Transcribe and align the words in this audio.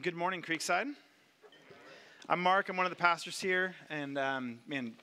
Good 0.00 0.16
morning, 0.16 0.40
Creekside. 0.40 0.86
I'm 2.26 2.40
Mark. 2.40 2.70
I'm 2.70 2.78
one 2.78 2.86
of 2.86 2.90
the 2.90 2.96
pastors 2.96 3.38
here, 3.38 3.74
and 3.90 4.16
um, 4.16 4.60
man, 4.66 4.94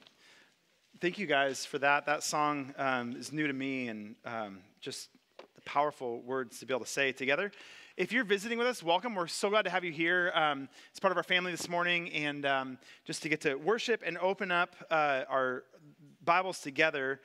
thank 0.99 1.19
you 1.19 1.27
guys 1.27 1.63
for 1.63 1.77
that. 1.77 2.07
That 2.07 2.23
song 2.23 2.73
um, 2.75 3.15
is 3.15 3.31
new 3.31 3.45
to 3.45 3.53
me, 3.53 3.89
and 3.89 4.15
um, 4.25 4.61
just 4.81 5.09
the 5.53 5.61
powerful 5.61 6.21
words 6.21 6.59
to 6.61 6.65
be 6.65 6.73
able 6.73 6.85
to 6.85 6.89
say 6.89 7.11
together. 7.11 7.51
If 7.97 8.11
you're 8.11 8.23
visiting 8.23 8.57
with 8.57 8.65
us, 8.65 8.81
welcome. 8.81 9.13
We're 9.13 9.27
so 9.27 9.51
glad 9.51 9.61
to 9.65 9.69
have 9.69 9.83
you 9.83 9.91
here. 9.91 10.31
Um, 10.33 10.67
it's 10.89 10.99
part 10.99 11.11
of 11.11 11.17
our 11.17 11.23
family 11.23 11.51
this 11.51 11.69
morning, 11.69 12.11
and 12.11 12.43
um, 12.47 12.79
just 13.05 13.21
to 13.21 13.29
get 13.29 13.41
to 13.41 13.53
worship 13.57 14.01
and 14.03 14.17
open 14.17 14.49
up 14.49 14.75
uh, 14.89 15.21
our 15.29 15.65
Bibles 16.25 16.61
together 16.61 17.21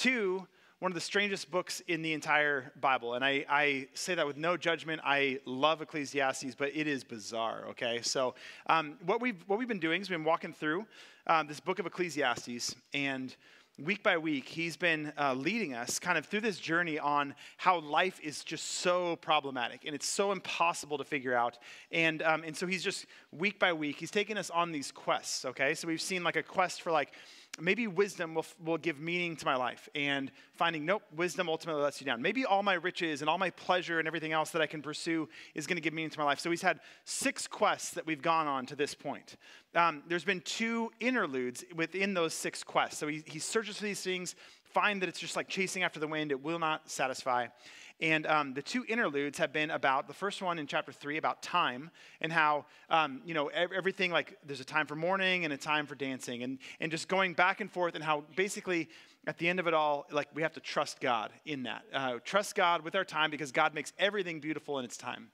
to 0.00 0.46
one 0.78 0.92
of 0.92 0.94
the 0.94 1.00
strangest 1.00 1.50
books 1.50 1.80
in 1.88 2.02
the 2.02 2.12
entire 2.12 2.70
Bible. 2.80 3.14
And 3.14 3.24
I, 3.24 3.46
I, 3.48 3.88
say 3.94 4.14
that 4.14 4.26
with 4.26 4.36
no 4.36 4.58
judgment. 4.58 5.00
I 5.04 5.40
love 5.46 5.80
Ecclesiastes, 5.80 6.54
but 6.54 6.70
it 6.74 6.86
is 6.86 7.02
bizarre, 7.02 7.64
okay? 7.70 8.00
So, 8.02 8.34
um, 8.68 8.98
what, 9.06 9.22
we've, 9.22 9.42
what 9.46 9.58
we've 9.58 9.68
been 9.68 9.80
doing 9.80 10.02
is 10.02 10.10
we've 10.10 10.18
been 10.18 10.24
walking 10.24 10.52
through 10.52 10.86
um, 11.26 11.46
this 11.46 11.60
book 11.60 11.78
of 11.78 11.86
Ecclesiastes, 11.86 12.76
and 12.92 13.34
week 13.78 14.02
by 14.02 14.16
week, 14.16 14.48
he's 14.48 14.76
been 14.76 15.12
uh, 15.18 15.34
leading 15.34 15.74
us 15.74 15.98
kind 15.98 16.16
of 16.16 16.24
through 16.24 16.40
this 16.40 16.58
journey 16.58 16.98
on 16.98 17.34
how 17.58 17.80
life 17.80 18.18
is 18.22 18.42
just 18.42 18.66
so 18.66 19.16
problematic 19.16 19.82
and 19.84 19.94
it's 19.94 20.06
so 20.06 20.32
impossible 20.32 20.96
to 20.96 21.04
figure 21.04 21.34
out. 21.34 21.58
And, 21.92 22.22
um, 22.22 22.42
and 22.42 22.56
so 22.56 22.66
he's 22.66 22.82
just 22.82 23.04
week 23.32 23.58
by 23.58 23.74
week, 23.74 23.96
he's 23.96 24.10
taking 24.10 24.38
us 24.38 24.48
on 24.48 24.72
these 24.72 24.90
quests, 24.90 25.44
okay? 25.44 25.74
So 25.74 25.88
we've 25.88 26.00
seen 26.00 26.24
like 26.24 26.36
a 26.36 26.42
quest 26.42 26.80
for 26.80 26.90
like, 26.90 27.12
maybe 27.60 27.86
wisdom 27.86 28.34
will, 28.34 28.46
will 28.62 28.78
give 28.78 28.98
meaning 29.00 29.36
to 29.36 29.44
my 29.44 29.56
life 29.56 29.88
and 29.94 30.30
finding 30.52 30.84
nope 30.84 31.02
wisdom 31.14 31.48
ultimately 31.48 31.82
lets 31.82 32.00
you 32.00 32.06
down. 32.06 32.20
Maybe 32.20 32.44
all 32.44 32.62
my 32.62 32.74
riches 32.74 33.20
and 33.20 33.30
all 33.30 33.38
my 33.38 33.50
pleasure 33.50 33.98
and 33.98 34.06
everything 34.06 34.32
else 34.32 34.50
that 34.50 34.62
i 34.62 34.66
can 34.66 34.82
pursue 34.82 35.28
is 35.54 35.66
going 35.66 35.76
to 35.76 35.82
give 35.82 35.94
meaning 35.94 36.10
to 36.10 36.18
my 36.18 36.24
life. 36.24 36.40
So 36.40 36.50
he's 36.50 36.62
had 36.62 36.80
six 37.04 37.46
quests 37.46 37.90
that 37.92 38.06
we've 38.06 38.22
gone 38.22 38.46
on 38.46 38.66
to 38.66 38.76
this 38.76 38.94
point. 38.94 39.36
Um, 39.74 40.02
there's 40.08 40.24
been 40.24 40.40
two 40.40 40.90
interludes 41.00 41.64
within 41.74 42.14
those 42.14 42.34
six 42.34 42.62
quests. 42.62 42.98
So 42.98 43.08
he, 43.08 43.22
he 43.26 43.38
searches 43.38 43.78
for 43.78 43.84
these 43.84 44.00
things 44.00 44.34
find 44.64 45.00
that 45.00 45.08
it's 45.08 45.20
just 45.20 45.36
like 45.36 45.48
chasing 45.48 45.82
after 45.82 45.98
the 45.98 46.06
wind 46.06 46.30
it 46.30 46.42
will 46.42 46.58
not 46.58 46.90
satisfy 46.90 47.46
and 48.00 48.26
um, 48.26 48.52
the 48.52 48.62
two 48.62 48.84
interludes 48.88 49.38
have 49.38 49.52
been 49.52 49.70
about 49.70 50.06
the 50.06 50.12
first 50.12 50.42
one 50.42 50.58
in 50.58 50.66
chapter 50.66 50.92
three 50.92 51.16
about 51.16 51.42
time 51.42 51.90
and 52.20 52.30
how, 52.30 52.66
um, 52.90 53.22
you 53.24 53.32
know, 53.32 53.48
everything 53.48 54.10
like 54.10 54.36
there's 54.44 54.60
a 54.60 54.64
time 54.64 54.86
for 54.86 54.94
mourning 54.94 55.44
and 55.44 55.52
a 55.52 55.56
time 55.56 55.86
for 55.86 55.94
dancing 55.94 56.42
and, 56.42 56.58
and 56.80 56.90
just 56.90 57.08
going 57.08 57.32
back 57.32 57.60
and 57.60 57.70
forth 57.70 57.94
and 57.94 58.04
how 58.04 58.24
basically 58.34 58.88
at 59.26 59.38
the 59.38 59.48
end 59.48 59.58
of 59.58 59.66
it 59.66 59.74
all, 59.74 60.06
like 60.12 60.28
we 60.34 60.42
have 60.42 60.52
to 60.52 60.60
trust 60.60 61.00
God 61.00 61.32
in 61.46 61.62
that. 61.64 61.84
Uh, 61.92 62.18
trust 62.22 62.54
God 62.54 62.82
with 62.82 62.94
our 62.94 63.04
time 63.04 63.30
because 63.30 63.50
God 63.50 63.74
makes 63.74 63.92
everything 63.98 64.40
beautiful 64.40 64.78
in 64.78 64.84
its 64.84 64.96
time. 64.96 65.28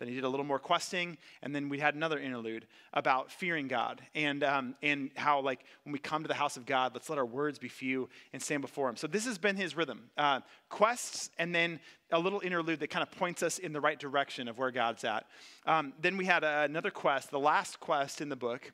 Then 0.00 0.08
he 0.08 0.14
did 0.14 0.24
a 0.24 0.28
little 0.28 0.44
more 0.44 0.58
questing, 0.58 1.16
and 1.42 1.54
then 1.54 1.68
we 1.68 1.78
had 1.78 1.94
another 1.94 2.18
interlude 2.18 2.66
about 2.92 3.30
fearing 3.30 3.68
God 3.68 4.02
and, 4.14 4.42
um, 4.42 4.74
and 4.82 5.10
how, 5.14 5.40
like, 5.40 5.60
when 5.84 5.92
we 5.92 6.00
come 6.00 6.22
to 6.22 6.28
the 6.28 6.34
house 6.34 6.56
of 6.56 6.66
God, 6.66 6.92
let's 6.94 7.08
let 7.08 7.18
our 7.18 7.24
words 7.24 7.58
be 7.58 7.68
few 7.68 8.08
and 8.32 8.42
stand 8.42 8.62
before 8.62 8.88
him. 8.88 8.96
So 8.96 9.06
this 9.06 9.26
has 9.26 9.38
been 9.38 9.54
his 9.54 9.76
rhythm 9.76 10.10
uh, 10.16 10.40
quests, 10.70 11.30
and 11.38 11.54
then 11.54 11.78
a 12.10 12.18
little 12.18 12.40
interlude 12.40 12.80
that 12.80 12.90
kind 12.90 13.02
of 13.02 13.10
points 13.12 13.42
us 13.42 13.58
in 13.58 13.72
the 13.72 13.80
right 13.80 13.98
direction 13.98 14.48
of 14.48 14.58
where 14.58 14.72
God's 14.72 15.04
at. 15.04 15.26
Um, 15.66 15.92
then 16.00 16.16
we 16.16 16.24
had 16.24 16.42
another 16.42 16.90
quest, 16.90 17.30
the 17.30 17.38
last 17.38 17.78
quest 17.78 18.20
in 18.20 18.28
the 18.28 18.36
book 18.36 18.72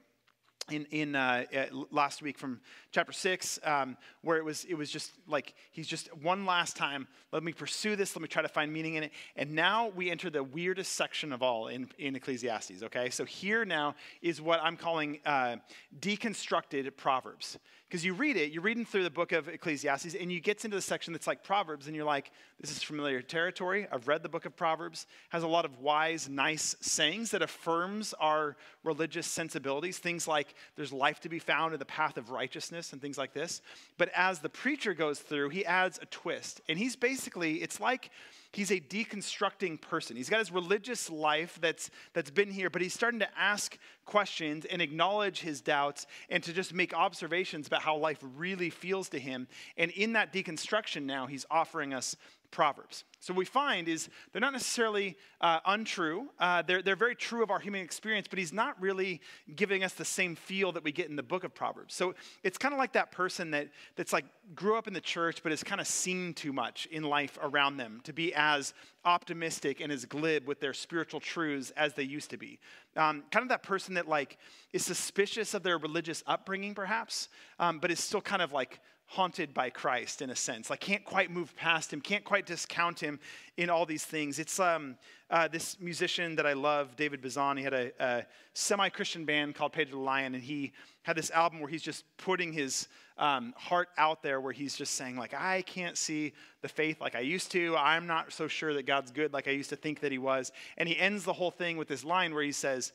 in, 0.71 0.87
in 0.91 1.15
uh, 1.15 1.45
last 1.91 2.23
week 2.23 2.39
from 2.39 2.61
chapter 2.91 3.13
6 3.13 3.61
um, 3.65 3.97
where 4.23 4.37
it 4.37 4.45
was, 4.45 4.65
it 4.65 4.75
was 4.75 4.91
just 4.91 5.13
like 5.29 5.55
he's 5.71 5.87
just 5.87 6.15
one 6.17 6.45
last 6.45 6.77
time 6.77 7.07
let 7.33 7.43
me 7.43 7.53
pursue 7.53 7.97
this 7.97 8.17
let 8.17 8.23
me 8.23 8.29
try 8.29 8.43
to 8.43 8.49
find 8.49 8.73
meaning 8.73 8.95
in 8.95 9.05
it. 9.05 9.13
And 9.37 9.53
now 9.53 9.89
we 9.89 10.11
enter 10.11 10.31
the 10.31 10.43
weirdest 10.43 10.95
section 10.95 11.33
of 11.33 11.43
all 11.43 11.69
in, 11.69 11.89
in 11.99 12.17
ecclesiastes 12.17 12.83
okay? 12.85 13.11
So 13.11 13.25
here 13.25 13.65
now 13.65 13.95
is 14.23 14.41
what 14.41 14.61
i'm 14.63 14.77
calling 14.77 15.21
uh, 15.25 15.57
deconstructed 16.01 16.97
proverbs 16.97 17.59
because 17.89 18.05
you 18.05 18.15
read 18.15 18.37
it, 18.37 18.51
you're 18.51 18.63
reading 18.63 18.85
through 18.85 19.05
the 19.05 19.11
book 19.11 19.31
of 19.31 19.49
Ecclesiastes, 19.49 20.15
and 20.15 20.33
you 20.33 20.41
get 20.41 20.65
into 20.65 20.77
the 20.77 20.83
section 20.83 21.13
that's 21.13 21.27
like 21.27 21.45
Proverbs, 21.45 21.87
and 21.87 21.95
you're 21.95 22.05
like, 22.05 22.33
this 22.61 22.71
is 22.71 22.83
familiar 22.83 23.23
territory. 23.23 23.87
I've 23.93 24.09
read 24.09 24.23
the 24.23 24.29
book 24.29 24.45
of 24.45 24.57
Proverbs, 24.57 25.07
has 25.29 25.45
a 25.45 25.47
lot 25.47 25.65
of 25.65 25.79
wise, 25.79 26.29
nice 26.29 26.75
sayings 26.81 27.31
that 27.31 27.43
affirms 27.43 28.13
our 28.15 28.57
religious 28.83 29.27
sensibilities. 29.27 29.99
Things 29.99 30.27
like 30.27 30.55
there's 30.75 30.93
life 30.93 31.21
to 31.21 31.29
be 31.29 31.39
found 31.39 31.75
in 31.75 31.79
the 31.79 31.85
path 31.85 32.17
of 32.17 32.31
righteousness 32.31 32.93
and 32.93 33.01
things 33.01 33.19
like 33.19 33.33
this. 33.33 33.63
But 33.99 34.11
as 34.17 34.41
the 34.41 34.49
preacher 34.49 34.95
goes 34.95 35.21
through, 35.21 35.51
he 35.51 35.65
adds 35.65 35.99
a 36.03 36.07
twist. 36.07 36.61
And 36.69 36.79
he's 36.79 36.97
basically, 36.97 37.63
it's 37.63 37.79
like 37.79 38.11
he's 38.53 38.71
a 38.71 38.81
deconstructing 38.81 39.81
person. 39.81 40.17
He's 40.17 40.31
got 40.31 40.39
his 40.39 40.51
religious 40.51 41.11
life 41.11 41.59
that's, 41.61 41.91
that's 42.15 42.31
been 42.31 42.51
here, 42.51 42.71
but 42.71 42.81
he's 42.81 42.95
starting 42.95 43.21
to 43.21 43.29
ask 43.39 43.77
questions 44.07 44.65
and 44.65 44.81
acknowledge 44.81 45.41
his 45.41 45.61
doubts 45.61 46.07
and 46.31 46.43
to 46.43 46.53
just 46.53 46.73
make 46.73 46.95
observations 46.95 47.69
about 47.77 47.85
how 47.85 47.97
life 47.97 48.19
really 48.37 48.71
feels 48.71 49.11
to 49.11 49.19
him. 49.19 49.47
And 49.77 49.91
in 49.91 50.15
that 50.15 50.33
deconstruction 50.33 51.03
now, 51.03 51.27
he's 51.27 51.45
offering 51.51 51.93
us 51.93 52.17
Proverbs. 52.51 53.05
So 53.21 53.33
what 53.33 53.39
we 53.39 53.45
find 53.45 53.89
is 53.89 54.09
they're 54.33 54.41
not 54.41 54.53
necessarily 54.53 55.17
uh, 55.41 55.59
untrue. 55.67 56.29
Uh, 56.39 56.63
they're, 56.63 56.81
they're 56.81 56.97
very 56.97 57.17
true 57.17 57.43
of 57.43 57.51
our 57.51 57.59
human 57.59 57.81
experience, 57.81 58.29
but 58.29 58.39
he's 58.39 58.53
not 58.53 58.81
really 58.81 59.21
giving 59.57 59.83
us 59.83 59.95
the 59.95 60.05
same 60.05 60.37
feel 60.37 60.71
that 60.73 60.85
we 60.85 60.93
get 60.93 61.09
in 61.09 61.17
the 61.17 61.23
book 61.23 61.43
of 61.43 61.55
Proverbs. 61.55 61.95
So 61.95 62.15
it's 62.45 62.57
kind 62.57 62.73
of 62.73 62.79
like 62.79 62.93
that 62.93 63.11
person 63.11 63.51
that, 63.51 63.69
that's 63.97 64.13
like 64.13 64.27
grew 64.55 64.77
up 64.77 64.87
in 64.87 64.95
the 64.95 65.01
church, 65.01 65.43
but 65.43 65.51
has 65.51 65.65
kind 65.65 65.81
of 65.81 65.87
seen 65.87 66.35
too 66.35 66.53
much 66.53 66.87
in 66.93 67.03
life 67.03 67.39
around 67.43 67.79
them 67.79 68.01
to 68.05 68.13
be 68.13 68.33
as 68.35 68.75
optimistic 69.05 69.81
and 69.81 69.91
as 69.91 70.05
glib 70.05 70.47
with 70.47 70.61
their 70.61 70.75
spiritual 70.75 71.21
truths 71.21 71.73
as 71.77 71.95
they 71.95 72.03
used 72.03 72.31
to 72.31 72.37
be. 72.37 72.59
Um, 72.97 73.25
kind 73.31 73.43
of 73.43 73.49
that 73.49 73.63
person 73.63 73.95
that 73.95 74.09
like 74.09 74.39
is 74.73 74.85
suspicious 74.85 75.55
of 75.55 75.63
their 75.63 75.79
religious 75.79 76.23
upbringing, 76.27 76.75
perhaps, 76.75 77.29
um, 77.59 77.79
but 77.79 77.91
is 77.91 78.01
still 78.01 78.21
kind 78.21 78.43
of 78.43 78.53
like 78.53 78.81
haunted 79.07 79.55
by 79.55 79.71
Christ 79.71 80.21
in 80.21 80.31
a 80.31 80.37
sense. 80.37 80.69
Like 80.69 80.81
can't 80.81 81.05
quite 81.05 81.31
move 81.31 81.55
past 81.57 81.93
him, 81.93 82.01
can't 82.01 82.25
quite 82.25 82.45
discount 82.45 83.01
him 83.01 83.21
in 83.57 83.71
all 83.71 83.87
these 83.87 84.05
things. 84.05 84.39
It's 84.39 84.59
um, 84.59 84.97
uh, 85.31 85.49
this 85.49 85.81
musician 85.81 86.37
that 86.37 86.47
I 86.47 86.53
love, 86.53 86.97
David 86.97 87.23
Bazan. 87.23 87.57
He 87.57 87.63
had 87.63 87.73
a, 87.73 87.93
a 88.01 88.27
semi-Christian 88.55 89.25
band 89.25 89.55
called 89.55 89.73
Pedro 89.73 89.99
the 89.99 90.05
Lion, 90.05 90.35
and 90.35 90.43
he 90.43 90.73
had 91.03 91.17
this 91.17 91.31
album 91.31 91.61
where 91.61 91.69
he's 91.69 91.83
just 91.83 92.05
putting 92.17 92.53
his 92.53 92.89
um, 93.19 93.55
heart 93.57 93.89
out 93.97 94.23
there, 94.23 94.41
where 94.41 94.53
he's 94.53 94.77
just 94.77 94.95
saying 94.95 95.17
like, 95.17 95.35
I 95.35 95.63
can't 95.63 95.97
see 95.97 96.33
the 96.63 96.69
faith 96.69 97.01
like 97.01 97.15
I 97.15 97.21
used 97.21 97.51
to. 97.53 97.77
I'm 97.77 98.07
not 98.07 98.33
so 98.33 98.49
sure 98.49 98.75
that 98.75 98.87
God's 98.87 99.13
good 99.13 99.33
like 99.33 99.47
I 99.47 99.53
used 99.53 99.71
to 99.71 99.77
think 99.77 100.01
that 100.01 100.13
He 100.13 100.19
was. 100.19 100.53
And 100.77 100.89
he 100.89 100.99
ends 100.99 101.25
the 101.25 101.33
whole 101.33 101.53
thing 101.53 101.77
with 101.77 101.89
this 101.89 102.05
line 102.05 102.35
where 102.35 102.43
he 102.43 102.53
says, 102.53 102.93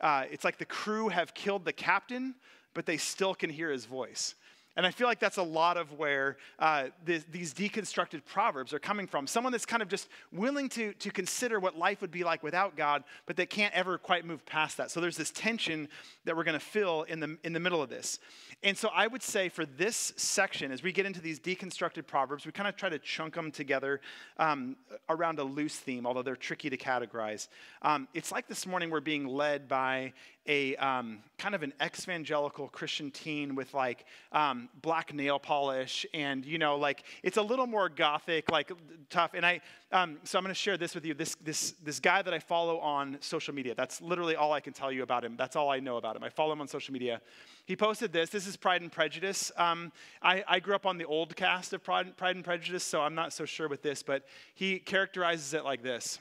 uh, 0.00 0.24
"It's 0.30 0.44
like 0.44 0.58
the 0.58 0.64
crew 0.64 1.08
have 1.08 1.34
killed 1.34 1.64
the 1.64 1.72
captain." 1.72 2.34
But 2.72 2.86
they 2.86 2.98
still 2.98 3.34
can 3.34 3.50
hear 3.50 3.72
his 3.72 3.84
voice. 3.84 4.36
And 4.80 4.86
I 4.86 4.92
feel 4.92 5.06
like 5.06 5.20
that's 5.20 5.36
a 5.36 5.42
lot 5.42 5.76
of 5.76 5.92
where 5.98 6.38
uh, 6.58 6.84
the, 7.04 7.22
these 7.30 7.52
deconstructed 7.52 8.24
proverbs 8.24 8.72
are 8.72 8.78
coming 8.78 9.06
from. 9.06 9.26
Someone 9.26 9.52
that's 9.52 9.66
kind 9.66 9.82
of 9.82 9.90
just 9.90 10.08
willing 10.32 10.70
to, 10.70 10.94
to 10.94 11.10
consider 11.10 11.60
what 11.60 11.76
life 11.76 12.00
would 12.00 12.10
be 12.10 12.24
like 12.24 12.42
without 12.42 12.78
God, 12.78 13.04
but 13.26 13.36
they 13.36 13.44
can't 13.44 13.74
ever 13.74 13.98
quite 13.98 14.24
move 14.24 14.46
past 14.46 14.78
that. 14.78 14.90
So 14.90 15.02
there's 15.02 15.18
this 15.18 15.32
tension 15.32 15.86
that 16.24 16.34
we're 16.34 16.44
going 16.44 16.58
to 16.58 16.64
fill 16.64 17.02
in 17.02 17.20
the, 17.20 17.36
in 17.44 17.52
the 17.52 17.60
middle 17.60 17.82
of 17.82 17.90
this. 17.90 18.20
And 18.62 18.74
so 18.74 18.88
I 18.94 19.06
would 19.06 19.22
say 19.22 19.50
for 19.50 19.66
this 19.66 20.14
section, 20.16 20.72
as 20.72 20.82
we 20.82 20.92
get 20.92 21.04
into 21.04 21.20
these 21.20 21.38
deconstructed 21.38 22.06
proverbs, 22.06 22.46
we 22.46 22.52
kind 22.52 22.66
of 22.66 22.74
try 22.74 22.88
to 22.88 22.98
chunk 22.98 23.34
them 23.34 23.50
together 23.50 24.00
um, 24.38 24.76
around 25.10 25.38
a 25.40 25.44
loose 25.44 25.76
theme, 25.76 26.06
although 26.06 26.22
they're 26.22 26.36
tricky 26.36 26.70
to 26.70 26.78
categorize. 26.78 27.48
Um, 27.82 28.08
it's 28.14 28.32
like 28.32 28.48
this 28.48 28.66
morning 28.66 28.88
we're 28.88 29.00
being 29.00 29.26
led 29.26 29.68
by 29.68 30.14
a 30.50 30.74
um, 30.76 31.18
kind 31.38 31.54
of 31.54 31.62
an 31.62 31.72
evangelical 31.80 32.66
Christian 32.66 33.12
teen 33.12 33.54
with 33.54 33.72
like 33.72 34.04
um, 34.32 34.68
black 34.82 35.14
nail 35.14 35.38
polish, 35.38 36.04
and 36.12 36.44
you 36.44 36.58
know, 36.58 36.76
like 36.76 37.04
it's 37.22 37.36
a 37.36 37.42
little 37.42 37.68
more 37.68 37.88
gothic, 37.88 38.50
like 38.50 38.72
tough. 39.10 39.34
And 39.34 39.46
I, 39.46 39.60
um, 39.92 40.18
so 40.24 40.38
I'm 40.38 40.44
going 40.44 40.50
to 40.50 40.58
share 40.58 40.76
this 40.76 40.92
with 40.92 41.06
you. 41.06 41.14
This 41.14 41.36
this 41.36 41.74
this 41.84 42.00
guy 42.00 42.20
that 42.22 42.34
I 42.34 42.40
follow 42.40 42.80
on 42.80 43.16
social 43.20 43.54
media. 43.54 43.76
That's 43.76 44.02
literally 44.02 44.34
all 44.34 44.52
I 44.52 44.58
can 44.58 44.72
tell 44.72 44.90
you 44.90 45.04
about 45.04 45.24
him. 45.24 45.36
That's 45.36 45.54
all 45.54 45.70
I 45.70 45.78
know 45.78 45.98
about 45.98 46.16
him. 46.16 46.24
I 46.24 46.30
follow 46.30 46.52
him 46.52 46.60
on 46.60 46.66
social 46.66 46.92
media. 46.92 47.20
He 47.64 47.76
posted 47.76 48.12
this. 48.12 48.30
This 48.30 48.48
is 48.48 48.56
Pride 48.56 48.82
and 48.82 48.90
Prejudice. 48.90 49.52
Um, 49.56 49.92
I, 50.20 50.42
I, 50.48 50.58
grew 50.58 50.74
up 50.74 50.86
on 50.86 50.98
the 50.98 51.04
old 51.04 51.36
cast 51.36 51.72
of 51.72 51.84
Pride, 51.84 52.16
Pride 52.16 52.34
and 52.34 52.44
Prejudice, 52.44 52.82
so 52.82 53.00
I'm 53.00 53.14
not 53.14 53.32
so 53.32 53.44
sure 53.44 53.68
with 53.68 53.82
this, 53.82 54.02
but 54.02 54.24
he 54.56 54.80
characterizes 54.80 55.54
it 55.54 55.62
like 55.62 55.80
this. 55.80 56.18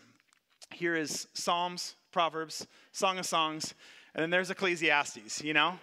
Here 0.71 0.95
is 0.95 1.27
Psalms, 1.33 1.95
Proverbs, 2.11 2.67
Song 2.91 3.17
of 3.17 3.25
Songs, 3.25 3.73
and 4.15 4.21
then 4.21 4.29
there's 4.29 4.49
Ecclesiastes, 4.49 5.43
you 5.43 5.53
know? 5.53 5.77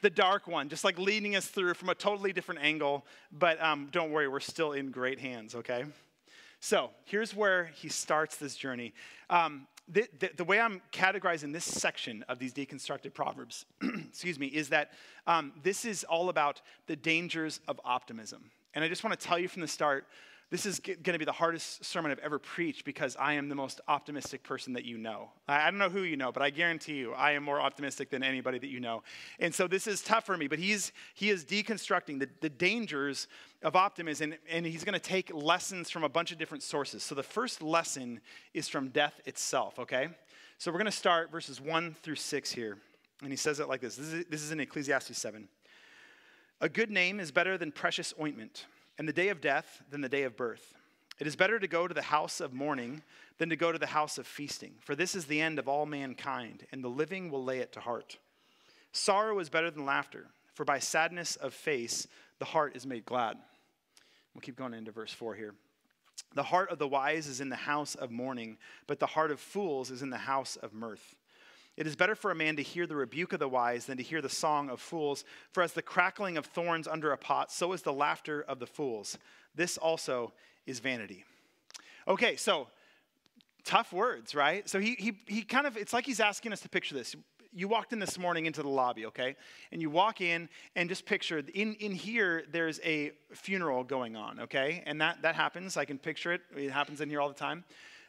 The 0.00 0.10
dark 0.10 0.48
one, 0.48 0.68
just 0.68 0.82
like 0.82 0.98
leading 0.98 1.36
us 1.36 1.46
through 1.46 1.74
from 1.74 1.88
a 1.88 1.94
totally 1.94 2.32
different 2.32 2.60
angle. 2.62 3.06
But 3.30 3.62
um, 3.62 3.88
don't 3.92 4.10
worry, 4.10 4.26
we're 4.26 4.40
still 4.40 4.72
in 4.72 4.90
great 4.90 5.20
hands, 5.20 5.54
okay? 5.54 5.84
So 6.58 6.90
here's 7.04 7.34
where 7.34 7.66
he 7.74 7.88
starts 7.88 8.36
this 8.36 8.56
journey. 8.56 8.94
Um, 9.30 9.66
the, 9.88 10.06
the, 10.18 10.30
the, 10.36 10.44
way 10.44 10.60
I'm 10.60 10.80
categorizing 10.92 11.52
this 11.52 11.64
section 11.64 12.24
of 12.28 12.38
these 12.38 12.52
deconstructed 12.52 13.14
proverbs, 13.14 13.66
excuse 13.82 14.38
me, 14.38 14.46
is 14.46 14.68
that 14.68 14.92
um, 15.26 15.52
this 15.62 15.84
is 15.84 16.04
all 16.04 16.28
about 16.28 16.62
the 16.86 16.96
dangers 16.96 17.60
of 17.68 17.80
optimism. 17.84 18.50
And 18.74 18.84
I 18.84 18.88
just 18.88 19.04
want 19.04 19.18
to 19.18 19.26
tell 19.26 19.38
you 19.38 19.48
from 19.48 19.62
the 19.62 19.68
start 19.68 20.06
this 20.52 20.66
is 20.66 20.80
going 20.80 21.02
to 21.02 21.18
be 21.18 21.24
the 21.24 21.32
hardest 21.32 21.82
sermon 21.82 22.10
I've 22.10 22.18
ever 22.18 22.38
preached 22.38 22.84
because 22.84 23.16
I 23.16 23.32
am 23.32 23.48
the 23.48 23.54
most 23.54 23.80
optimistic 23.88 24.42
person 24.42 24.74
that 24.74 24.84
you 24.84 24.98
know. 24.98 25.30
I 25.48 25.70
don't 25.70 25.78
know 25.78 25.88
who 25.88 26.02
you 26.02 26.14
know, 26.14 26.30
but 26.30 26.42
I 26.42 26.50
guarantee 26.50 26.96
you 26.96 27.14
I 27.14 27.30
am 27.32 27.42
more 27.42 27.58
optimistic 27.58 28.10
than 28.10 28.22
anybody 28.22 28.58
that 28.58 28.68
you 28.68 28.78
know. 28.78 29.02
And 29.40 29.54
so 29.54 29.66
this 29.66 29.86
is 29.86 30.02
tough 30.02 30.26
for 30.26 30.36
me, 30.36 30.48
but 30.48 30.58
he's, 30.58 30.92
he 31.14 31.30
is 31.30 31.46
deconstructing 31.46 32.20
the, 32.20 32.28
the 32.42 32.50
dangers 32.50 33.28
of 33.62 33.76
optimism, 33.76 34.32
and, 34.32 34.40
and 34.50 34.66
he's 34.66 34.84
going 34.84 34.92
to 34.92 35.00
take 35.00 35.32
lessons 35.32 35.88
from 35.88 36.04
a 36.04 36.08
bunch 36.10 36.32
of 36.32 36.38
different 36.38 36.62
sources. 36.62 37.02
So 37.02 37.14
the 37.14 37.22
first 37.22 37.62
lesson 37.62 38.20
is 38.52 38.68
from 38.68 38.90
death 38.90 39.22
itself, 39.24 39.78
okay? 39.78 40.08
So 40.58 40.70
we're 40.70 40.78
going 40.78 40.84
to 40.84 40.92
start 40.92 41.32
verses 41.32 41.62
1 41.62 41.96
through 42.02 42.16
6 42.16 42.52
here. 42.52 42.76
And 43.22 43.30
he 43.30 43.38
says 43.38 43.58
it 43.58 43.70
like 43.70 43.80
this 43.80 43.96
this 43.96 44.12
is, 44.12 44.26
this 44.28 44.42
is 44.42 44.50
in 44.50 44.60
Ecclesiastes 44.60 45.16
7. 45.16 45.48
A 46.60 46.68
good 46.68 46.90
name 46.90 47.20
is 47.20 47.30
better 47.30 47.56
than 47.56 47.72
precious 47.72 48.12
ointment 48.20 48.66
and 48.98 49.08
the 49.08 49.12
day 49.12 49.28
of 49.28 49.40
death 49.40 49.82
than 49.90 50.00
the 50.00 50.08
day 50.08 50.22
of 50.22 50.36
birth. 50.36 50.74
It 51.18 51.26
is 51.26 51.36
better 51.36 51.58
to 51.58 51.68
go 51.68 51.86
to 51.86 51.94
the 51.94 52.02
house 52.02 52.40
of 52.40 52.52
mourning 52.52 53.02
than 53.38 53.50
to 53.50 53.56
go 53.56 53.72
to 53.72 53.78
the 53.78 53.86
house 53.86 54.18
of 54.18 54.26
feasting, 54.26 54.74
for 54.80 54.94
this 54.94 55.14
is 55.14 55.26
the 55.26 55.40
end 55.40 55.58
of 55.58 55.68
all 55.68 55.86
mankind, 55.86 56.66
and 56.72 56.82
the 56.82 56.88
living 56.88 57.30
will 57.30 57.44
lay 57.44 57.58
it 57.58 57.72
to 57.72 57.80
heart. 57.80 58.18
Sorrow 58.92 59.38
is 59.38 59.48
better 59.48 59.70
than 59.70 59.86
laughter, 59.86 60.26
for 60.54 60.64
by 60.64 60.78
sadness 60.78 61.36
of 61.36 61.54
face 61.54 62.06
the 62.38 62.44
heart 62.44 62.76
is 62.76 62.86
made 62.86 63.04
glad. 63.04 63.36
We'll 64.34 64.42
keep 64.42 64.56
going 64.56 64.74
into 64.74 64.92
verse 64.92 65.12
4 65.12 65.34
here. 65.34 65.54
The 66.34 66.42
heart 66.42 66.70
of 66.70 66.78
the 66.78 66.88
wise 66.88 67.26
is 67.26 67.40
in 67.40 67.48
the 67.48 67.56
house 67.56 67.94
of 67.94 68.10
mourning, 68.10 68.58
but 68.86 68.98
the 68.98 69.06
heart 69.06 69.30
of 69.30 69.40
fools 69.40 69.90
is 69.90 70.02
in 70.02 70.10
the 70.10 70.18
house 70.18 70.56
of 70.56 70.72
mirth. 70.72 71.16
It 71.76 71.86
is 71.86 71.96
better 71.96 72.14
for 72.14 72.30
a 72.30 72.34
man 72.34 72.56
to 72.56 72.62
hear 72.62 72.86
the 72.86 72.96
rebuke 72.96 73.32
of 73.32 73.38
the 73.38 73.48
wise 73.48 73.86
than 73.86 73.96
to 73.96 74.02
hear 74.02 74.20
the 74.20 74.28
song 74.28 74.68
of 74.68 74.80
fools. 74.80 75.24
For 75.52 75.62
as 75.62 75.72
the 75.72 75.82
crackling 75.82 76.36
of 76.36 76.46
thorns 76.46 76.86
under 76.86 77.12
a 77.12 77.16
pot, 77.16 77.50
so 77.50 77.72
is 77.72 77.82
the 77.82 77.92
laughter 77.92 78.42
of 78.42 78.58
the 78.58 78.66
fools. 78.66 79.16
This 79.54 79.78
also 79.78 80.32
is 80.66 80.80
vanity. 80.80 81.24
Okay, 82.06 82.36
so 82.36 82.68
tough 83.64 83.92
words, 83.92 84.34
right? 84.34 84.68
So 84.68 84.80
he, 84.80 84.96
he, 84.98 85.12
he 85.26 85.42
kind 85.42 85.66
of, 85.66 85.76
it's 85.76 85.92
like 85.92 86.04
he's 86.04 86.20
asking 86.20 86.52
us 86.52 86.60
to 86.60 86.68
picture 86.68 86.94
this. 86.94 87.16
You 87.54 87.68
walked 87.68 87.92
in 87.92 87.98
this 87.98 88.18
morning 88.18 88.46
into 88.46 88.62
the 88.62 88.68
lobby, 88.68 89.06
okay? 89.06 89.36
And 89.72 89.80
you 89.80 89.88
walk 89.88 90.20
in 90.20 90.48
and 90.74 90.88
just 90.88 91.06
picture 91.06 91.42
in, 91.54 91.74
in 91.74 91.92
here, 91.92 92.44
there's 92.50 92.80
a 92.82 93.12
funeral 93.32 93.84
going 93.84 94.16
on, 94.16 94.40
okay? 94.40 94.82
And 94.86 95.00
that, 95.00 95.22
that 95.22 95.36
happens. 95.36 95.76
I 95.76 95.84
can 95.84 95.98
picture 95.98 96.32
it. 96.32 96.42
It 96.56 96.70
happens 96.70 97.00
in 97.00 97.08
here 97.08 97.20
all 97.20 97.28
the 97.28 97.34
time 97.34 97.64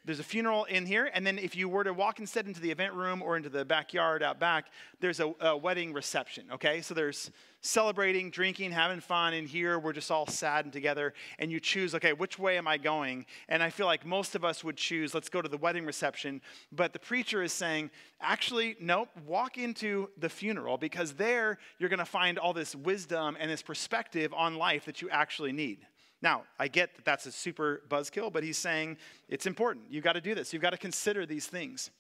there's 0.05 0.19
a 0.19 0.23
funeral 0.23 0.65
in 0.65 0.85
here, 0.85 1.09
and 1.13 1.25
then 1.25 1.39
if 1.39 1.55
you 1.55 1.69
were 1.69 1.83
to 1.85 1.93
walk 1.93 2.19
instead 2.19 2.45
into 2.45 2.59
the 2.59 2.71
event 2.71 2.93
room 2.93 3.21
or 3.21 3.37
into 3.37 3.47
the 3.47 3.63
backyard 3.63 4.21
out 4.21 4.37
back, 4.37 4.65
there's 4.99 5.21
a, 5.21 5.33
a 5.39 5.55
wedding 5.55 5.93
reception, 5.93 6.45
okay? 6.51 6.81
So 6.81 6.93
there's 6.93 7.31
celebrating, 7.61 8.29
drinking, 8.29 8.71
having 8.71 8.99
fun. 8.99 9.33
In 9.33 9.45
here, 9.45 9.79
we're 9.79 9.93
just 9.93 10.11
all 10.11 10.27
sad 10.27 10.65
and 10.65 10.73
together, 10.73 11.13
and 11.39 11.49
you 11.49 11.61
choose, 11.61 11.95
okay, 11.95 12.11
which 12.11 12.37
way 12.37 12.57
am 12.57 12.67
I 12.67 12.77
going? 12.77 13.25
And 13.47 13.63
I 13.63 13.69
feel 13.69 13.85
like 13.85 14.05
most 14.05 14.35
of 14.35 14.43
us 14.43 14.61
would 14.61 14.75
choose, 14.75 15.13
let's 15.13 15.29
go 15.29 15.41
to 15.41 15.47
the 15.47 15.57
wedding 15.57 15.85
reception. 15.85 16.41
But 16.73 16.91
the 16.91 16.99
preacher 16.99 17.41
is 17.41 17.53
saying, 17.53 17.89
actually, 18.19 18.75
nope, 18.81 19.07
walk 19.25 19.57
into 19.57 20.09
the 20.17 20.29
funeral 20.29 20.77
because 20.77 21.13
there 21.13 21.59
you're 21.79 21.89
going 21.89 21.99
to 21.99 22.05
find 22.05 22.37
all 22.37 22.51
this 22.51 22.75
wisdom 22.75 23.37
and 23.39 23.49
this 23.49 23.61
perspective 23.61 24.33
on 24.33 24.57
life 24.57 24.83
that 24.83 25.01
you 25.01 25.09
actually 25.09 25.53
need. 25.53 25.87
Now, 26.23 26.43
I 26.57 26.69
get 26.69 26.95
that 26.95 27.03
that's 27.03 27.25
a 27.25 27.33
super 27.33 27.81
buzzkill, 27.89 28.31
but 28.31 28.45
he's 28.45 28.57
saying 28.57 28.97
it's 29.27 29.45
important. 29.45 29.87
You've 29.89 30.05
got 30.05 30.13
to 30.13 30.21
do 30.21 30.33
this. 30.33 30.53
You've 30.53 30.61
got 30.61 30.69
to 30.69 30.77
consider 30.77 31.25
these 31.25 31.47
things. 31.47 31.91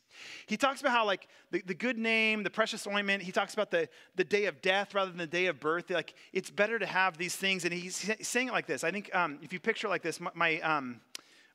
He 0.45 0.55
talks 0.55 0.79
about 0.79 0.93
how, 0.93 1.05
like, 1.05 1.27
the, 1.51 1.61
the 1.65 1.73
good 1.73 1.97
name, 1.97 2.43
the 2.43 2.49
precious 2.49 2.87
ointment, 2.87 3.21
he 3.21 3.33
talks 3.33 3.53
about 3.53 3.69
the, 3.69 3.89
the 4.15 4.23
day 4.23 4.45
of 4.45 4.61
death 4.61 4.93
rather 4.93 5.11
than 5.11 5.17
the 5.17 5.27
day 5.27 5.47
of 5.47 5.59
birth. 5.59 5.89
Like, 5.89 6.13
it's 6.31 6.49
better 6.49 6.79
to 6.79 6.85
have 6.85 7.17
these 7.17 7.35
things. 7.35 7.65
And 7.65 7.73
he's 7.73 8.15
saying 8.21 8.47
it 8.47 8.53
like 8.53 8.65
this. 8.65 8.85
I 8.85 8.91
think 8.91 9.13
um, 9.13 9.39
if 9.41 9.51
you 9.51 9.59
picture 9.59 9.89
like 9.89 10.03
this, 10.03 10.21
my, 10.21 10.31
my 10.33 10.59
um, 10.61 11.01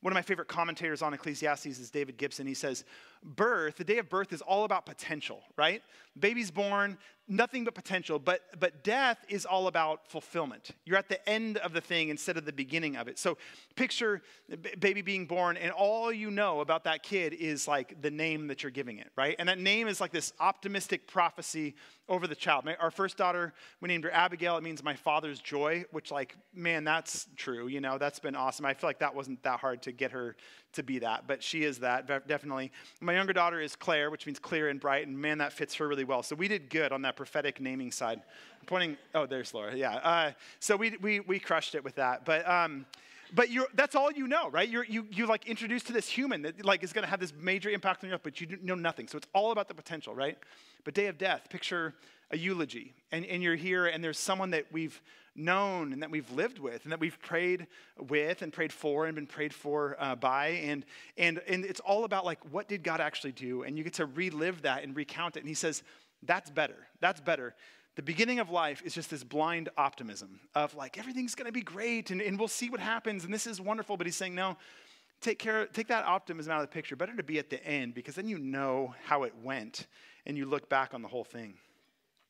one 0.00 0.12
of 0.12 0.14
my 0.14 0.22
favorite 0.22 0.48
commentators 0.48 1.02
on 1.02 1.12
Ecclesiastes 1.14 1.66
is 1.66 1.90
David 1.90 2.18
Gibson. 2.18 2.46
He 2.46 2.54
says, 2.54 2.84
Birth, 3.24 3.76
the 3.76 3.84
day 3.84 3.98
of 3.98 4.08
birth 4.08 4.32
is 4.32 4.42
all 4.42 4.64
about 4.64 4.86
potential, 4.86 5.42
right? 5.56 5.82
Baby's 6.18 6.52
born, 6.52 6.98
nothing 7.28 7.64
but 7.64 7.74
potential. 7.74 8.18
But, 8.18 8.40
but 8.58 8.82
death 8.82 9.18
is 9.28 9.44
all 9.44 9.66
about 9.66 10.08
fulfillment. 10.08 10.70
You're 10.84 10.96
at 10.96 11.08
the 11.08 11.26
end 11.28 11.58
of 11.58 11.72
the 11.72 11.80
thing 11.80 12.08
instead 12.08 12.36
of 12.36 12.44
the 12.44 12.52
beginning 12.52 12.96
of 12.96 13.06
it. 13.08 13.18
So 13.18 13.36
picture 13.76 14.22
baby 14.78 15.02
being 15.02 15.26
born, 15.26 15.56
and 15.56 15.70
all 15.72 16.12
you 16.12 16.30
know 16.30 16.60
about 16.60 16.84
that 16.84 17.02
kid 17.02 17.34
is 17.34 17.68
like 17.68 18.00
the 18.00 18.10
name 18.10 18.46
that 18.48 18.62
you're 18.62 18.70
giving 18.70 18.98
it, 18.98 19.10
right? 19.16 19.36
And 19.38 19.48
that 19.48 19.58
name 19.58 19.88
is 19.88 20.00
like 20.00 20.12
this 20.12 20.32
optimistic 20.40 21.06
prophecy 21.06 21.74
over 22.08 22.26
the 22.26 22.34
child. 22.34 22.66
Our 22.80 22.90
first 22.90 23.18
daughter, 23.18 23.52
we 23.80 23.88
named 23.88 24.04
her 24.04 24.10
Abigail. 24.10 24.56
It 24.56 24.62
means 24.62 24.82
my 24.82 24.94
father's 24.94 25.40
joy, 25.40 25.84
which, 25.90 26.10
like, 26.10 26.34
man, 26.54 26.84
that's 26.84 27.26
true. 27.36 27.68
You 27.68 27.80
know, 27.80 27.98
that's 27.98 28.18
been 28.18 28.34
awesome. 28.34 28.64
I 28.64 28.72
feel 28.72 28.88
like 28.88 29.00
that 29.00 29.14
wasn't 29.14 29.42
that 29.42 29.60
hard 29.60 29.82
to 29.82 29.92
get 29.92 30.12
her 30.12 30.36
to 30.72 30.82
be 30.82 30.98
that, 30.98 31.26
but 31.26 31.42
she 31.42 31.64
is 31.64 31.78
that, 31.78 32.06
definitely. 32.28 32.70
My 33.00 33.14
younger 33.14 33.32
daughter 33.32 33.60
is 33.60 33.74
Claire, 33.74 34.10
which 34.10 34.26
means 34.26 34.38
clear 34.38 34.68
and 34.68 34.78
bright, 34.78 35.06
and 35.06 35.18
man, 35.18 35.38
that 35.38 35.52
fits 35.52 35.74
her 35.76 35.88
really 35.88 36.04
well. 36.04 36.22
So 36.22 36.36
we 36.36 36.48
did 36.48 36.70
good 36.70 36.92
on 36.92 37.02
that 37.02 37.16
prophetic 37.16 37.60
naming 37.60 37.90
side. 37.90 38.20
I'm 38.60 38.66
pointing, 38.66 38.96
oh, 39.14 39.26
there's 39.26 39.54
Laura, 39.54 39.74
yeah. 39.74 39.96
Uh, 39.96 40.32
so 40.60 40.76
we, 40.76 40.96
we, 41.00 41.20
we 41.20 41.38
crushed 41.38 41.74
it 41.74 41.82
with 41.82 41.94
that. 41.96 42.24
But, 42.24 42.48
um, 42.48 42.86
but 43.34 43.50
you're, 43.50 43.66
that's 43.74 43.94
all 43.94 44.10
you 44.10 44.26
know, 44.28 44.48
right? 44.50 44.68
You're, 44.68 44.84
you, 44.84 45.06
you 45.10 45.26
like 45.26 45.46
introduced 45.46 45.86
to 45.88 45.92
this 45.92 46.08
human 46.08 46.42
that 46.42 46.64
like 46.64 46.82
is 46.82 46.92
going 46.92 47.04
to 47.04 47.10
have 47.10 47.20
this 47.20 47.32
major 47.40 47.70
impact 47.70 48.02
on 48.04 48.08
your 48.08 48.16
life, 48.16 48.22
but 48.22 48.40
you 48.40 48.58
know 48.62 48.74
nothing. 48.74 49.08
So 49.08 49.18
it's 49.18 49.28
all 49.34 49.52
about 49.52 49.68
the 49.68 49.74
potential, 49.74 50.14
right? 50.14 50.38
But 50.84 50.94
day 50.94 51.06
of 51.06 51.18
death, 51.18 51.48
picture 51.50 51.94
a 52.30 52.36
eulogy, 52.36 52.94
and, 53.10 53.24
and 53.24 53.42
you're 53.42 53.56
here, 53.56 53.86
and 53.86 54.02
there's 54.04 54.18
someone 54.18 54.50
that 54.50 54.66
we've 54.70 55.00
known 55.38 55.92
and 55.92 56.02
that 56.02 56.10
we've 56.10 56.30
lived 56.32 56.58
with 56.58 56.82
and 56.82 56.92
that 56.92 57.00
we've 57.00 57.18
prayed 57.20 57.66
with 57.96 58.42
and 58.42 58.52
prayed 58.52 58.72
for 58.72 59.06
and 59.06 59.14
been 59.14 59.26
prayed 59.26 59.54
for 59.54 59.96
uh, 59.98 60.14
by. 60.16 60.48
And, 60.48 60.84
and 61.16 61.40
and 61.46 61.64
it's 61.64 61.80
all 61.80 62.04
about 62.04 62.24
like 62.24 62.40
what 62.52 62.68
did 62.68 62.82
god 62.82 63.00
actually 63.00 63.32
do? 63.32 63.62
And 63.62 63.78
you 63.78 63.84
get 63.84 63.94
to 63.94 64.06
relive 64.06 64.62
that 64.62 64.82
and 64.82 64.94
recount 64.94 65.36
it. 65.36 65.40
And 65.40 65.48
he 65.48 65.54
says 65.54 65.82
that's 66.24 66.50
better. 66.50 66.88
That's 67.00 67.20
better. 67.20 67.54
The 67.94 68.02
beginning 68.02 68.38
of 68.38 68.50
life 68.50 68.82
is 68.84 68.94
just 68.94 69.10
this 69.10 69.24
blind 69.24 69.70
optimism 69.76 70.40
of 70.54 70.74
like 70.74 70.98
everything's 70.98 71.34
going 71.34 71.46
to 71.46 71.52
be 71.52 71.62
great 71.62 72.10
and, 72.10 72.20
and 72.20 72.38
we'll 72.38 72.48
see 72.48 72.70
what 72.70 72.80
happens 72.80 73.24
and 73.24 73.32
this 73.32 73.46
is 73.46 73.60
wonderful. 73.60 73.96
But 73.96 74.06
he's 74.06 74.16
saying 74.16 74.34
no 74.34 74.56
take 75.20 75.38
care 75.38 75.66
take 75.66 75.88
that 75.88 76.04
optimism 76.04 76.52
out 76.52 76.60
of 76.60 76.68
the 76.68 76.74
picture. 76.74 76.96
Better 76.96 77.16
to 77.16 77.22
be 77.22 77.38
at 77.38 77.50
the 77.50 77.64
end 77.64 77.94
because 77.94 78.16
then 78.16 78.28
you 78.28 78.38
know 78.38 78.94
how 79.04 79.22
it 79.22 79.34
went 79.42 79.86
and 80.26 80.36
you 80.36 80.46
look 80.46 80.68
back 80.68 80.94
on 80.94 81.02
the 81.02 81.08
whole 81.08 81.24
thing 81.24 81.54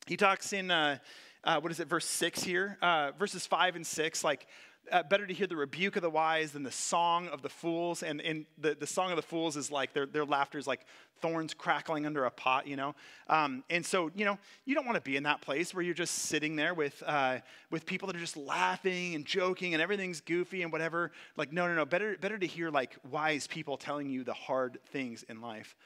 he 0.09 0.17
talks 0.17 0.53
in 0.53 0.71
uh, 0.71 0.99
uh, 1.45 1.61
what 1.61 1.71
is 1.71 1.81
it, 1.81 1.89
verse 1.89 2.07
6 2.07 2.43
here? 2.43 2.79
Uh, 2.83 3.13
verses 3.19 3.47
5 3.47 3.77
and 3.77 3.87
6, 3.87 4.25
like, 4.25 4.47
uh, 4.91 5.03
better 5.03 5.27
to 5.27 5.35
hear 5.35 5.47
the 5.47 5.57
rebuke 5.57 5.97
of 5.97 6.03
the 6.03 6.09
wise 6.09 6.53
than 6.53 6.63
the 6.63 6.73
song 6.73 7.29
of 7.29 7.43
the 7.43 7.49
fools. 7.49 8.03
And, 8.03 8.23
and 8.23 8.47
the, 8.57 8.75
the 8.75 8.87
song 8.87 9.11
of 9.11 9.17
the 9.17 9.23
fools 9.23 9.57
is 9.57 9.71
like, 9.71 9.93
their, 9.93 10.07
their 10.07 10.25
laughter 10.25 10.57
is 10.57 10.67
like 10.67 10.81
thorns 11.21 11.53
crackling 11.53 12.07
under 12.07 12.25
a 12.25 12.31
pot, 12.31 12.67
you 12.67 12.77
know? 12.77 12.95
Um, 13.29 13.65
and 13.69 13.85
so, 13.85 14.11
you 14.15 14.25
know, 14.25 14.39
you 14.65 14.75
don't 14.75 14.87
want 14.87 14.97
to 14.97 15.03
be 15.03 15.17
in 15.17 15.25
that 15.25 15.43
place 15.43 15.75
where 15.75 15.85
you're 15.85 15.93
just 15.93 16.15
sitting 16.15 16.57
there 16.57 16.73
with, 16.73 17.03
uh, 17.07 17.39
with 17.71 17.85
people 17.85 18.07
that 18.07 18.17
are 18.17 18.21
just 18.21 18.39
laughing 18.39 19.15
and 19.15 19.27
joking 19.27 19.75
and 19.75 19.83
everything's 19.83 20.23
goofy 20.23 20.63
and 20.63 20.73
whatever. 20.73 21.13
Like, 21.37 21.53
no, 21.53 21.69
no, 21.69 21.75
no. 21.75 21.85
Better, 21.85 22.17
better 22.19 22.39
to 22.39 22.47
hear 22.47 22.71
like 22.71 22.97
wise 23.11 23.47
people 23.47 23.77
telling 23.77 24.09
you 24.09 24.25
the 24.25 24.35
hard 24.35 24.79
things 24.91 25.23
in 25.29 25.43
life. 25.43 25.77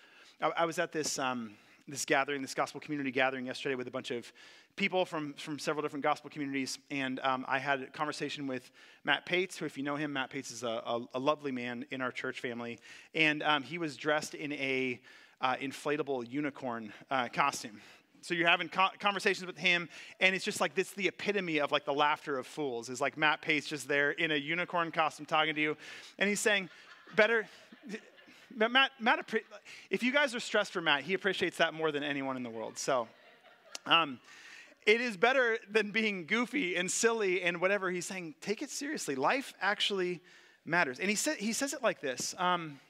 I, 0.41 0.52
I 0.59 0.64
was 0.64 0.79
at 0.79 0.93
this. 0.93 1.19
Um, 1.19 1.55
this 1.89 2.05
gathering, 2.05 2.43
this 2.43 2.55
gospel 2.55 2.81
community 2.81 3.11
gathering 3.11 3.47
yesterday 3.47 3.75
with 3.75 3.87
a 3.87 3.91
bunch 3.91 4.11
of 4.11 4.33
people 4.77 5.05
from, 5.05 5.35
from 5.35 5.59
several 5.59 5.83
different 5.83 6.03
gospel 6.03 6.31
communities. 6.31 6.79
And 6.91 7.21
um, 7.21 7.45
I 7.49 7.59
had 7.59 7.83
a 7.83 7.87
conversation 7.87 8.47
with 8.47 8.71
Matt 9.05 9.27
Pates, 9.27 9.57
who, 9.57 9.65
if 9.65 9.77
you 9.77 9.85
know 9.85 9.97
him, 9.97 10.12
Matt 10.12 10.31
Pates 10.31 10.51
is 10.51 10.62
a, 10.62 10.83
a, 10.87 11.01
a 11.15 11.19
lovely 11.19 11.53
man 11.53 11.85
in 11.91 12.01
our 12.01 12.12
church 12.12 12.41
family. 12.41 12.79
And 13.15 13.43
um, 13.43 13.62
he 13.62 13.79
was 13.79 13.97
dressed 13.97 14.35
in 14.35 14.53
a 14.53 15.01
uh, 15.41 15.57
inflatable 15.57 16.31
unicorn 16.31 16.93
uh, 17.11 17.29
costume. 17.33 17.81
So 18.23 18.35
you're 18.35 18.49
having 18.49 18.69
co- 18.69 18.91
conversations 19.01 19.47
with 19.47 19.59
him, 19.59 19.89
and 20.21 20.35
it's 20.35 20.45
just 20.45 20.61
like 20.61 20.77
this 20.77 20.93
the 20.93 21.09
epitome 21.09 21.59
of 21.59 21.73
like 21.73 21.85
the 21.85 21.93
laughter 21.93 22.39
of 22.39 22.47
fools 22.47 22.89
is 22.89 23.01
like 23.01 23.17
Matt 23.17 23.43
Pates 23.43 23.67
just 23.67 23.89
there 23.89 24.12
in 24.12 24.31
a 24.31 24.37
unicorn 24.37 24.93
costume 24.93 25.27
talking 25.27 25.57
to 25.57 25.61
you. 25.61 25.77
And 26.21 26.29
he's 26.29 26.39
saying, 26.39 26.71
better 27.17 27.47
Matt, 28.56 28.92
Matt, 29.00 29.32
if 29.90 30.02
you 30.02 30.12
guys 30.12 30.35
are 30.35 30.40
stressed 30.40 30.73
for 30.73 30.80
Matt, 30.80 31.02
he 31.02 31.14
appreciates 31.14 31.59
that 31.59 31.75
more 31.75 31.92
than 31.92 32.02
anyone 32.02 32.37
in 32.37 32.42
the 32.42 32.50
world. 32.50 32.78
So, 32.78 33.09
um, 33.87 34.21
it 34.87 35.00
is 35.00 35.16
better 35.16 35.59
than 35.71 35.92
being 35.92 36.26
goofy 36.26 36.76
and 36.76 36.90
silly 36.90 37.42
and 37.42 37.61
whatever. 37.61 37.90
He's 37.90 38.06
saying, 38.06 38.35
take 38.40 38.62
it 38.62 38.71
seriously. 38.71 39.14
Life 39.14 39.54
actually 39.61 40.21
matters. 40.64 40.99
And 40.99 41.09
he, 41.09 41.16
he 41.38 41.52
says 41.52 41.73
it 41.73 41.82
like 41.82 42.00
this. 42.00 42.35
Um, 42.38 42.80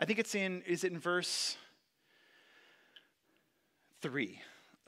I 0.00 0.04
think 0.04 0.18
it's 0.18 0.34
in, 0.34 0.62
is 0.66 0.84
it 0.84 0.92
in 0.92 0.98
verse 0.98 1.56
three? 4.00 4.40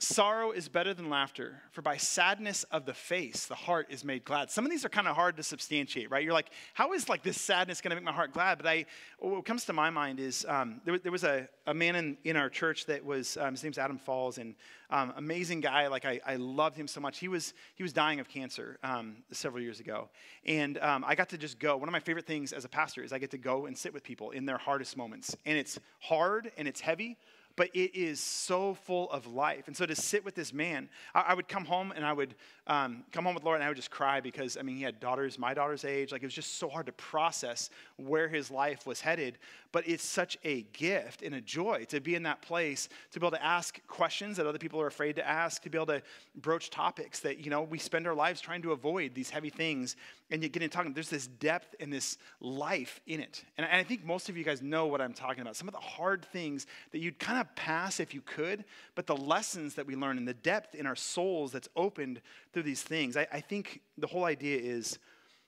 Sorrow 0.03 0.49
is 0.49 0.67
better 0.67 0.95
than 0.95 1.11
laughter, 1.11 1.61
for 1.71 1.83
by 1.83 1.95
sadness 1.95 2.63
of 2.71 2.87
the 2.87 2.93
face, 2.93 3.45
the 3.45 3.53
heart 3.53 3.85
is 3.91 4.03
made 4.03 4.25
glad. 4.25 4.49
Some 4.49 4.65
of 4.65 4.71
these 4.71 4.83
are 4.83 4.89
kind 4.89 5.07
of 5.07 5.15
hard 5.15 5.37
to 5.37 5.43
substantiate, 5.43 6.09
right? 6.09 6.23
You're 6.23 6.33
like, 6.33 6.49
how 6.73 6.93
is 6.93 7.07
like 7.07 7.21
this 7.21 7.39
sadness 7.39 7.81
going 7.81 7.91
to 7.91 7.95
make 7.95 8.03
my 8.03 8.11
heart 8.11 8.33
glad? 8.33 8.57
But 8.57 8.65
I, 8.65 8.87
what 9.19 9.45
comes 9.45 9.63
to 9.65 9.73
my 9.73 9.91
mind 9.91 10.19
is 10.19 10.43
um, 10.49 10.81
there, 10.85 10.97
there, 10.97 11.11
was 11.11 11.23
a, 11.23 11.47
a 11.67 11.73
man 11.75 11.95
in, 11.95 12.17
in 12.23 12.35
our 12.35 12.49
church 12.49 12.87
that 12.87 13.05
was, 13.05 13.37
um, 13.37 13.51
his 13.51 13.61
name's 13.61 13.77
Adam 13.77 13.99
Falls, 13.99 14.39
and 14.39 14.55
um, 14.89 15.13
amazing 15.17 15.61
guy. 15.61 15.85
Like 15.85 16.05
I, 16.05 16.19
I 16.25 16.37
loved 16.37 16.75
him 16.75 16.87
so 16.87 16.99
much. 16.99 17.19
He 17.19 17.27
was, 17.27 17.53
he 17.75 17.83
was 17.83 17.93
dying 17.93 18.19
of 18.19 18.27
cancer 18.27 18.79
um, 18.83 19.17
several 19.31 19.61
years 19.61 19.79
ago. 19.79 20.09
And 20.47 20.79
um, 20.79 21.05
I 21.07 21.13
got 21.13 21.29
to 21.29 21.37
just 21.37 21.59
go. 21.59 21.77
One 21.77 21.87
of 21.87 21.93
my 21.93 21.99
favorite 21.99 22.25
things 22.25 22.53
as 22.53 22.65
a 22.65 22.69
pastor 22.69 23.03
is 23.03 23.13
I 23.13 23.19
get 23.19 23.29
to 23.31 23.37
go 23.37 23.67
and 23.67 23.77
sit 23.77 23.93
with 23.93 24.03
people 24.03 24.31
in 24.31 24.47
their 24.47 24.57
hardest 24.57 24.97
moments. 24.97 25.35
And 25.45 25.59
it's 25.59 25.77
hard 25.99 26.51
and 26.57 26.67
it's 26.67 26.81
heavy, 26.81 27.17
but 27.55 27.69
it 27.73 27.95
is 27.95 28.19
so 28.19 28.73
full 28.73 29.09
of 29.11 29.27
life. 29.27 29.67
And 29.67 29.75
so 29.75 29.85
to 29.85 29.95
sit 29.95 30.23
with 30.23 30.35
this 30.35 30.53
man, 30.53 30.89
I, 31.13 31.21
I 31.29 31.33
would 31.33 31.47
come 31.47 31.65
home 31.65 31.91
and 31.95 32.05
I 32.05 32.13
would 32.13 32.35
um, 32.67 33.03
come 33.11 33.25
home 33.25 33.35
with 33.35 33.43
Laura 33.43 33.55
and 33.55 33.63
I 33.63 33.67
would 33.67 33.77
just 33.77 33.91
cry 33.91 34.21
because, 34.21 34.57
I 34.57 34.61
mean, 34.61 34.75
he 34.75 34.83
had 34.83 34.99
daughters 34.99 35.37
my 35.37 35.53
daughter's 35.53 35.85
age. 35.85 36.11
Like 36.11 36.23
it 36.23 36.25
was 36.25 36.33
just 36.33 36.57
so 36.57 36.69
hard 36.69 36.85
to 36.85 36.91
process 36.93 37.69
where 37.97 38.27
his 38.27 38.51
life 38.51 38.85
was 38.85 39.01
headed. 39.01 39.37
But 39.71 39.87
it's 39.87 40.05
such 40.05 40.37
a 40.43 40.63
gift 40.73 41.21
and 41.21 41.35
a 41.35 41.41
joy 41.41 41.85
to 41.89 42.01
be 42.01 42.15
in 42.15 42.23
that 42.23 42.41
place, 42.41 42.89
to 43.11 43.19
be 43.19 43.25
able 43.25 43.37
to 43.37 43.43
ask 43.43 43.85
questions 43.87 44.37
that 44.37 44.45
other 44.45 44.57
people 44.57 44.81
are 44.81 44.87
afraid 44.87 45.15
to 45.15 45.27
ask, 45.27 45.61
to 45.63 45.69
be 45.69 45.77
able 45.77 45.87
to 45.87 46.01
broach 46.35 46.69
topics 46.69 47.19
that, 47.21 47.43
you 47.43 47.49
know, 47.49 47.61
we 47.61 47.77
spend 47.77 48.07
our 48.07 48.15
lives 48.15 48.41
trying 48.41 48.61
to 48.63 48.73
avoid 48.73 49.13
these 49.13 49.29
heavy 49.29 49.49
things. 49.49 49.95
And 50.29 50.43
you 50.43 50.49
get 50.49 50.61
in 50.61 50.69
talking, 50.69 50.93
there's 50.93 51.09
this 51.09 51.27
depth 51.27 51.75
and 51.79 51.91
this 51.91 52.17
life 52.39 52.99
in 53.07 53.19
it. 53.19 53.43
And 53.57 53.65
I 53.65 53.83
think 53.83 54.03
most 54.03 54.29
of 54.29 54.37
you 54.37 54.43
guys 54.43 54.61
know 54.61 54.87
what 54.87 55.01
I'm 55.01 55.13
talking 55.13 55.41
about. 55.41 55.55
Some 55.55 55.67
of 55.67 55.73
the 55.73 55.79
hard 55.79 56.25
things 56.25 56.67
that 56.91 56.99
you'd 56.99 57.19
kind 57.19 57.39
of 57.39 57.53
pass 57.55 57.99
if 57.99 58.13
you 58.13 58.21
could, 58.21 58.65
but 58.95 59.07
the 59.07 59.15
lessons 59.15 59.75
that 59.75 59.85
we 59.85 59.95
learn 59.95 60.17
and 60.17 60.27
the 60.27 60.33
depth 60.33 60.75
in 60.75 60.85
our 60.85 60.95
souls 60.95 61.51
that's 61.51 61.69
opened 61.75 62.21
through 62.53 62.63
these 62.63 62.83
things. 62.83 63.15
I, 63.15 63.27
I 63.31 63.39
think 63.39 63.81
the 63.97 64.07
whole 64.07 64.25
idea 64.25 64.59
is 64.59 64.99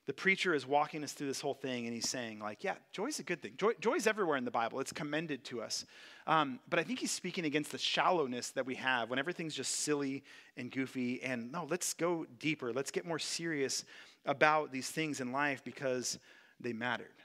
the 0.06 0.14
preacher 0.14 0.54
is 0.54 0.68
walking 0.68 1.04
us 1.04 1.14
through 1.14 1.28
this 1.28 1.42
whole 1.42 1.54
thing 1.54 1.86
and 1.86 1.94
he's 1.94 2.10
saying 2.10 2.40
like 2.40 2.64
yeah 2.64 2.76
joy's 2.92 3.20
a 3.20 3.24
good 3.24 3.42
thing. 3.42 3.54
Joy, 3.58 3.72
joy's 3.80 4.08
everywhere 4.08 4.38
in 4.38 4.46
the 4.46 4.52
bible. 4.52 4.80
It's 4.80 4.92
commended 4.92 5.44
to 5.46 5.62
us. 5.62 5.86
Um, 6.28 6.60
but 6.70 6.80
i 6.80 6.84
think 6.84 7.00
he's 7.00 7.12
speaking 7.12 7.46
against 7.46 7.72
the 7.72 7.78
shallowness 7.78 8.52
that 8.52 8.66
we 8.66 8.76
have 8.76 9.10
when 9.10 9.20
everything's 9.20 9.56
just 9.56 9.72
silly 9.82 10.24
and 10.58 10.72
goofy 10.72 11.22
and 11.24 11.52
no 11.52 11.68
let's 11.70 11.94
go 11.94 12.26
deeper. 12.40 12.74
Let's 12.74 12.92
get 12.92 13.06
more 13.06 13.20
serious 13.20 13.86
about 14.26 14.72
these 14.72 14.90
things 14.90 15.20
in 15.20 15.32
life 15.32 15.64
because 15.64 16.20
they 16.60 16.74
mattered 16.74 17.23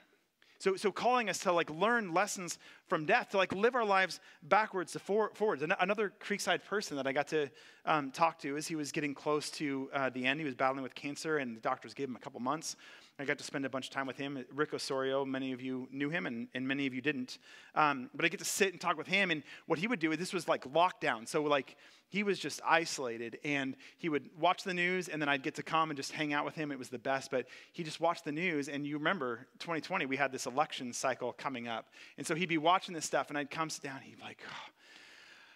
so, 0.59 0.75
so 0.75 0.91
calling 0.91 1.29
us 1.29 1.39
to 1.39 1.53
like 1.53 1.69
learn 1.69 2.13
lessons 2.13 2.59
from 2.87 3.05
death, 3.05 3.29
to 3.29 3.37
like 3.37 3.53
live 3.53 3.75
our 3.75 3.85
lives 3.85 4.19
backwards 4.43 4.91
to 4.91 4.99
for, 4.99 5.31
forwards. 5.33 5.63
Another 5.79 6.11
Creekside 6.19 6.65
person 6.65 6.97
that 6.97 7.07
I 7.07 7.13
got 7.13 7.27
to 7.29 7.49
um, 7.85 8.11
talk 8.11 8.39
to 8.39 8.57
as 8.57 8.67
he 8.67 8.75
was 8.75 8.91
getting 8.91 9.13
close 9.13 9.49
to 9.51 9.89
uh, 9.93 10.09
the 10.09 10.25
end, 10.25 10.39
he 10.39 10.45
was 10.45 10.55
battling 10.55 10.83
with 10.83 10.93
cancer, 10.95 11.37
and 11.37 11.55
the 11.55 11.61
doctors 11.61 11.93
gave 11.93 12.09
him 12.09 12.17
a 12.17 12.19
couple 12.19 12.41
months. 12.41 12.75
I 13.19 13.25
got 13.25 13.37
to 13.37 13.43
spend 13.43 13.65
a 13.65 13.69
bunch 13.69 13.87
of 13.87 13.91
time 13.91 14.07
with 14.07 14.15
him. 14.15 14.45
Rick 14.55 14.73
Osorio, 14.73 15.25
many 15.25 15.51
of 15.51 15.61
you 15.61 15.89
knew 15.91 16.09
him, 16.09 16.25
and, 16.25 16.47
and 16.53 16.65
many 16.65 16.87
of 16.87 16.93
you 16.93 17.01
didn't. 17.01 17.37
Um, 17.75 18.09
but 18.15 18.23
I 18.23 18.29
get 18.29 18.39
to 18.39 18.45
sit 18.45 18.71
and 18.71 18.79
talk 18.79 18.97
with 18.97 19.07
him, 19.07 19.29
and 19.29 19.43
what 19.65 19.77
he 19.77 19.87
would 19.87 19.99
do, 19.99 20.15
this 20.15 20.31
was 20.31 20.47
like 20.47 20.63
lockdown. 20.71 21.27
So, 21.27 21.43
like, 21.43 21.75
he 22.07 22.23
was 22.23 22.39
just 22.39 22.61
isolated, 22.65 23.37
and 23.43 23.75
he 23.97 24.07
would 24.07 24.29
watch 24.39 24.63
the 24.63 24.73
news, 24.73 25.09
and 25.09 25.21
then 25.21 25.27
I'd 25.27 25.43
get 25.43 25.55
to 25.55 25.63
come 25.63 25.89
and 25.89 25.97
just 25.97 26.13
hang 26.13 26.31
out 26.31 26.45
with 26.45 26.55
him. 26.55 26.71
It 26.71 26.79
was 26.79 26.87
the 26.87 26.97
best, 26.97 27.29
but 27.29 27.47
he 27.73 27.83
just 27.83 27.99
watched 27.99 28.23
the 28.23 28.31
news, 28.31 28.69
and 28.69 28.87
you 28.87 28.97
remember 28.97 29.47
2020, 29.59 30.05
we 30.05 30.15
had 30.15 30.31
this 30.31 30.45
election 30.45 30.93
cycle 30.93 31.33
coming 31.33 31.67
up. 31.67 31.87
And 32.17 32.25
so 32.25 32.35
he'd 32.35 32.47
be 32.47 32.57
watching 32.57 32.95
this 32.95 33.05
stuff, 33.05 33.27
and 33.27 33.37
I'd 33.37 33.51
come 33.51 33.69
sit 33.69 33.83
down, 33.83 33.99
he'd 34.01 34.15
be 34.15 34.23
like, 34.23 34.39
oh, 34.49 34.71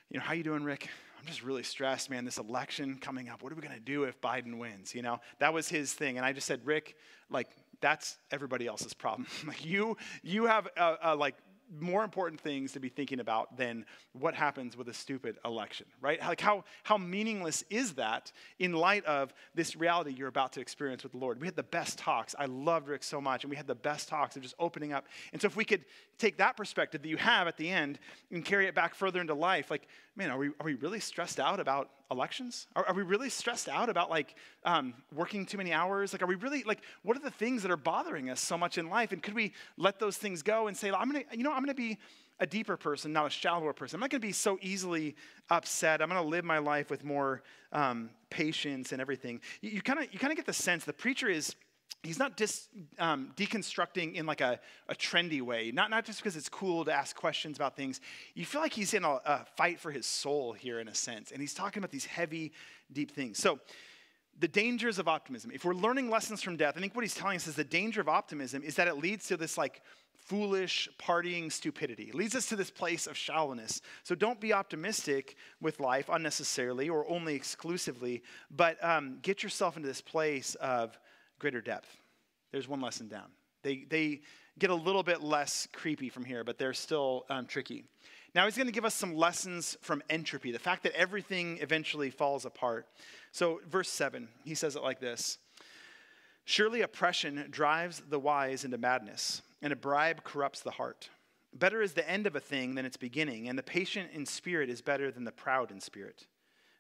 you 0.10 0.20
know, 0.20 0.25
how 0.25 0.34
you 0.34 0.43
doing, 0.43 0.65
Rick? 0.65 0.89
I'm 1.24 1.27
just 1.27 1.42
really 1.42 1.63
stressed, 1.63 2.10
man. 2.10 2.25
This 2.25 2.38
election 2.38 2.98
coming 3.00 3.30
up. 3.30 3.42
What 3.42 3.53
are 3.53 3.56
we 3.56 3.62
going 3.62 3.74
to 3.74 3.80
do 3.80 4.03
if 4.03 4.20
Biden 4.20 4.58
wins? 4.58 4.94
You 4.94 5.03
know, 5.03 5.22
that 5.39 5.53
was 5.53 5.70
his 5.70 5.94
thing. 5.94 6.18
And 6.18 6.25
I 6.25 6.34
just 6.34 6.46
said, 6.46 6.60
Rick, 6.65 6.98
like, 7.30 7.48
that's 7.80 8.18
everybody 8.30 8.68
else's 8.68 8.94
problem. 8.94 9.27
like, 9.48 9.63
you, 9.63 9.96
you 10.22 10.48
have, 10.48 10.68
uh, 10.75 10.96
uh, 11.01 11.15
like, 11.15 11.36
more 11.80 12.03
important 12.03 12.39
things 12.42 12.74
to 12.74 12.80
be 12.80 12.89
thinking 12.89 13.22
about 13.22 13.58
than 13.58 13.86
what 14.12 14.36
happens 14.36 14.75
with 14.77 14.89
a 14.89 14.94
stupid 14.94 15.38
election, 15.46 15.88
right? 16.01 16.20
Like 16.20 16.42
how, 16.42 16.65
how 16.84 16.98
meaningless 16.98 17.63
is 17.70 17.94
that 17.94 18.32
in 18.60 18.74
light 18.74 19.03
of 19.06 19.34
this 19.56 19.75
reality 19.75 20.12
you're 20.12 20.27
about 20.27 20.53
to 20.53 20.62
experience 20.62 21.03
with 21.03 21.13
the 21.13 21.18
Lord? 21.18 21.39
We 21.39 21.48
had 21.48 21.56
the 21.56 21.63
best 21.63 21.98
talks. 21.98 22.36
I 22.38 22.46
loved 22.46 22.89
Rick 22.89 23.01
so 23.03 23.20
much, 23.20 23.44
and 23.44 23.50
we 23.50 23.56
had 23.56 23.65
the 23.65 23.74
best 23.74 24.08
talks 24.08 24.36
of 24.36 24.44
just 24.44 24.56
opening 24.60 24.94
up. 24.94 25.08
And 25.32 25.42
so 25.42 25.48
if 25.48 25.56
we 25.56 25.65
could 25.65 25.86
take 26.17 26.38
that 26.38 26.58
perspective 26.58 27.01
that 27.01 27.10
you 27.10 27.17
have 27.17 27.48
at 27.48 27.58
the 27.58 27.70
end 27.70 28.00
and 28.32 28.43
carry 28.46 28.67
it 28.67 28.75
back 28.75 28.96
further 28.96 29.20
into 29.20 29.34
life, 29.34 29.70
like, 29.72 29.88
man, 30.15 30.29
are 30.32 30.38
we, 30.38 30.48
are 30.60 30.65
we 30.65 30.75
really 30.75 31.00
stressed 31.00 31.39
out 31.39 31.60
about 31.60 31.89
elections? 32.12 32.67
Are, 32.75 32.86
are 32.88 32.93
we 32.93 33.03
really 33.03 33.29
stressed 33.29 33.67
out 33.67 33.89
about 33.89 34.10
like 34.10 34.36
um, 34.65 34.93
working 35.13 35.46
too 35.46 35.58
many 35.58 35.74
hours? 35.74 36.13
Like, 36.13 36.22
are 36.22 36.27
we 36.27 36.36
really, 36.36 36.63
like, 36.63 36.82
what 37.01 37.17
are 37.17 37.22
the 37.22 37.32
things 37.32 37.62
that 37.63 37.72
are 37.72 37.77
bothering 37.77 38.29
us 38.29 38.39
so 38.39 38.58
much 38.58 38.77
in 38.77 38.89
life? 38.89 39.12
And 39.12 39.22
could 39.22 39.34
we 39.34 39.53
let 39.77 40.00
those 40.00 40.17
things 40.17 40.41
go 40.41 40.67
and 40.67 40.77
say, 40.77 40.91
I'm 40.91 41.12
gonna, 41.12 41.24
you 41.32 41.43
know, 41.43 41.51
I'm 41.51 41.62
gonna 41.62 41.74
be 41.74 41.98
a 42.39 42.46
deeper 42.46 42.77
person, 42.77 43.13
not 43.13 43.27
a 43.27 43.29
shallower 43.29 43.74
person. 43.74 43.98
I'm 43.98 44.01
not 44.01 44.10
going 44.10 44.20
to 44.22 44.27
be 44.27 44.34
so 44.34 44.58
easily 44.62 45.15
upset. 45.50 46.01
I'm 46.01 46.10
going 46.10 46.22
to 46.22 46.27
live 46.27 46.43
my 46.43 46.58
life 46.58 46.89
with 46.89 47.03
more 47.03 47.43
um, 47.72 48.10
patience 48.29 48.91
and 48.91 49.00
everything. 49.00 49.39
You 49.62 49.82
kind 49.82 50.00
of 50.00 50.12
you 50.12 50.20
kind 50.20 50.32
of 50.32 50.38
get 50.38 50.46
the 50.46 50.53
sense 50.53 50.84
the 50.84 50.93
preacher 50.93 51.29
is 51.29 51.55
he's 52.04 52.20
not 52.20 52.36
dis, 52.36 52.68
um, 53.00 53.32
deconstructing 53.36 54.16
in 54.16 54.25
like 54.25 54.42
a, 54.42 54.60
a 54.90 54.96
trendy 54.96 55.42
way 55.42 55.72
not, 55.74 55.90
not 55.90 56.06
just 56.06 56.20
because 56.20 56.36
it's 56.36 56.50
cool 56.50 56.86
to 56.86 56.94
ask 56.94 57.16
questions 57.16 57.58
about 57.58 57.75
things. 57.75 58.02
You 58.36 58.46
feel 58.46 58.62
like 58.62 58.74
he's 58.74 58.94
in 58.94 59.04
a, 59.04 59.20
a, 59.25 59.46
fight 59.56 59.80
for 59.80 59.92
his 59.92 60.06
soul 60.06 60.54
here 60.54 60.80
in 60.80 60.88
a 60.88 60.96
sense 60.96 61.32
and 61.32 61.42
he's 61.42 61.54
talking 61.54 61.80
about 61.80 61.92
these 61.92 62.06
heavy 62.06 62.52
deep 62.92 63.12
things. 63.12 63.40
So 63.40 63.60
the 64.40 64.48
dangers 64.48 65.00
of 65.00 65.08
optimism. 65.08 65.52
If 65.54 65.63
we're 65.63 65.75
learning 65.75 66.10
lessons 66.10 66.42
from 66.42 66.58
death 66.58 66.74
i 66.75 66.80
think 66.80 66.96
what 66.96 67.04
he's 67.04 67.16
telling 67.16 67.38
us 67.38 67.48
is 67.48 67.56
the 67.56 67.63
danger 67.63 68.02
of 68.02 68.10
optimism 68.10 68.63
is 68.63 68.75
that 68.75 68.88
it 68.88 68.98
leads 68.98 69.28
to 69.28 69.38
this 69.38 69.58
like 69.58 69.82
foolish 70.16 70.88
partying 70.98 71.52
stupidity. 71.52 72.04
It 72.04 72.16
leads 72.16 72.34
us 72.34 72.46
to 72.46 72.56
this 72.56 72.72
place 72.72 73.08
of 73.08 73.18
shallowness. 73.18 73.82
So 74.04 74.16
don't 74.16 74.40
be 74.40 74.54
optimistic 74.54 75.36
with 75.60 75.82
life 75.82 76.08
unnecessarily 76.10 76.88
or 76.90 77.10
only 77.10 77.36
exclusively 77.36 78.24
but 78.50 78.84
um, 78.84 79.20
get 79.22 79.44
yourself 79.44 79.75
into 79.75 79.88
this 79.88 80.02
place 80.02 80.56
of 80.56 80.98
greater 81.40 81.62
depth. 81.62 81.90
There's 82.52 82.68
one 82.68 82.82
lesson 82.82 83.08
down. 83.08 83.32
They, 83.63 83.86
they 83.90 84.22
get 84.60 84.70
a 84.70 84.75
little 84.75 85.04
bit 85.04 85.22
less 85.22 85.68
creepy 85.74 86.10
from 86.10 86.25
here, 86.25 86.44
but 86.44 86.58
they're 86.58 86.74
still 86.74 87.25
um, 87.30 87.46
tricky. 87.46 87.86
Now 88.36 88.46
he's 88.46 88.58
going 88.58 88.68
to 88.68 88.74
give 88.74 88.86
us 88.86 88.96
some 88.96 89.16
lessons 89.16 89.78
from 89.82 90.02
entropy, 90.10 90.52
the 90.52 90.60
fact 90.60 90.84
that 90.84 90.94
everything 90.94 91.60
eventually 91.62 92.10
falls 92.10 92.46
apart. 92.46 92.88
So, 93.32 93.62
verse 93.70 93.90
7, 93.90 94.28
he 94.44 94.56
says 94.56 94.75
it 94.75 94.84
like 94.84 95.00
this 95.00 95.38
Surely 96.46 96.82
oppression 96.82 97.46
drives 97.50 98.02
the 98.10 98.20
wise 98.20 98.66
into 98.66 98.78
madness, 98.78 99.42
and 99.62 99.72
a 99.72 99.75
bribe 99.75 100.24
corrupts 100.24 100.62
the 100.62 100.72
heart. 100.72 101.10
Better 101.54 101.82
is 101.82 101.94
the 101.94 102.10
end 102.10 102.25
of 102.25 102.36
a 102.36 102.40
thing 102.40 102.75
than 102.75 102.86
its 102.86 102.98
beginning, 102.98 103.48
and 103.48 103.58
the 103.58 103.63
patient 103.63 104.10
in 104.12 104.25
spirit 104.25 104.70
is 104.70 104.82
better 104.82 105.12
than 105.12 105.24
the 105.24 105.32
proud 105.32 105.72
in 105.72 105.80
spirit. 105.80 106.25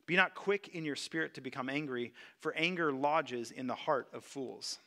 Be 0.05 0.15
not 0.15 0.35
quick 0.35 0.69
in 0.69 0.83
your 0.83 0.95
spirit 0.95 1.33
to 1.35 1.41
become 1.41 1.69
angry, 1.69 2.13
for 2.39 2.53
anger 2.55 2.91
lodges 2.91 3.51
in 3.51 3.67
the 3.67 3.75
heart 3.75 4.07
of 4.13 4.23
fools. 4.23 4.79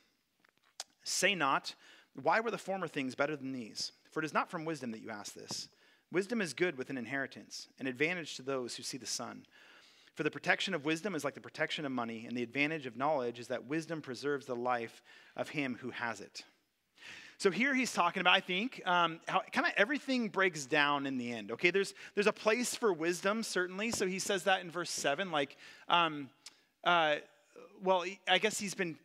Say 1.04 1.34
not, 1.34 1.74
Why 2.20 2.40
were 2.40 2.50
the 2.50 2.58
former 2.58 2.88
things 2.88 3.14
better 3.14 3.36
than 3.36 3.52
these? 3.52 3.92
For 4.10 4.20
it 4.20 4.26
is 4.26 4.34
not 4.34 4.50
from 4.50 4.64
wisdom 4.64 4.90
that 4.92 5.02
you 5.02 5.10
ask 5.10 5.34
this. 5.34 5.68
Wisdom 6.12 6.40
is 6.40 6.54
good 6.54 6.78
with 6.78 6.90
an 6.90 6.98
inheritance, 6.98 7.68
an 7.78 7.86
advantage 7.86 8.36
to 8.36 8.42
those 8.42 8.76
who 8.76 8.82
see 8.82 8.98
the 8.98 9.06
sun. 9.06 9.44
For 10.14 10.22
the 10.22 10.30
protection 10.30 10.72
of 10.72 10.84
wisdom 10.84 11.14
is 11.14 11.24
like 11.24 11.34
the 11.34 11.40
protection 11.40 11.84
of 11.84 11.92
money, 11.92 12.24
and 12.26 12.36
the 12.36 12.42
advantage 12.42 12.86
of 12.86 12.96
knowledge 12.96 13.38
is 13.38 13.48
that 13.48 13.66
wisdom 13.66 14.00
preserves 14.00 14.46
the 14.46 14.56
life 14.56 15.02
of 15.36 15.50
him 15.50 15.76
who 15.80 15.90
has 15.90 16.20
it. 16.20 16.44
So 17.38 17.50
here 17.50 17.74
he's 17.74 17.92
talking 17.92 18.20
about, 18.20 18.34
I 18.34 18.40
think, 18.40 18.80
um, 18.86 19.20
how 19.28 19.42
kind 19.52 19.66
of 19.66 19.72
everything 19.76 20.28
breaks 20.28 20.64
down 20.64 21.06
in 21.06 21.18
the 21.18 21.32
end. 21.32 21.52
Okay, 21.52 21.70
there's 21.70 21.94
there's 22.14 22.26
a 22.26 22.32
place 22.32 22.74
for 22.74 22.92
wisdom 22.92 23.42
certainly. 23.42 23.90
So 23.90 24.06
he 24.06 24.18
says 24.18 24.44
that 24.44 24.62
in 24.62 24.70
verse 24.70 24.90
seven, 24.90 25.30
like, 25.30 25.56
um, 25.88 26.30
uh, 26.84 27.16
well, 27.82 28.04
I 28.26 28.38
guess 28.38 28.58
he's 28.58 28.74
been 28.74 28.96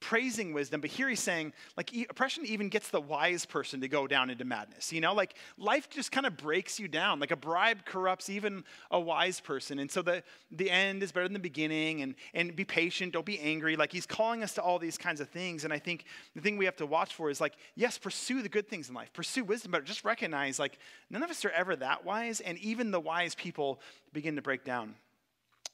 praising 0.00 0.52
wisdom, 0.52 0.80
but 0.80 0.90
here 0.90 1.08
he's 1.08 1.20
saying, 1.20 1.52
like, 1.76 1.90
oppression 2.08 2.46
even 2.46 2.68
gets 2.68 2.90
the 2.90 3.00
wise 3.00 3.44
person 3.44 3.80
to 3.80 3.88
go 3.88 4.06
down 4.06 4.30
into 4.30 4.44
madness. 4.44 4.92
You 4.92 5.00
know, 5.00 5.12
like, 5.12 5.34
life 5.56 5.90
just 5.90 6.12
kind 6.12 6.26
of 6.26 6.36
breaks 6.36 6.78
you 6.78 6.86
down. 6.86 7.18
Like, 7.18 7.30
a 7.30 7.36
bribe 7.36 7.84
corrupts 7.84 8.30
even 8.30 8.64
a 8.90 9.00
wise 9.00 9.40
person. 9.40 9.78
And 9.78 9.90
so 9.90 10.02
the, 10.02 10.22
the 10.50 10.70
end 10.70 11.02
is 11.02 11.10
better 11.10 11.26
than 11.26 11.32
the 11.32 11.40
beginning, 11.40 12.02
and, 12.02 12.14
and 12.32 12.54
be 12.54 12.64
patient, 12.64 13.12
don't 13.12 13.26
be 13.26 13.40
angry. 13.40 13.76
Like, 13.76 13.92
he's 13.92 14.06
calling 14.06 14.42
us 14.42 14.54
to 14.54 14.62
all 14.62 14.78
these 14.78 14.98
kinds 14.98 15.20
of 15.20 15.28
things. 15.28 15.64
And 15.64 15.72
I 15.72 15.78
think 15.78 16.04
the 16.34 16.40
thing 16.40 16.56
we 16.56 16.64
have 16.64 16.76
to 16.76 16.86
watch 16.86 17.14
for 17.14 17.28
is, 17.28 17.40
like, 17.40 17.54
yes, 17.74 17.98
pursue 17.98 18.42
the 18.42 18.48
good 18.48 18.68
things 18.68 18.88
in 18.88 18.94
life, 18.94 19.12
pursue 19.12 19.44
wisdom, 19.44 19.72
but 19.72 19.84
just 19.84 20.04
recognize, 20.04 20.58
like, 20.58 20.78
none 21.10 21.22
of 21.22 21.30
us 21.30 21.44
are 21.44 21.50
ever 21.50 21.74
that 21.76 22.04
wise, 22.04 22.40
and 22.40 22.56
even 22.58 22.90
the 22.90 23.00
wise 23.00 23.34
people 23.34 23.80
begin 24.12 24.36
to 24.36 24.42
break 24.42 24.64
down. 24.64 24.94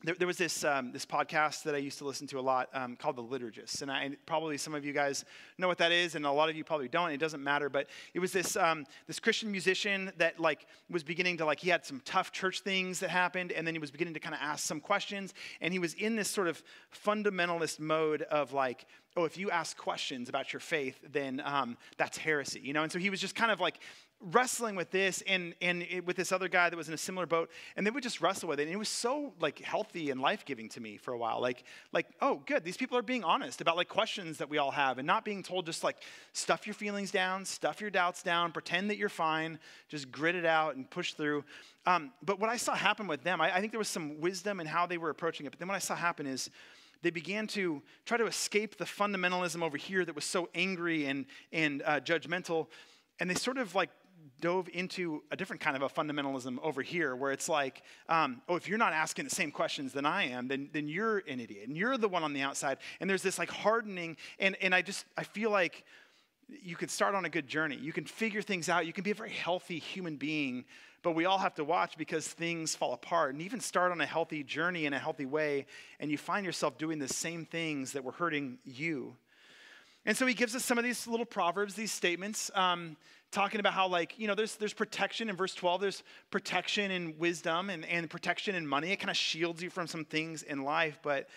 There, 0.03 0.15
there 0.19 0.27
was 0.27 0.37
this, 0.37 0.65
um, 0.65 0.93
this 0.93 1.07
podcast 1.07 1.63
that 1.63 1.75
I 1.75 1.79
used 1.79 1.99
to 1.99 2.05
listen 2.05 2.27
to 2.29 2.39
a 2.39 2.41
lot 2.41 2.69
um, 2.75 2.97
called 2.97 3.17
The 3.17 3.23
Liturgists. 3.23 3.83
And 3.83 3.91
I, 3.91 4.11
probably 4.27 4.59
some 4.59 4.75
of 4.75 4.85
you 4.85 4.93
guys 4.93 5.25
know 5.59 5.69
what 5.69 5.79
that 5.79 5.93
is, 5.93 6.15
and 6.15 6.27
a 6.27 6.31
lot 6.33 6.49
of 6.51 6.57
you 6.57 6.65
probably 6.65 6.89
don't. 6.89 7.11
It 7.11 7.19
doesn't 7.19 7.43
matter. 7.43 7.69
But 7.69 7.89
it 8.13 8.21
was 8.21 8.33
this, 8.33 8.57
um, 8.57 8.85
this 9.07 9.21
Christian 9.21 9.51
musician 9.51 10.13
that 10.19 10.41
like 10.41 10.67
was 10.91 11.03
beginning 11.03 11.39
to 11.39 11.45
like, 11.45 11.61
he 11.61 11.71
had 11.71 11.87
some 11.87 12.01
tough 12.05 12.33
church 12.33 12.61
things 12.61 13.01
that 13.01 13.11
happened, 13.11 13.53
and 13.53 13.67
then 13.67 13.75
he 13.75 13.79
was 13.79 13.91
beginning 13.91 14.15
to 14.15 14.21
kind 14.21 14.35
of 14.35 14.41
ask 14.43 14.67
some 14.67 14.81
questions. 14.81 15.35
And 15.61 15.73
he 15.73 15.79
was 15.79 15.95
in 15.95 16.17
this 16.17 16.29
sort 16.29 16.49
of 16.49 16.63
fundamentalist 16.93 17.81
mode 17.81 18.23
of 18.23 18.53
like, 18.53 18.87
oh, 19.17 19.25
if 19.25 19.39
you 19.39 19.51
ask 19.51 19.77
questions 19.77 20.29
about 20.29 20.53
your 20.53 20.61
faith, 20.61 20.99
then 21.13 21.41
um, 21.45 21.77
that's 21.97 22.19
heresy, 22.19 22.61
you 22.61 22.73
know? 22.73 22.83
And 22.83 22.91
so 22.91 22.99
he 22.99 23.11
was 23.11 23.21
just 23.21 23.35
kind 23.35 23.53
of 23.53 23.61
like 23.61 23.79
wrestling 24.21 24.75
with 24.75 24.91
this 24.91 25.23
and, 25.27 25.55
and 25.61 25.83
it, 25.83 26.07
with 26.07 26.17
this 26.17 26.33
other 26.33 26.49
guy 26.49 26.71
that 26.71 26.77
was 26.77 26.89
in 26.89 26.95
a 26.95 26.99
similar 26.99 27.27
boat 27.27 27.51
and 27.77 27.87
they 27.87 27.91
would 27.91 28.03
just 28.03 28.21
wrestle 28.21 28.49
with 28.49 28.59
it. 28.59 28.65
And 28.65 28.73
it 28.73 28.77
was 28.77 28.89
so 28.89 29.35
like 29.41 29.59
healthy 29.61 30.11
and 30.11 30.21
life-giving 30.21 30.69
to 30.71 30.81
me 30.81 30.97
for 30.97 31.13
a 31.13 31.19
while. 31.19 31.41
Like 31.41 31.65
like 31.93 32.07
oh 32.21 32.43
good 32.47 32.65
these 32.65 32.77
people 32.77 32.97
are 32.97 33.03
being 33.03 33.25
honest 33.25 33.61
about 33.61 33.77
like 33.77 33.89
questions 33.89 34.39
that 34.39 34.49
we 34.49 34.59
all 34.59 34.71
have 34.71 34.99
and 34.99 35.07
not 35.07 35.25
being 35.25 35.43
told 35.43 35.67
just 35.67 35.85
like 35.85 35.99
stuff 36.33 36.67
your 36.67 36.75
feelings 36.75 37.11
down 37.11 37.45
stuff 37.45 37.81
your 37.81 37.91
doubts 37.91 38.23
down 38.23 38.51
pretend 38.53 38.89
that 38.91 38.97
you're 38.97 39.09
fine 39.09 39.59
just 39.89 40.11
grit 40.11 40.35
it 40.35 40.47
out 40.47 40.77
and 40.77 40.89
push 40.91 41.13
through. 41.13 41.45
Um, 41.87 42.13
but 42.23 42.41
what 42.41 42.49
i 42.49 42.57
saw 42.57 42.75
happen 42.75 43.07
with 43.07 43.23
them 43.23 43.43
I, 43.43 43.57
I 43.57 43.61
think 43.61 43.73
there 43.73 43.79
was 43.79 43.89
some 43.89 44.21
wisdom 44.21 44.59
in 44.61 44.67
how 44.67 44.87
they 44.87 44.97
were 44.97 45.11
approaching 45.11 45.45
it 45.45 45.51
but 45.51 45.59
then 45.59 45.69
what 45.69 45.75
i 45.75 45.81
saw 45.81 45.95
happen 45.95 46.27
is 46.27 46.49
they 47.05 47.11
began 47.11 47.47
to 47.47 47.83
try 48.05 48.17
to 48.17 48.27
escape 48.27 48.77
the 48.77 48.85
fundamentalism 48.85 49.63
over 49.63 49.77
here 49.77 50.05
that 50.05 50.15
was 50.15 50.25
so 50.25 50.49
angry 50.55 51.07
and, 51.07 51.27
and 51.53 51.83
uh, 51.85 52.01
judgmental 52.01 52.67
and 53.21 53.31
they 53.31 53.35
sort 53.35 53.59
of 53.59 53.75
like 53.75 53.91
dove 54.41 54.69
into 54.73 55.23
a 55.31 55.37
different 55.37 55.61
kind 55.61 55.77
of 55.77 55.83
a 55.83 55.89
fundamentalism 55.89 56.59
over 56.63 56.83
here 56.83 57.15
where 57.15 57.31
it's 57.31 57.49
like, 57.49 57.83
um, 58.09 58.43
oh, 58.49 58.57
if 58.57 58.69
you're 58.69 58.79
not 58.79 58.93
asking 58.93 59.25
the 59.25 59.35
same 59.35 59.51
questions 59.51 59.93
than 59.93 60.05
I 60.05 60.25
am, 60.25 60.49
then, 60.49 60.69
then 60.73 60.89
you're 60.89 61.19
an 61.29 61.41
idiot 61.41 61.69
and 61.69 61.77
you're 61.77 61.97
the 61.97 62.09
one 62.09 62.23
on 62.23 62.33
the 62.33 62.41
outside. 62.41 62.79
And 63.01 63.09
there's 63.09 63.23
this 63.23 63.39
like 63.39 63.51
hardening. 63.51 64.17
And, 64.39 64.57
and 64.61 64.75
I 64.75 64.83
just, 64.83 65.05
I 65.17 65.25
feel 65.25 65.51
like 65.51 65.85
you 66.49 66.77
could 66.77 66.91
start 66.91 67.15
on 67.15 67.25
a 67.25 67.31
good 67.31 67.47
journey. 67.47 67.77
You 67.77 67.93
can 67.93 68.05
figure 68.05 68.43
things 68.43 68.69
out. 68.69 68.87
You 68.87 68.93
can 68.93 69.05
be 69.05 69.13
a 69.13 69.15
very 69.15 69.31
healthy 69.31 69.79
human 69.79 70.17
being, 70.17 70.65
but 71.05 71.15
we 71.15 71.27
all 71.27 71.39
have 71.39 71.55
to 71.55 71.65
watch 71.65 71.97
because 71.97 72.27
things 72.27 72.75
fall 72.75 72.95
apart. 72.95 73.35
And 73.35 73.43
even 73.43 73.61
start 73.61 73.93
on 73.93 74.01
a 74.01 74.07
healthy 74.07 74.43
journey 74.43 74.87
in 74.87 74.95
a 74.95 74.99
healthy 74.99 75.27
way, 75.27 75.67
and 76.01 76.11
you 76.11 76.19
find 76.19 76.45
yourself 76.45 76.79
doing 76.79 76.99
the 76.99 77.07
same 77.07 77.45
things 77.45 77.93
that 77.93 78.03
were 78.03 78.13
hurting 78.13 78.59
you. 78.65 79.15
And 80.07 80.17
so 80.17 80.27
he 80.27 80.35
gives 80.35 80.57
us 80.57 80.65
some 80.65 80.79
of 80.79 80.85
these 80.85 81.07
little 81.07 81.27
proverbs, 81.27 81.75
these 81.75 81.93
statements, 81.93 82.51
um, 82.55 82.97
talking 83.31 83.61
about 83.61 83.75
how, 83.75 83.87
like, 83.87 84.19
you 84.19 84.27
know, 84.27 84.35
there's, 84.35 84.57
there's 84.57 84.73
protection 84.73 85.29
in 85.29 85.37
verse 85.37 85.55
12, 85.55 85.81
there's 85.83 86.03
protection 86.31 86.91
in 86.91 87.19
wisdom 87.19 87.69
and, 87.69 87.85
and 87.85 88.09
protection 88.09 88.55
in 88.55 88.67
money. 88.67 88.91
It 88.91 88.97
kind 88.97 89.11
of 89.11 89.17
shields 89.17 89.63
you 89.63 89.69
from 89.69 89.87
some 89.87 90.07
things 90.07 90.43
in 90.43 90.63
life, 90.65 90.99
but 91.03 91.29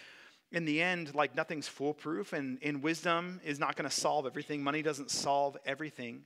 in 0.53 0.63
the 0.63 0.81
end, 0.81 1.13
like, 1.13 1.35
nothing's 1.35 1.67
foolproof, 1.67 2.31
and, 2.31 2.57
and 2.61 2.81
wisdom 2.81 3.41
is 3.43 3.59
not 3.59 3.75
going 3.75 3.89
to 3.89 3.95
solve 3.95 4.25
everything. 4.25 4.63
Money 4.63 4.81
doesn't 4.81 5.11
solve 5.11 5.57
everything. 5.65 6.23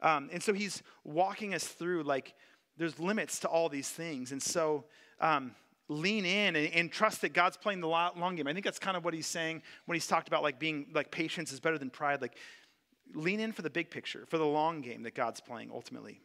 Um, 0.00 0.28
and 0.32 0.42
so 0.42 0.52
he's 0.52 0.82
walking 1.02 1.54
us 1.54 1.64
through, 1.64 2.04
like, 2.04 2.34
there's 2.76 2.98
limits 2.98 3.40
to 3.40 3.48
all 3.48 3.68
these 3.68 3.88
things. 3.88 4.32
And 4.32 4.42
so, 4.42 4.84
um, 5.20 5.54
lean 5.88 6.24
in 6.24 6.56
and, 6.56 6.72
and, 6.72 6.90
trust 6.90 7.20
that 7.20 7.34
God's 7.34 7.56
playing 7.56 7.80
the 7.80 7.86
long 7.88 8.34
game. 8.36 8.46
I 8.46 8.52
think 8.54 8.64
that's 8.64 8.78
kind 8.78 8.96
of 8.96 9.04
what 9.04 9.12
he's 9.12 9.26
saying 9.26 9.62
when 9.84 9.94
he's 9.96 10.06
talked 10.06 10.28
about 10.28 10.42
like 10.42 10.58
being 10.58 10.86
like 10.94 11.10
patience 11.10 11.52
is 11.52 11.60
better 11.60 11.76
than 11.76 11.90
pride. 11.90 12.22
Like 12.22 12.36
lean 13.14 13.38
in 13.38 13.52
for 13.52 13.62
the 13.62 13.70
big 13.70 13.90
picture, 13.90 14.24
for 14.28 14.38
the 14.38 14.46
long 14.46 14.80
game 14.80 15.02
that 15.02 15.14
God's 15.14 15.40
playing 15.40 15.70
ultimately. 15.72 16.20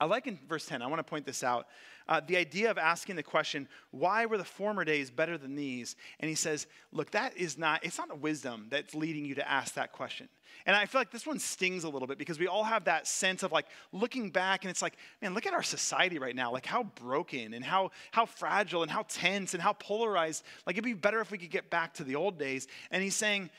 I 0.00 0.06
like 0.06 0.26
in 0.26 0.38
verse 0.48 0.64
10, 0.64 0.80
I 0.80 0.86
want 0.86 0.98
to 0.98 1.04
point 1.04 1.26
this 1.26 1.44
out. 1.44 1.66
Uh, 2.08 2.20
the 2.26 2.36
idea 2.36 2.70
of 2.70 2.78
asking 2.78 3.16
the 3.16 3.22
question, 3.22 3.68
why 3.90 4.26
were 4.26 4.38
the 4.38 4.44
former 4.44 4.82
days 4.82 5.10
better 5.10 5.36
than 5.36 5.54
these? 5.54 5.94
And 6.18 6.28
he 6.28 6.34
says, 6.34 6.66
look, 6.90 7.10
that 7.10 7.36
is 7.36 7.58
not, 7.58 7.84
it's 7.84 7.98
not 7.98 8.10
a 8.10 8.16
wisdom 8.16 8.66
that's 8.70 8.94
leading 8.94 9.24
you 9.26 9.34
to 9.36 9.48
ask 9.48 9.74
that 9.74 9.92
question. 9.92 10.28
And 10.66 10.74
I 10.74 10.86
feel 10.86 11.00
like 11.00 11.10
this 11.10 11.26
one 11.26 11.38
stings 11.38 11.84
a 11.84 11.88
little 11.88 12.08
bit 12.08 12.18
because 12.18 12.38
we 12.38 12.48
all 12.48 12.64
have 12.64 12.84
that 12.84 13.06
sense 13.06 13.42
of 13.42 13.52
like 13.52 13.66
looking 13.92 14.30
back 14.30 14.64
and 14.64 14.70
it's 14.70 14.82
like, 14.82 14.96
man, 15.20 15.34
look 15.34 15.46
at 15.46 15.54
our 15.54 15.62
society 15.62 16.18
right 16.18 16.34
now, 16.34 16.50
like 16.50 16.66
how 16.66 16.82
broken 16.82 17.54
and 17.54 17.64
how, 17.64 17.92
how 18.10 18.24
fragile 18.26 18.82
and 18.82 18.90
how 18.90 19.04
tense 19.08 19.54
and 19.54 19.62
how 19.62 19.74
polarized. 19.74 20.44
Like 20.66 20.74
it'd 20.74 20.84
be 20.84 20.94
better 20.94 21.20
if 21.20 21.30
we 21.30 21.38
could 21.38 21.50
get 21.50 21.70
back 21.70 21.94
to 21.94 22.04
the 22.04 22.16
old 22.16 22.38
days. 22.38 22.66
And 22.90 23.02
he's 23.02 23.14
saying, 23.14 23.50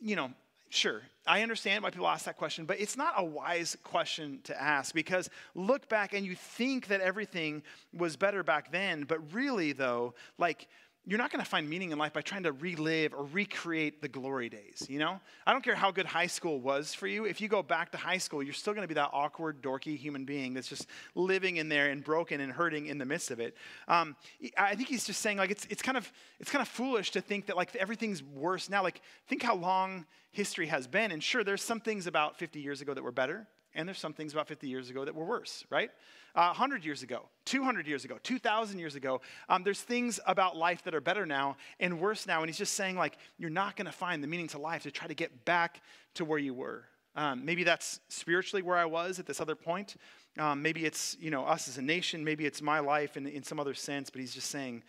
you 0.00 0.16
know, 0.16 0.32
Sure, 0.74 1.02
I 1.26 1.42
understand 1.42 1.84
why 1.84 1.90
people 1.90 2.08
ask 2.08 2.24
that 2.24 2.38
question, 2.38 2.64
but 2.64 2.80
it's 2.80 2.96
not 2.96 3.12
a 3.18 3.22
wise 3.22 3.76
question 3.84 4.40
to 4.44 4.58
ask 4.58 4.94
because 4.94 5.28
look 5.54 5.86
back 5.90 6.14
and 6.14 6.24
you 6.24 6.34
think 6.34 6.86
that 6.86 7.02
everything 7.02 7.62
was 7.92 8.16
better 8.16 8.42
back 8.42 8.72
then, 8.72 9.02
but 9.02 9.34
really, 9.34 9.72
though, 9.72 10.14
like, 10.38 10.68
you're 11.04 11.18
not 11.18 11.32
going 11.32 11.42
to 11.42 11.48
find 11.50 11.68
meaning 11.68 11.90
in 11.90 11.98
life 11.98 12.12
by 12.12 12.22
trying 12.22 12.44
to 12.44 12.52
relive 12.52 13.12
or 13.12 13.24
recreate 13.24 14.00
the 14.00 14.08
glory 14.08 14.48
days, 14.48 14.86
you 14.88 15.00
know? 15.00 15.20
I 15.44 15.52
don't 15.52 15.62
care 15.62 15.74
how 15.74 15.90
good 15.90 16.06
high 16.06 16.28
school 16.28 16.60
was 16.60 16.94
for 16.94 17.08
you. 17.08 17.24
If 17.24 17.40
you 17.40 17.48
go 17.48 17.60
back 17.60 17.90
to 17.92 17.98
high 17.98 18.18
school, 18.18 18.40
you're 18.40 18.52
still 18.52 18.72
going 18.72 18.84
to 18.84 18.88
be 18.88 18.94
that 18.94 19.10
awkward, 19.12 19.62
dorky 19.62 19.96
human 19.96 20.24
being 20.24 20.54
that's 20.54 20.68
just 20.68 20.86
living 21.16 21.56
in 21.56 21.68
there 21.68 21.90
and 21.90 22.04
broken 22.04 22.40
and 22.40 22.52
hurting 22.52 22.86
in 22.86 22.98
the 22.98 23.04
midst 23.04 23.32
of 23.32 23.40
it. 23.40 23.56
Um, 23.88 24.14
I 24.56 24.76
think 24.76 24.88
he's 24.88 25.04
just 25.04 25.20
saying, 25.20 25.38
like, 25.38 25.50
it's, 25.50 25.66
it's, 25.70 25.82
kind 25.82 25.98
of, 25.98 26.10
it's 26.38 26.50
kind 26.50 26.62
of 26.62 26.68
foolish 26.68 27.10
to 27.12 27.20
think 27.20 27.46
that, 27.46 27.56
like, 27.56 27.74
everything's 27.74 28.22
worse 28.22 28.70
now. 28.70 28.84
Like, 28.84 29.00
think 29.26 29.42
how 29.42 29.56
long 29.56 30.06
history 30.30 30.68
has 30.68 30.86
been. 30.86 31.10
And 31.10 31.22
sure, 31.22 31.42
there's 31.42 31.62
some 31.62 31.80
things 31.80 32.06
about 32.06 32.38
50 32.38 32.60
years 32.60 32.80
ago 32.80 32.94
that 32.94 33.02
were 33.02 33.12
better, 33.12 33.48
and 33.74 33.88
there's 33.88 33.98
some 33.98 34.12
things 34.12 34.32
about 34.32 34.48
50 34.48 34.68
years 34.68 34.90
ago 34.90 35.04
that 35.04 35.14
were 35.14 35.24
worse, 35.24 35.64
right? 35.70 35.90
Uh, 36.34 36.46
100 36.46 36.84
years 36.84 37.02
ago, 37.02 37.28
200 37.44 37.86
years 37.86 38.04
ago, 38.04 38.18
2,000 38.22 38.78
years 38.78 38.94
ago, 38.94 39.20
um, 39.48 39.62
there's 39.62 39.80
things 39.80 40.18
about 40.26 40.56
life 40.56 40.82
that 40.84 40.94
are 40.94 41.00
better 41.00 41.26
now 41.26 41.56
and 41.80 42.00
worse 42.00 42.26
now. 42.26 42.40
And 42.40 42.48
he's 42.48 42.58
just 42.58 42.74
saying, 42.74 42.96
like, 42.96 43.18
you're 43.38 43.50
not 43.50 43.76
going 43.76 43.86
to 43.86 43.92
find 43.92 44.22
the 44.22 44.28
meaning 44.28 44.48
to 44.48 44.58
life 44.58 44.82
to 44.84 44.90
try 44.90 45.06
to 45.06 45.14
get 45.14 45.44
back 45.44 45.82
to 46.14 46.24
where 46.24 46.38
you 46.38 46.54
were. 46.54 46.84
Um, 47.14 47.44
maybe 47.44 47.64
that's 47.64 48.00
spiritually 48.08 48.62
where 48.62 48.76
I 48.76 48.86
was 48.86 49.18
at 49.18 49.26
this 49.26 49.40
other 49.40 49.54
point. 49.54 49.96
Um, 50.38 50.62
maybe 50.62 50.86
it's, 50.86 51.16
you 51.20 51.30
know, 51.30 51.44
us 51.44 51.68
as 51.68 51.76
a 51.76 51.82
nation. 51.82 52.24
Maybe 52.24 52.46
it's 52.46 52.62
my 52.62 52.78
life 52.78 53.16
in, 53.18 53.26
in 53.26 53.42
some 53.42 53.60
other 53.60 53.74
sense. 53.74 54.08
But 54.08 54.20
he's 54.20 54.32
just 54.32 54.50
saying, 54.50 54.82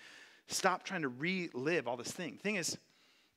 stop 0.47 0.83
trying 0.83 1.01
to 1.01 1.09
relive 1.09 1.87
all 1.87 1.97
this 1.97 2.11
thing. 2.11 2.39
Thing 2.41 2.55
is, 2.55 2.77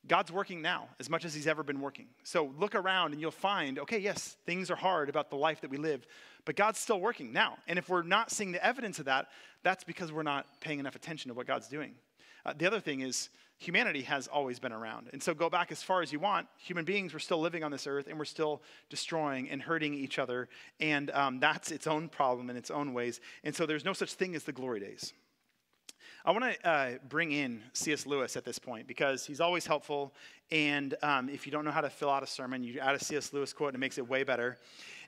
God's 0.05 0.31
working 0.31 0.61
now 0.61 0.87
as 0.99 1.09
much 1.09 1.25
as 1.25 1.33
He's 1.33 1.47
ever 1.47 1.63
been 1.63 1.81
working. 1.81 2.07
So 2.23 2.53
look 2.57 2.75
around 2.75 3.13
and 3.13 3.21
you'll 3.21 3.31
find, 3.31 3.79
okay, 3.79 3.99
yes, 3.99 4.37
things 4.45 4.69
are 4.71 4.75
hard 4.75 5.09
about 5.09 5.29
the 5.29 5.35
life 5.35 5.61
that 5.61 5.69
we 5.69 5.77
live, 5.77 6.05
but 6.45 6.55
God's 6.55 6.79
still 6.79 6.99
working 6.99 7.33
now. 7.33 7.57
And 7.67 7.77
if 7.79 7.89
we're 7.89 8.03
not 8.03 8.31
seeing 8.31 8.51
the 8.51 8.63
evidence 8.63 8.99
of 8.99 9.05
that, 9.05 9.27
that's 9.63 9.83
because 9.83 10.11
we're 10.11 10.23
not 10.23 10.45
paying 10.61 10.79
enough 10.79 10.95
attention 10.95 11.29
to 11.29 11.35
what 11.35 11.47
God's 11.47 11.67
doing. 11.67 11.95
Uh, 12.45 12.53
the 12.57 12.65
other 12.65 12.79
thing 12.79 13.01
is, 13.01 13.29
humanity 13.57 14.03
has 14.03 14.27
always 14.27 14.59
been 14.59 14.71
around. 14.71 15.09
And 15.11 15.21
so 15.21 15.33
go 15.33 15.49
back 15.49 15.71
as 15.71 15.81
far 15.81 16.01
as 16.01 16.13
you 16.13 16.19
want. 16.19 16.47
Human 16.57 16.85
beings 16.85 17.13
were 17.13 17.19
still 17.19 17.39
living 17.39 17.63
on 17.63 17.71
this 17.71 17.87
earth 17.87 18.07
and 18.07 18.17
we're 18.17 18.25
still 18.25 18.61
destroying 18.89 19.49
and 19.49 19.61
hurting 19.61 19.93
each 19.93 20.19
other. 20.19 20.47
And 20.79 21.09
um, 21.11 21.39
that's 21.39 21.71
its 21.71 21.87
own 21.87 22.07
problem 22.07 22.49
in 22.49 22.55
its 22.55 22.69
own 22.71 22.93
ways. 22.93 23.19
And 23.43 23.55
so 23.55 23.65
there's 23.65 23.83
no 23.83 23.93
such 23.93 24.13
thing 24.13 24.35
as 24.35 24.43
the 24.43 24.51
glory 24.53 24.79
days. 24.79 25.13
I 26.27 26.31
want 26.31 26.43
to 26.43 26.69
uh, 26.69 26.91
bring 27.07 27.31
in 27.31 27.63
C.S. 27.71 28.05
Lewis 28.05 28.35
at 28.35 28.43
this 28.43 28.59
point 28.59 28.85
because 28.85 29.25
he's 29.25 29.39
always 29.39 29.65
helpful. 29.65 30.13
And 30.51 30.93
um, 31.01 31.29
if 31.29 31.45
you 31.45 31.53
don't 31.53 31.63
know 31.63 31.71
how 31.71 31.79
to 31.79 31.89
fill 31.89 32.09
out 32.09 32.21
a 32.21 32.27
sermon, 32.27 32.65
you 32.65 32.81
add 32.81 32.95
a 32.95 32.99
C.S. 32.99 33.31
Lewis 33.31 33.53
quote 33.53 33.69
and 33.69 33.75
it 33.75 33.79
makes 33.79 33.97
it 33.97 34.05
way 34.05 34.25
better. 34.25 34.57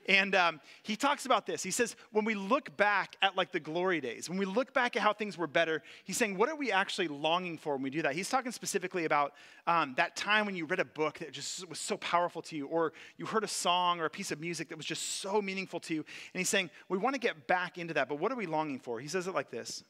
And 0.08 0.34
um, 0.34 0.62
he 0.82 0.96
talks 0.96 1.26
about 1.26 1.44
this. 1.44 1.62
He 1.62 1.72
says, 1.72 1.94
when 2.10 2.24
we 2.24 2.34
look 2.34 2.74
back 2.78 3.16
at 3.20 3.36
like 3.36 3.52
the 3.52 3.60
glory 3.60 4.00
days, 4.00 4.30
when 4.30 4.38
we 4.38 4.46
look 4.46 4.72
back 4.72 4.96
at 4.96 5.02
how 5.02 5.12
things 5.12 5.36
were 5.36 5.46
better, 5.46 5.82
he's 6.04 6.16
saying, 6.16 6.38
what 6.38 6.48
are 6.48 6.56
we 6.56 6.72
actually 6.72 7.08
longing 7.08 7.58
for 7.58 7.74
when 7.74 7.82
we 7.82 7.90
do 7.90 8.00
that? 8.00 8.14
He's 8.14 8.30
talking 8.30 8.50
specifically 8.50 9.04
about 9.04 9.34
um, 9.66 9.92
that 9.98 10.16
time 10.16 10.46
when 10.46 10.56
you 10.56 10.64
read 10.64 10.80
a 10.80 10.86
book 10.86 11.18
that 11.18 11.32
just 11.32 11.68
was 11.68 11.78
so 11.78 11.98
powerful 11.98 12.40
to 12.40 12.56
you, 12.56 12.66
or 12.66 12.94
you 13.18 13.26
heard 13.26 13.44
a 13.44 13.48
song 13.48 14.00
or 14.00 14.06
a 14.06 14.10
piece 14.10 14.32
of 14.32 14.40
music 14.40 14.70
that 14.70 14.76
was 14.78 14.86
just 14.86 15.20
so 15.20 15.42
meaningful 15.42 15.80
to 15.80 15.92
you. 15.92 16.00
And 16.32 16.40
he's 16.40 16.48
saying, 16.48 16.70
we 16.88 16.96
want 16.96 17.14
to 17.14 17.20
get 17.20 17.46
back 17.46 17.76
into 17.76 17.92
that, 17.92 18.08
but 18.08 18.18
what 18.18 18.32
are 18.32 18.36
we 18.36 18.46
longing 18.46 18.78
for? 18.78 19.00
He 19.00 19.08
says 19.08 19.26
it 19.26 19.34
like 19.34 19.50
this 19.50 19.84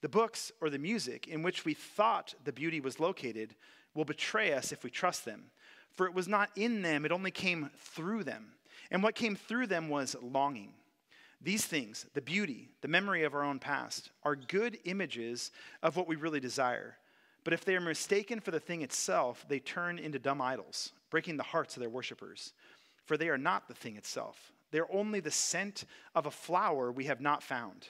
the 0.00 0.08
books 0.08 0.50
or 0.60 0.70
the 0.70 0.78
music 0.78 1.28
in 1.28 1.42
which 1.42 1.64
we 1.64 1.74
thought 1.74 2.34
the 2.44 2.52
beauty 2.52 2.80
was 2.80 3.00
located 3.00 3.54
will 3.94 4.04
betray 4.04 4.52
us 4.52 4.72
if 4.72 4.82
we 4.82 4.90
trust 4.90 5.24
them. 5.24 5.50
For 5.94 6.06
it 6.06 6.14
was 6.14 6.28
not 6.28 6.50
in 6.56 6.82
them, 6.82 7.04
it 7.04 7.12
only 7.12 7.30
came 7.30 7.70
through 7.76 8.24
them. 8.24 8.52
And 8.90 9.02
what 9.02 9.14
came 9.14 9.36
through 9.36 9.66
them 9.66 9.88
was 9.88 10.16
longing. 10.22 10.72
These 11.42 11.66
things, 11.66 12.06
the 12.14 12.20
beauty, 12.20 12.68
the 12.80 12.88
memory 12.88 13.24
of 13.24 13.34
our 13.34 13.42
own 13.42 13.58
past, 13.58 14.10
are 14.24 14.36
good 14.36 14.78
images 14.84 15.50
of 15.82 15.96
what 15.96 16.08
we 16.08 16.16
really 16.16 16.40
desire. 16.40 16.96
But 17.44 17.54
if 17.54 17.64
they 17.64 17.76
are 17.76 17.80
mistaken 17.80 18.40
for 18.40 18.50
the 18.50 18.60
thing 18.60 18.82
itself, 18.82 19.44
they 19.48 19.58
turn 19.58 19.98
into 19.98 20.18
dumb 20.18 20.42
idols, 20.42 20.92
breaking 21.10 21.36
the 21.36 21.42
hearts 21.42 21.76
of 21.76 21.80
their 21.80 21.88
worshippers. 21.88 22.52
For 23.06 23.16
they 23.16 23.28
are 23.28 23.38
not 23.38 23.68
the 23.68 23.74
thing 23.74 23.96
itself, 23.96 24.52
they're 24.70 24.92
only 24.92 25.20
the 25.20 25.30
scent 25.30 25.84
of 26.14 26.26
a 26.26 26.30
flower 26.30 26.92
we 26.92 27.06
have 27.06 27.20
not 27.20 27.42
found 27.42 27.88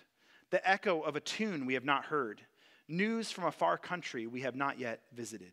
the 0.50 0.68
echo 0.68 1.00
of 1.00 1.16
a 1.16 1.20
tune 1.20 1.66
we 1.66 1.74
have 1.74 1.84
not 1.84 2.04
heard, 2.04 2.40
news 2.88 3.30
from 3.30 3.44
a 3.44 3.52
far 3.52 3.78
country 3.78 4.26
we 4.26 4.42
have 4.42 4.56
not 4.56 4.78
yet 4.78 5.02
visited. 5.12 5.52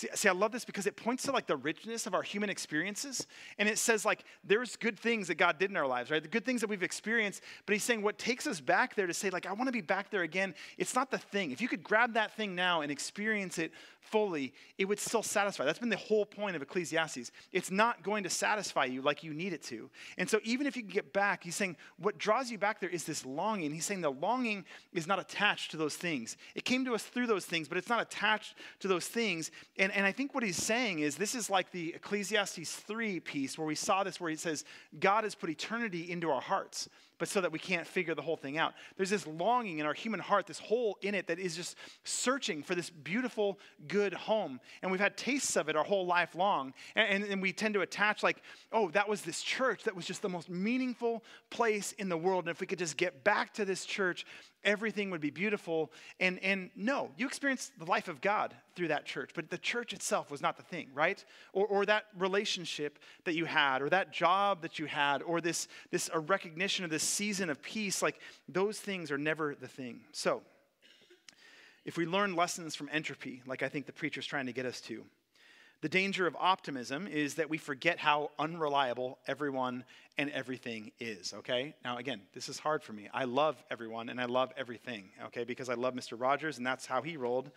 See, 0.00 0.08
see, 0.14 0.30
I 0.30 0.32
love 0.32 0.50
this 0.50 0.64
because 0.64 0.86
it 0.86 0.96
points 0.96 1.24
to 1.24 1.32
like 1.32 1.46
the 1.46 1.58
richness 1.58 2.06
of 2.06 2.14
our 2.14 2.22
human 2.22 2.48
experiences. 2.48 3.26
And 3.58 3.68
it 3.68 3.76
says, 3.76 4.06
like, 4.06 4.24
there's 4.42 4.74
good 4.76 4.98
things 4.98 5.28
that 5.28 5.34
God 5.34 5.58
did 5.58 5.70
in 5.70 5.76
our 5.76 5.86
lives, 5.86 6.10
right? 6.10 6.22
The 6.22 6.28
good 6.28 6.46
things 6.46 6.62
that 6.62 6.70
we've 6.70 6.82
experienced. 6.82 7.42
But 7.66 7.74
he's 7.74 7.84
saying 7.84 8.00
what 8.00 8.16
takes 8.16 8.46
us 8.46 8.62
back 8.62 8.94
there 8.94 9.06
to 9.06 9.12
say, 9.12 9.28
like, 9.28 9.44
I 9.44 9.52
want 9.52 9.68
to 9.68 9.72
be 9.72 9.82
back 9.82 10.10
there 10.10 10.22
again. 10.22 10.54
It's 10.78 10.94
not 10.94 11.10
the 11.10 11.18
thing. 11.18 11.50
If 11.50 11.60
you 11.60 11.68
could 11.68 11.82
grab 11.82 12.14
that 12.14 12.34
thing 12.34 12.54
now 12.54 12.80
and 12.80 12.90
experience 12.90 13.58
it 13.58 13.72
fully, 14.00 14.54
it 14.78 14.86
would 14.86 14.98
still 14.98 15.22
satisfy. 15.22 15.66
That's 15.66 15.78
been 15.78 15.90
the 15.90 15.98
whole 15.98 16.24
point 16.24 16.56
of 16.56 16.62
Ecclesiastes. 16.62 17.30
It's 17.52 17.70
not 17.70 18.02
going 18.02 18.24
to 18.24 18.30
satisfy 18.30 18.86
you 18.86 19.02
like 19.02 19.22
you 19.22 19.34
need 19.34 19.52
it 19.52 19.62
to. 19.64 19.90
And 20.16 20.30
so, 20.30 20.40
even 20.44 20.66
if 20.66 20.76
you 20.76 20.82
can 20.82 20.90
get 20.90 21.12
back, 21.12 21.44
he's 21.44 21.56
saying 21.56 21.76
what 21.98 22.16
draws 22.16 22.50
you 22.50 22.56
back 22.56 22.80
there 22.80 22.88
is 22.88 23.04
this 23.04 23.26
longing. 23.26 23.70
He's 23.74 23.84
saying 23.84 24.00
the 24.00 24.10
longing 24.10 24.64
is 24.94 25.06
not 25.06 25.18
attached 25.18 25.72
to 25.72 25.76
those 25.76 25.94
things. 25.94 26.38
It 26.54 26.64
came 26.64 26.86
to 26.86 26.94
us 26.94 27.02
through 27.02 27.26
those 27.26 27.44
things, 27.44 27.68
but 27.68 27.76
it's 27.76 27.90
not 27.90 28.00
attached 28.00 28.54
to 28.80 28.88
those 28.88 29.06
things. 29.06 29.50
And, 29.78 29.89
and 29.90 30.06
I 30.06 30.12
think 30.12 30.34
what 30.34 30.42
he's 30.42 30.62
saying 30.62 31.00
is 31.00 31.16
this 31.16 31.34
is 31.34 31.50
like 31.50 31.70
the 31.70 31.94
Ecclesiastes 31.94 32.72
3 32.72 33.20
piece 33.20 33.58
where 33.58 33.66
we 33.66 33.74
saw 33.74 34.04
this, 34.04 34.20
where 34.20 34.30
he 34.30 34.36
says, 34.36 34.64
God 34.98 35.24
has 35.24 35.34
put 35.34 35.50
eternity 35.50 36.10
into 36.10 36.30
our 36.30 36.40
hearts 36.40 36.88
but 37.20 37.28
so 37.28 37.40
that 37.40 37.52
we 37.52 37.58
can't 37.60 37.86
figure 37.86 38.14
the 38.14 38.22
whole 38.22 38.36
thing 38.36 38.58
out. 38.58 38.72
There's 38.96 39.10
this 39.10 39.26
longing 39.26 39.78
in 39.78 39.86
our 39.86 39.94
human 39.94 40.18
heart, 40.18 40.48
this 40.48 40.58
hole 40.58 40.98
in 41.02 41.14
it 41.14 41.28
that 41.28 41.38
is 41.38 41.54
just 41.54 41.76
searching 42.02 42.64
for 42.64 42.74
this 42.74 42.90
beautiful, 42.90 43.60
good 43.86 44.14
home. 44.14 44.58
And 44.82 44.90
we've 44.90 45.00
had 45.00 45.16
tastes 45.16 45.54
of 45.54 45.68
it 45.68 45.76
our 45.76 45.84
whole 45.84 46.06
life 46.06 46.34
long. 46.34 46.72
And, 46.96 47.22
and, 47.22 47.32
and 47.32 47.42
we 47.42 47.52
tend 47.52 47.74
to 47.74 47.82
attach, 47.82 48.24
like, 48.24 48.42
oh, 48.72 48.90
that 48.90 49.08
was 49.08 49.20
this 49.22 49.42
church 49.42 49.84
that 49.84 49.94
was 49.94 50.06
just 50.06 50.22
the 50.22 50.28
most 50.28 50.48
meaningful 50.48 51.22
place 51.50 51.92
in 51.92 52.08
the 52.08 52.16
world. 52.16 52.44
And 52.44 52.50
if 52.50 52.60
we 52.60 52.66
could 52.66 52.78
just 52.78 52.96
get 52.96 53.22
back 53.22 53.52
to 53.54 53.64
this 53.64 53.84
church, 53.84 54.24
everything 54.64 55.10
would 55.10 55.20
be 55.20 55.30
beautiful. 55.30 55.92
And, 56.18 56.38
and 56.40 56.70
no, 56.74 57.10
you 57.16 57.26
experienced 57.26 57.78
the 57.78 57.84
life 57.84 58.08
of 58.08 58.20
God 58.20 58.54
through 58.74 58.88
that 58.88 59.04
church, 59.04 59.30
but 59.34 59.50
the 59.50 59.58
church 59.58 59.92
itself 59.92 60.30
was 60.30 60.40
not 60.40 60.56
the 60.56 60.62
thing, 60.62 60.88
right? 60.94 61.22
Or, 61.52 61.66
or 61.66 61.86
that 61.86 62.04
relationship 62.18 62.98
that 63.24 63.34
you 63.34 63.44
had, 63.44 63.82
or 63.82 63.88
that 63.90 64.12
job 64.12 64.62
that 64.62 64.78
you 64.78 64.86
had, 64.86 65.22
or 65.22 65.40
this, 65.40 65.68
this 65.90 66.08
a 66.12 66.18
recognition 66.18 66.84
of 66.84 66.90
this 66.90 67.02
season 67.10 67.50
of 67.50 67.62
peace, 67.62 68.02
like 68.02 68.20
those 68.48 68.78
things 68.78 69.10
are 69.10 69.18
never 69.18 69.54
the 69.54 69.68
thing. 69.68 70.00
So, 70.12 70.42
if 71.84 71.96
we 71.96 72.06
learn 72.06 72.36
lessons 72.36 72.74
from 72.74 72.88
entropy, 72.92 73.42
like 73.46 73.62
I 73.62 73.68
think 73.68 73.86
the 73.86 73.92
preacher's 73.92 74.26
trying 74.26 74.46
to 74.46 74.52
get 74.52 74.66
us 74.66 74.80
to, 74.82 75.04
the 75.82 75.88
danger 75.88 76.26
of 76.26 76.36
optimism 76.38 77.06
is 77.06 77.36
that 77.36 77.48
we 77.48 77.56
forget 77.56 77.98
how 77.98 78.30
unreliable 78.38 79.18
everyone 79.26 79.84
and 80.18 80.30
everything 80.30 80.92
is, 81.00 81.32
okay? 81.32 81.74
Now, 81.82 81.96
again, 81.96 82.20
this 82.34 82.50
is 82.50 82.58
hard 82.58 82.82
for 82.82 82.92
me. 82.92 83.08
I 83.14 83.24
love 83.24 83.62
everyone 83.70 84.10
and 84.10 84.20
I 84.20 84.26
love 84.26 84.52
everything, 84.58 85.08
okay, 85.26 85.44
because 85.44 85.70
I 85.70 85.74
love 85.74 85.94
Mr. 85.94 86.20
Rogers 86.20 86.58
and 86.58 86.66
that's 86.66 86.84
how 86.84 87.00
he 87.00 87.16
rolled. 87.16 87.50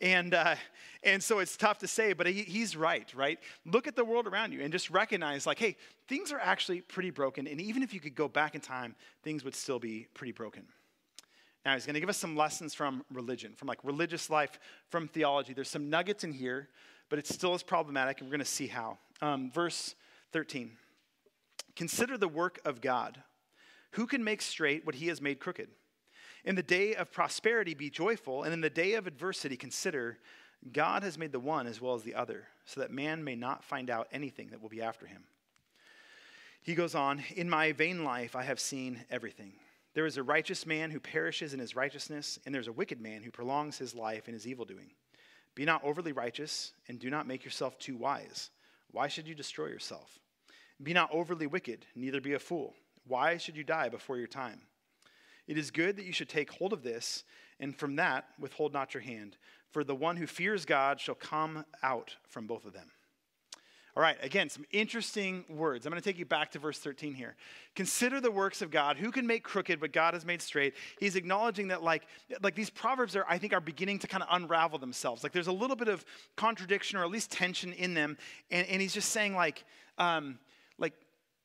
And, 0.00 0.34
uh, 0.34 0.56
and 1.02 1.22
so 1.22 1.38
it's 1.38 1.56
tough 1.56 1.78
to 1.78 1.88
say, 1.88 2.12
but 2.12 2.26
he, 2.26 2.42
he's 2.42 2.76
right, 2.76 3.12
right? 3.14 3.38
Look 3.64 3.86
at 3.86 3.96
the 3.96 4.04
world 4.04 4.26
around 4.26 4.52
you 4.52 4.60
and 4.60 4.72
just 4.72 4.90
recognize, 4.90 5.46
like, 5.46 5.58
hey, 5.58 5.76
things 6.08 6.32
are 6.32 6.40
actually 6.40 6.80
pretty 6.80 7.10
broken. 7.10 7.46
And 7.46 7.60
even 7.60 7.82
if 7.82 7.94
you 7.94 8.00
could 8.00 8.14
go 8.14 8.28
back 8.28 8.54
in 8.54 8.60
time, 8.60 8.94
things 9.22 9.44
would 9.44 9.54
still 9.54 9.78
be 9.78 10.06
pretty 10.14 10.32
broken. 10.32 10.64
Now, 11.64 11.74
he's 11.74 11.86
going 11.86 11.94
to 11.94 12.00
give 12.00 12.10
us 12.10 12.18
some 12.18 12.36
lessons 12.36 12.74
from 12.74 13.04
religion, 13.10 13.54
from 13.56 13.68
like 13.68 13.78
religious 13.82 14.28
life, 14.28 14.58
from 14.90 15.08
theology. 15.08 15.54
There's 15.54 15.70
some 15.70 15.88
nuggets 15.88 16.24
in 16.24 16.32
here 16.32 16.68
but 17.08 17.18
it 17.18 17.26
still 17.26 17.54
is 17.54 17.62
problematic, 17.62 18.20
and 18.20 18.28
we're 18.28 18.32
going 18.32 18.40
to 18.40 18.44
see 18.44 18.66
how. 18.66 18.98
Um, 19.20 19.50
verse 19.50 19.94
13 20.32 20.72
Consider 21.76 22.16
the 22.16 22.28
work 22.28 22.60
of 22.64 22.80
God. 22.80 23.22
Who 23.92 24.06
can 24.06 24.24
make 24.24 24.42
straight 24.42 24.84
what 24.84 24.96
he 24.96 25.06
has 25.06 25.20
made 25.20 25.38
crooked? 25.38 25.68
In 26.44 26.54
the 26.54 26.62
day 26.62 26.94
of 26.94 27.10
prosperity, 27.10 27.74
be 27.74 27.88
joyful, 27.88 28.42
and 28.42 28.52
in 28.52 28.60
the 28.60 28.70
day 28.70 28.94
of 28.94 29.06
adversity, 29.06 29.56
consider 29.56 30.18
God 30.72 31.02
has 31.02 31.16
made 31.16 31.32
the 31.32 31.40
one 31.40 31.66
as 31.66 31.80
well 31.80 31.94
as 31.94 32.02
the 32.02 32.14
other, 32.14 32.48
so 32.66 32.80
that 32.80 32.90
man 32.90 33.24
may 33.24 33.34
not 33.34 33.64
find 33.64 33.88
out 33.88 34.08
anything 34.12 34.48
that 34.48 34.60
will 34.60 34.68
be 34.68 34.82
after 34.82 35.06
him. 35.06 35.24
He 36.62 36.74
goes 36.74 36.94
on, 36.94 37.22
In 37.34 37.48
my 37.48 37.72
vain 37.72 38.04
life, 38.04 38.36
I 38.36 38.42
have 38.42 38.60
seen 38.60 39.04
everything. 39.10 39.52
There 39.94 40.06
is 40.06 40.16
a 40.16 40.22
righteous 40.22 40.66
man 40.66 40.90
who 40.90 41.00
perishes 41.00 41.54
in 41.54 41.60
his 41.60 41.76
righteousness, 41.76 42.38
and 42.44 42.54
there's 42.54 42.68
a 42.68 42.72
wicked 42.72 43.00
man 43.00 43.22
who 43.22 43.30
prolongs 43.30 43.78
his 43.78 43.94
life 43.94 44.28
in 44.28 44.34
his 44.34 44.46
evil 44.46 44.64
doing. 44.64 44.90
Be 45.54 45.64
not 45.64 45.84
overly 45.84 46.12
righteous, 46.12 46.72
and 46.88 46.98
do 46.98 47.10
not 47.10 47.26
make 47.26 47.44
yourself 47.44 47.78
too 47.78 47.96
wise. 47.96 48.50
Why 48.90 49.08
should 49.08 49.28
you 49.28 49.34
destroy 49.34 49.66
yourself? 49.66 50.18
Be 50.82 50.92
not 50.92 51.10
overly 51.12 51.46
wicked, 51.46 51.86
neither 51.94 52.20
be 52.20 52.34
a 52.34 52.38
fool. 52.38 52.74
Why 53.06 53.36
should 53.36 53.56
you 53.56 53.64
die 53.64 53.88
before 53.88 54.16
your 54.18 54.26
time? 54.26 54.60
It 55.46 55.58
is 55.58 55.70
good 55.70 55.96
that 55.96 56.06
you 56.06 56.12
should 56.12 56.28
take 56.28 56.50
hold 56.50 56.72
of 56.72 56.82
this, 56.82 57.24
and 57.60 57.76
from 57.76 57.96
that 57.96 58.26
withhold 58.38 58.72
not 58.72 58.94
your 58.94 59.02
hand. 59.02 59.36
For 59.70 59.84
the 59.84 59.94
one 59.94 60.16
who 60.16 60.26
fears 60.26 60.64
God 60.64 61.00
shall 61.00 61.14
come 61.14 61.64
out 61.82 62.16
from 62.28 62.46
both 62.46 62.64
of 62.64 62.72
them. 62.72 62.90
All 63.96 64.02
right, 64.02 64.16
again, 64.22 64.48
some 64.48 64.64
interesting 64.72 65.44
words. 65.48 65.86
I'm 65.86 65.90
going 65.90 66.02
to 66.02 66.08
take 66.08 66.18
you 66.18 66.24
back 66.24 66.50
to 66.52 66.58
verse 66.58 66.80
13 66.80 67.14
here. 67.14 67.36
Consider 67.76 68.20
the 68.20 68.30
works 68.30 68.60
of 68.60 68.72
God. 68.72 68.96
Who 68.96 69.12
can 69.12 69.24
make 69.24 69.44
crooked 69.44 69.80
what 69.80 69.92
God 69.92 70.14
has 70.14 70.26
made 70.26 70.42
straight? 70.42 70.74
He's 70.98 71.14
acknowledging 71.14 71.68
that, 71.68 71.80
like, 71.84 72.02
like 72.42 72.56
these 72.56 72.70
proverbs 72.70 73.14
are, 73.14 73.24
I 73.28 73.38
think, 73.38 73.52
are 73.52 73.60
beginning 73.60 74.00
to 74.00 74.08
kind 74.08 74.24
of 74.24 74.28
unravel 74.32 74.80
themselves. 74.80 75.22
Like, 75.22 75.30
there's 75.30 75.46
a 75.46 75.52
little 75.52 75.76
bit 75.76 75.86
of 75.86 76.04
contradiction 76.34 76.98
or 76.98 77.04
at 77.04 77.10
least 77.10 77.30
tension 77.30 77.72
in 77.72 77.94
them. 77.94 78.18
And, 78.50 78.66
and 78.66 78.82
he's 78.82 78.94
just 78.94 79.10
saying, 79.10 79.36
like, 79.36 79.62
um, 79.98 80.40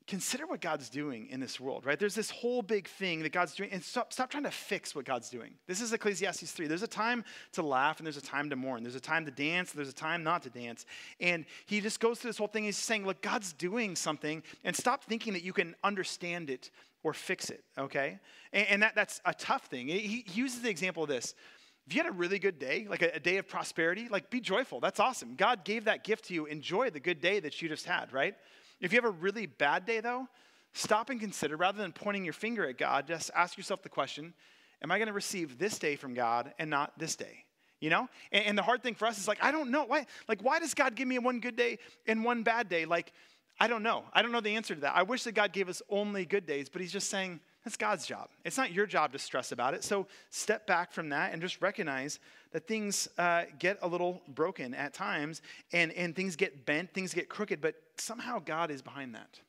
consider 0.10 0.48
what 0.48 0.60
God's 0.60 0.90
doing 0.90 1.28
in 1.30 1.40
this 1.40 1.60
world, 1.60 1.86
right? 1.86 2.00
There's 2.00 2.16
this 2.16 2.32
whole 2.32 2.64
big 2.64 2.88
thing 2.88 3.22
that 3.22 3.32
God's 3.32 3.54
doing, 3.54 3.70
and 3.72 3.84
stop, 3.84 4.12
stop 4.12 4.32
trying 4.32 4.44
to 4.44 4.52
fix 4.52 4.96
what 4.96 5.06
God's 5.06 5.30
doing. 5.30 5.54
This 5.68 5.82
is 5.82 5.94
Ecclesiastes 5.94 6.52
3. 6.52 6.66
There's 6.66 6.82
a 6.82 6.88
time 6.88 7.24
to 7.54 7.62
laugh 7.62 8.00
and 8.00 8.08
there's 8.08 8.18
a 8.18 8.22
time 8.22 8.50
to 8.50 8.56
mourn. 8.56 8.82
There's 8.82 8.96
a 8.96 9.00
time 9.00 9.24
to 9.26 9.32
dance, 9.32 9.72
there's 9.72 9.88
a 9.88 9.94
time 9.94 10.24
not 10.24 10.42
to 10.44 10.50
dance. 10.50 10.88
And 11.22 11.46
he 11.68 11.80
just 11.80 12.00
goes 12.00 12.18
through 12.18 12.30
this 12.30 12.40
whole 12.40 12.48
thing. 12.48 12.64
He's 12.64 12.76
saying, 12.76 13.06
look, 13.06 13.22
God's 13.22 13.54
doing 13.54 13.96
something, 13.96 14.42
and 14.64 14.76
stop 14.76 15.04
thinking 15.04 15.34
that 15.34 15.44
you 15.44 15.54
can 15.54 15.76
understand 15.84 16.50
it 16.50 16.72
or 17.04 17.14
fix 17.14 17.52
it, 17.52 17.64
okay? 17.78 18.18
And, 18.52 18.68
and 18.68 18.84
that, 18.84 18.96
that's 18.96 19.22
a 19.26 19.34
tough 19.34 19.68
thing. 19.68 19.90
He, 19.90 20.26
he 20.26 20.26
uses 20.34 20.64
the 20.64 20.70
example 20.72 21.04
of 21.04 21.10
this 21.10 21.36
if 21.86 21.96
you 21.96 22.04
had 22.04 22.10
a 22.10 22.16
really 22.16 22.38
good 22.38 22.60
day, 22.60 22.86
like 22.88 23.02
a, 23.02 23.16
a, 23.16 23.20
day 23.20 23.38
of 23.38 23.48
prosperity, 23.48 24.08
like 24.10 24.30
be 24.30 24.40
joyful. 24.40 24.80
That's 24.80 25.00
awesome. 25.00 25.36
God 25.36 25.66
gave 25.66 25.86
that 25.86 26.04
gift 26.04 26.26
to 26.26 26.36
you. 26.36 26.46
Enjoy 26.46 26.92
the 26.92 27.00
good 27.00 27.20
day 27.20 27.40
that 27.40 27.64
you 27.64 27.68
just 27.68 27.86
had, 27.86 28.14
right? 28.14 28.36
If 28.80 28.94
you 28.94 28.98
have 28.98 29.06
a 29.06 29.10
really 29.10 29.46
bad 29.46 29.86
day, 29.86 30.00
though, 30.00 30.28
stop 30.74 31.10
and 31.10 31.20
consider 31.20 31.58
rather 31.58 31.82
than 31.82 31.92
pointing 31.92 32.24
your 32.24 32.34
finger 32.34 32.68
at 32.68 32.78
God, 32.78 33.08
just 33.08 33.32
ask 33.36 33.58
yourself 33.58 33.82
the 33.82 33.90
question 33.90 34.34
Am 34.82 34.92
I 34.92 34.98
going 34.98 35.08
to 35.08 35.14
receive 35.14 35.58
this 35.58 35.78
day 35.78 35.98
from 35.98 36.14
God 36.14 36.54
and 36.58 36.70
not 36.70 36.98
this 36.98 37.18
day? 37.18 37.44
You 37.82 37.90
know? 37.90 38.08
And, 38.32 38.46
and, 38.46 38.58
the 38.58 38.62
hard 38.62 38.82
thing 38.82 38.96
for 38.96 39.08
us 39.08 39.18
is 39.18 39.28
like, 39.28 39.44
I 39.44 39.52
don't 39.52 39.72
know. 39.72 39.84
Why, 39.84 40.06
like, 40.28 40.42
why 40.42 40.60
does 40.60 40.74
God 40.74 40.96
give 40.96 41.08
me 41.08 41.20
one 41.20 41.42
good 41.42 41.58
day 41.58 41.80
and 42.08 42.24
one 42.24 42.44
bad 42.44 42.70
day? 42.70 42.86
Like, 42.86 43.12
I 43.60 43.68
don't 43.68 43.84
know. 43.84 44.06
I 44.14 44.22
don't 44.22 44.32
know 44.32 44.40
the 44.40 44.56
answer 44.56 44.76
to 44.76 44.82
that. 44.82 44.96
I 44.96 45.04
wish 45.04 45.24
that 45.24 45.34
God 45.34 45.52
gave 45.52 45.68
us 45.68 45.82
only 45.90 46.26
good 46.26 46.46
days, 46.46 46.70
but 46.70 46.82
He's 46.82 46.94
just 46.94 47.10
saying, 47.10 47.42
that's 47.64 47.76
God's 47.76 48.06
job. 48.06 48.30
It's 48.46 48.58
not 48.58 48.72
your 48.72 48.86
job 48.86 49.12
to 49.12 49.20
stress 49.20 49.52
about 49.52 49.74
it. 49.74 49.84
So 49.84 50.08
step 50.30 50.66
back 50.66 50.94
from 50.94 51.10
that 51.10 51.34
and 51.34 51.42
just 51.42 51.62
recognize 51.62 52.20
that 52.52 52.68
things 52.68 53.10
uh, 53.18 53.44
get 53.60 53.78
a 53.82 53.88
little 53.88 54.22
broken 54.30 54.74
at 54.74 54.94
times 54.94 55.42
and, 55.74 55.92
and 55.92 56.16
things 56.16 56.38
get 56.38 56.66
bent, 56.66 56.94
things 56.94 57.14
get 57.14 57.28
crooked, 57.28 57.60
but 57.60 57.76
somehow 58.00 58.40
God 58.40 58.72
is 58.72 58.82
behind 58.82 59.16
that. 59.16 59.40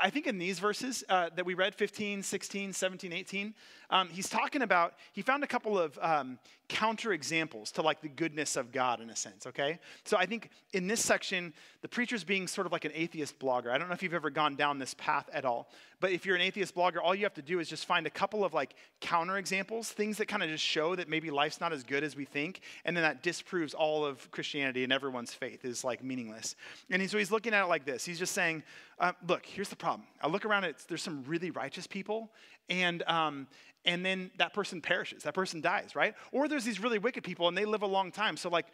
I 0.00 0.10
think 0.10 0.26
in 0.26 0.38
these 0.38 0.58
verses 0.58 1.04
uh, 1.08 1.28
that 1.36 1.44
we 1.44 1.54
read 1.54 1.74
15, 1.74 2.22
16, 2.22 2.72
17, 2.72 3.12
18, 3.12 3.54
um, 3.90 4.08
he's 4.08 4.28
talking 4.28 4.62
about, 4.62 4.94
he 5.12 5.20
found 5.20 5.44
a 5.44 5.46
couple 5.46 5.78
of 5.78 5.98
um, 6.00 6.38
counter 6.68 7.12
examples 7.12 7.70
to 7.72 7.82
like 7.82 8.00
the 8.00 8.08
goodness 8.08 8.56
of 8.56 8.72
God 8.72 9.02
in 9.02 9.10
a 9.10 9.16
sense, 9.16 9.46
okay? 9.46 9.78
So 10.04 10.16
I 10.16 10.24
think 10.24 10.48
in 10.72 10.86
this 10.86 11.04
section, 11.04 11.52
the 11.82 11.88
preacher's 11.88 12.24
being 12.24 12.46
sort 12.46 12.66
of 12.66 12.72
like 12.72 12.86
an 12.86 12.92
atheist 12.94 13.38
blogger. 13.38 13.70
I 13.70 13.76
don't 13.76 13.88
know 13.88 13.94
if 13.94 14.02
you've 14.02 14.14
ever 14.14 14.30
gone 14.30 14.56
down 14.56 14.78
this 14.78 14.94
path 14.94 15.28
at 15.34 15.44
all, 15.44 15.68
but 16.00 16.10
if 16.10 16.24
you're 16.24 16.36
an 16.36 16.40
atheist 16.40 16.74
blogger, 16.74 16.96
all 17.02 17.14
you 17.14 17.24
have 17.24 17.34
to 17.34 17.42
do 17.42 17.60
is 17.60 17.68
just 17.68 17.84
find 17.84 18.06
a 18.06 18.10
couple 18.10 18.44
of 18.44 18.54
like 18.54 18.74
counter 19.00 19.36
examples, 19.36 19.90
things 19.90 20.16
that 20.16 20.26
kind 20.26 20.42
of 20.42 20.48
just 20.48 20.64
show 20.64 20.96
that 20.96 21.08
maybe 21.08 21.30
life's 21.30 21.60
not 21.60 21.72
as 21.72 21.84
good 21.84 22.02
as 22.02 22.16
we 22.16 22.24
think, 22.24 22.62
and 22.86 22.96
then 22.96 23.02
that 23.02 23.22
disproves 23.22 23.74
all 23.74 24.06
of 24.06 24.30
Christianity 24.30 24.84
and 24.84 24.92
everyone's 24.92 25.34
faith 25.34 25.66
is 25.66 25.84
like 25.84 26.02
meaningless. 26.02 26.56
And 26.90 27.08
so 27.10 27.18
he's 27.18 27.30
looking 27.30 27.52
at 27.52 27.62
it 27.64 27.68
like 27.68 27.84
this. 27.84 28.06
He's 28.06 28.18
just 28.18 28.32
saying, 28.32 28.62
uh, 28.98 29.12
look, 29.28 29.44
here's 29.44 29.68
the 29.68 29.76
problem. 29.82 30.06
I 30.22 30.28
look 30.28 30.46
around 30.46 30.64
at 30.64 30.76
there's 30.88 31.02
some 31.02 31.24
really 31.26 31.50
righteous 31.50 31.86
people, 31.86 32.30
and 32.70 33.02
um, 33.02 33.46
and 33.84 34.04
then 34.04 34.30
that 34.38 34.52
person 34.54 34.80
perishes. 34.80 35.24
That 35.24 35.34
person 35.34 35.60
dies, 35.60 35.94
right? 35.94 36.14
Or 36.30 36.48
there's 36.48 36.64
these 36.64 36.80
really 36.80 36.98
wicked 36.98 37.24
people 37.24 37.48
and 37.48 37.56
they 37.56 37.64
live 37.64 37.82
a 37.82 37.86
long 37.86 38.12
time. 38.12 38.36
So, 38.36 38.48
like, 38.48 38.66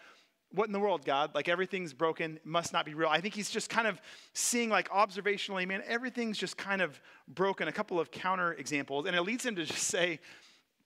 what 0.53 0.67
in 0.67 0.73
the 0.73 0.81
world, 0.81 1.05
God? 1.05 1.35
Like, 1.35 1.49
everything's 1.49 1.93
broken, 1.93 2.39
must 2.45 2.73
not 2.73 2.85
be 2.85 2.95
real. 2.95 3.09
I 3.09 3.21
think 3.21 3.35
he's 3.35 3.51
just 3.51 3.71
kind 3.71 3.87
of 3.87 4.01
seeing, 4.35 4.71
like, 4.71 4.89
observationally, 4.91 5.67
man, 5.67 5.83
everything's 5.87 6.39
just 6.39 6.57
kind 6.57 6.83
of 6.83 7.01
broken. 7.27 7.69
A 7.69 7.73
couple 7.73 7.99
of 7.99 8.11
counter 8.11 8.53
examples. 8.53 9.07
And 9.07 9.17
it 9.17 9.23
leads 9.23 9.45
him 9.45 9.57
to 9.57 9.65
just 9.65 9.85
say 9.85 10.21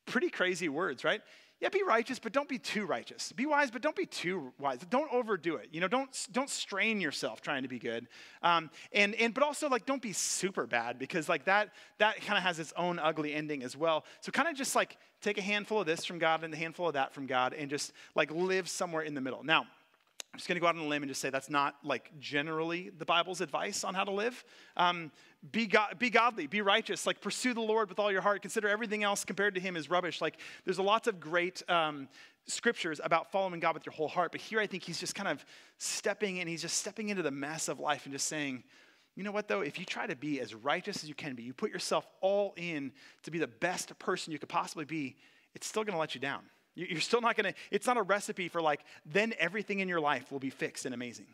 pretty 0.06 0.30
crazy 0.30 0.68
words, 0.68 1.04
right? 1.04 1.20
Yeah, 1.62 1.68
be 1.68 1.84
righteous, 1.84 2.18
but 2.18 2.32
don't 2.32 2.48
be 2.48 2.58
too 2.58 2.86
righteous. 2.86 3.30
Be 3.30 3.46
wise, 3.46 3.70
but 3.70 3.82
don't 3.82 3.94
be 3.94 4.04
too 4.04 4.52
wise. 4.58 4.80
Don't 4.90 5.08
overdo 5.12 5.54
it. 5.54 5.68
You 5.70 5.80
know, 5.80 5.86
don't 5.86 6.10
don't 6.32 6.50
strain 6.50 7.00
yourself 7.00 7.40
trying 7.40 7.62
to 7.62 7.68
be 7.68 7.78
good. 7.78 8.08
Um, 8.42 8.68
and 8.92 9.14
and 9.14 9.32
but 9.32 9.44
also 9.44 9.68
like 9.68 9.86
don't 9.86 10.02
be 10.02 10.12
super 10.12 10.66
bad 10.66 10.98
because 10.98 11.28
like 11.28 11.44
that 11.44 11.68
that 11.98 12.20
kind 12.22 12.36
of 12.36 12.42
has 12.42 12.58
its 12.58 12.72
own 12.76 12.98
ugly 12.98 13.32
ending 13.32 13.62
as 13.62 13.76
well. 13.76 14.04
So 14.22 14.32
kind 14.32 14.48
of 14.48 14.56
just 14.56 14.74
like 14.74 14.96
take 15.20 15.38
a 15.38 15.42
handful 15.42 15.78
of 15.78 15.86
this 15.86 16.04
from 16.04 16.18
God 16.18 16.42
and 16.42 16.52
a 16.52 16.56
handful 16.56 16.88
of 16.88 16.94
that 16.94 17.14
from 17.14 17.26
God 17.26 17.54
and 17.54 17.70
just 17.70 17.92
like 18.16 18.32
live 18.32 18.68
somewhere 18.68 19.02
in 19.02 19.14
the 19.14 19.20
middle. 19.20 19.44
Now, 19.44 19.60
I'm 19.60 20.38
just 20.38 20.48
going 20.48 20.56
to 20.56 20.60
go 20.60 20.66
out 20.66 20.76
on 20.76 20.82
a 20.82 20.88
limb 20.88 21.02
and 21.02 21.10
just 21.10 21.20
say 21.20 21.30
that's 21.30 21.50
not 21.50 21.76
like 21.84 22.10
generally 22.18 22.90
the 22.98 23.04
Bible's 23.04 23.40
advice 23.40 23.84
on 23.84 23.94
how 23.94 24.02
to 24.02 24.10
live. 24.10 24.44
Um, 24.78 25.12
be, 25.50 25.70
be 25.98 26.10
godly, 26.10 26.46
be 26.46 26.60
righteous, 26.60 27.06
like 27.06 27.20
pursue 27.20 27.52
the 27.52 27.60
Lord 27.60 27.88
with 27.88 27.98
all 27.98 28.12
your 28.12 28.20
heart. 28.20 28.42
Consider 28.42 28.68
everything 28.68 29.02
else 29.02 29.24
compared 29.24 29.54
to 29.56 29.60
Him 29.60 29.76
is 29.76 29.90
rubbish. 29.90 30.20
Like 30.20 30.38
there's 30.64 30.78
a 30.78 30.82
lots 30.82 31.08
of 31.08 31.18
great 31.18 31.68
um, 31.68 32.08
scriptures 32.46 33.00
about 33.02 33.32
following 33.32 33.58
God 33.58 33.74
with 33.74 33.84
your 33.84 33.92
whole 33.92 34.08
heart, 34.08 34.30
but 34.30 34.40
here 34.40 34.60
I 34.60 34.66
think 34.66 34.84
He's 34.84 35.00
just 35.00 35.14
kind 35.14 35.28
of 35.28 35.44
stepping 35.78 36.36
in. 36.36 36.46
He's 36.46 36.62
just 36.62 36.78
stepping 36.78 37.08
into 37.08 37.22
the 37.22 37.30
mess 37.30 37.68
of 37.68 37.80
life 37.80 38.04
and 38.04 38.12
just 38.12 38.28
saying, 38.28 38.62
you 39.16 39.24
know 39.24 39.32
what 39.32 39.48
though? 39.48 39.60
If 39.60 39.78
you 39.78 39.84
try 39.84 40.06
to 40.06 40.16
be 40.16 40.40
as 40.40 40.54
righteous 40.54 41.02
as 41.02 41.08
you 41.08 41.14
can 41.14 41.34
be, 41.34 41.42
you 41.42 41.52
put 41.52 41.72
yourself 41.72 42.06
all 42.20 42.54
in 42.56 42.92
to 43.24 43.30
be 43.30 43.38
the 43.38 43.48
best 43.48 43.98
person 43.98 44.32
you 44.32 44.38
could 44.38 44.48
possibly 44.48 44.84
be, 44.84 45.16
it's 45.54 45.66
still 45.66 45.84
to 45.84 45.96
let 45.96 46.14
you 46.14 46.20
down. 46.20 46.42
You're 46.74 47.00
still 47.00 47.20
not 47.20 47.36
to, 47.36 47.52
it's 47.70 47.86
not 47.86 47.98
a 47.98 48.02
recipe 48.02 48.48
for 48.48 48.62
like, 48.62 48.80
then 49.04 49.34
everything 49.38 49.80
in 49.80 49.88
your 49.88 50.00
life 50.00 50.32
will 50.32 50.38
be 50.38 50.48
fixed 50.48 50.86
and 50.86 50.94
amazing. 50.94 51.26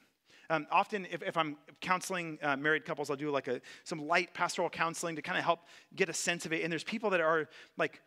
Um, 0.50 0.66
often, 0.70 1.06
if, 1.11 1.22
if, 1.22 1.37
I'm 1.37 1.56
counseling 1.80 2.38
uh, 2.42 2.56
married 2.56 2.87
couples, 2.87 3.11
I'll 3.11 3.16
do 3.16 3.30
like 3.30 3.48
a, 3.48 3.61
some 3.84 4.06
light 4.06 4.32
pastoral 4.32 4.70
counseling 4.70 5.14
to 5.16 5.22
kind 5.22 5.37
of 5.37 5.44
help 5.44 5.61
get 5.94 6.08
a 6.08 6.14
sense 6.14 6.46
of 6.46 6.52
it. 6.52 6.62
And 6.62 6.72
there's 6.72 6.84
people 6.84 7.11
that 7.11 7.20
are 7.20 7.48
like, 7.76 8.00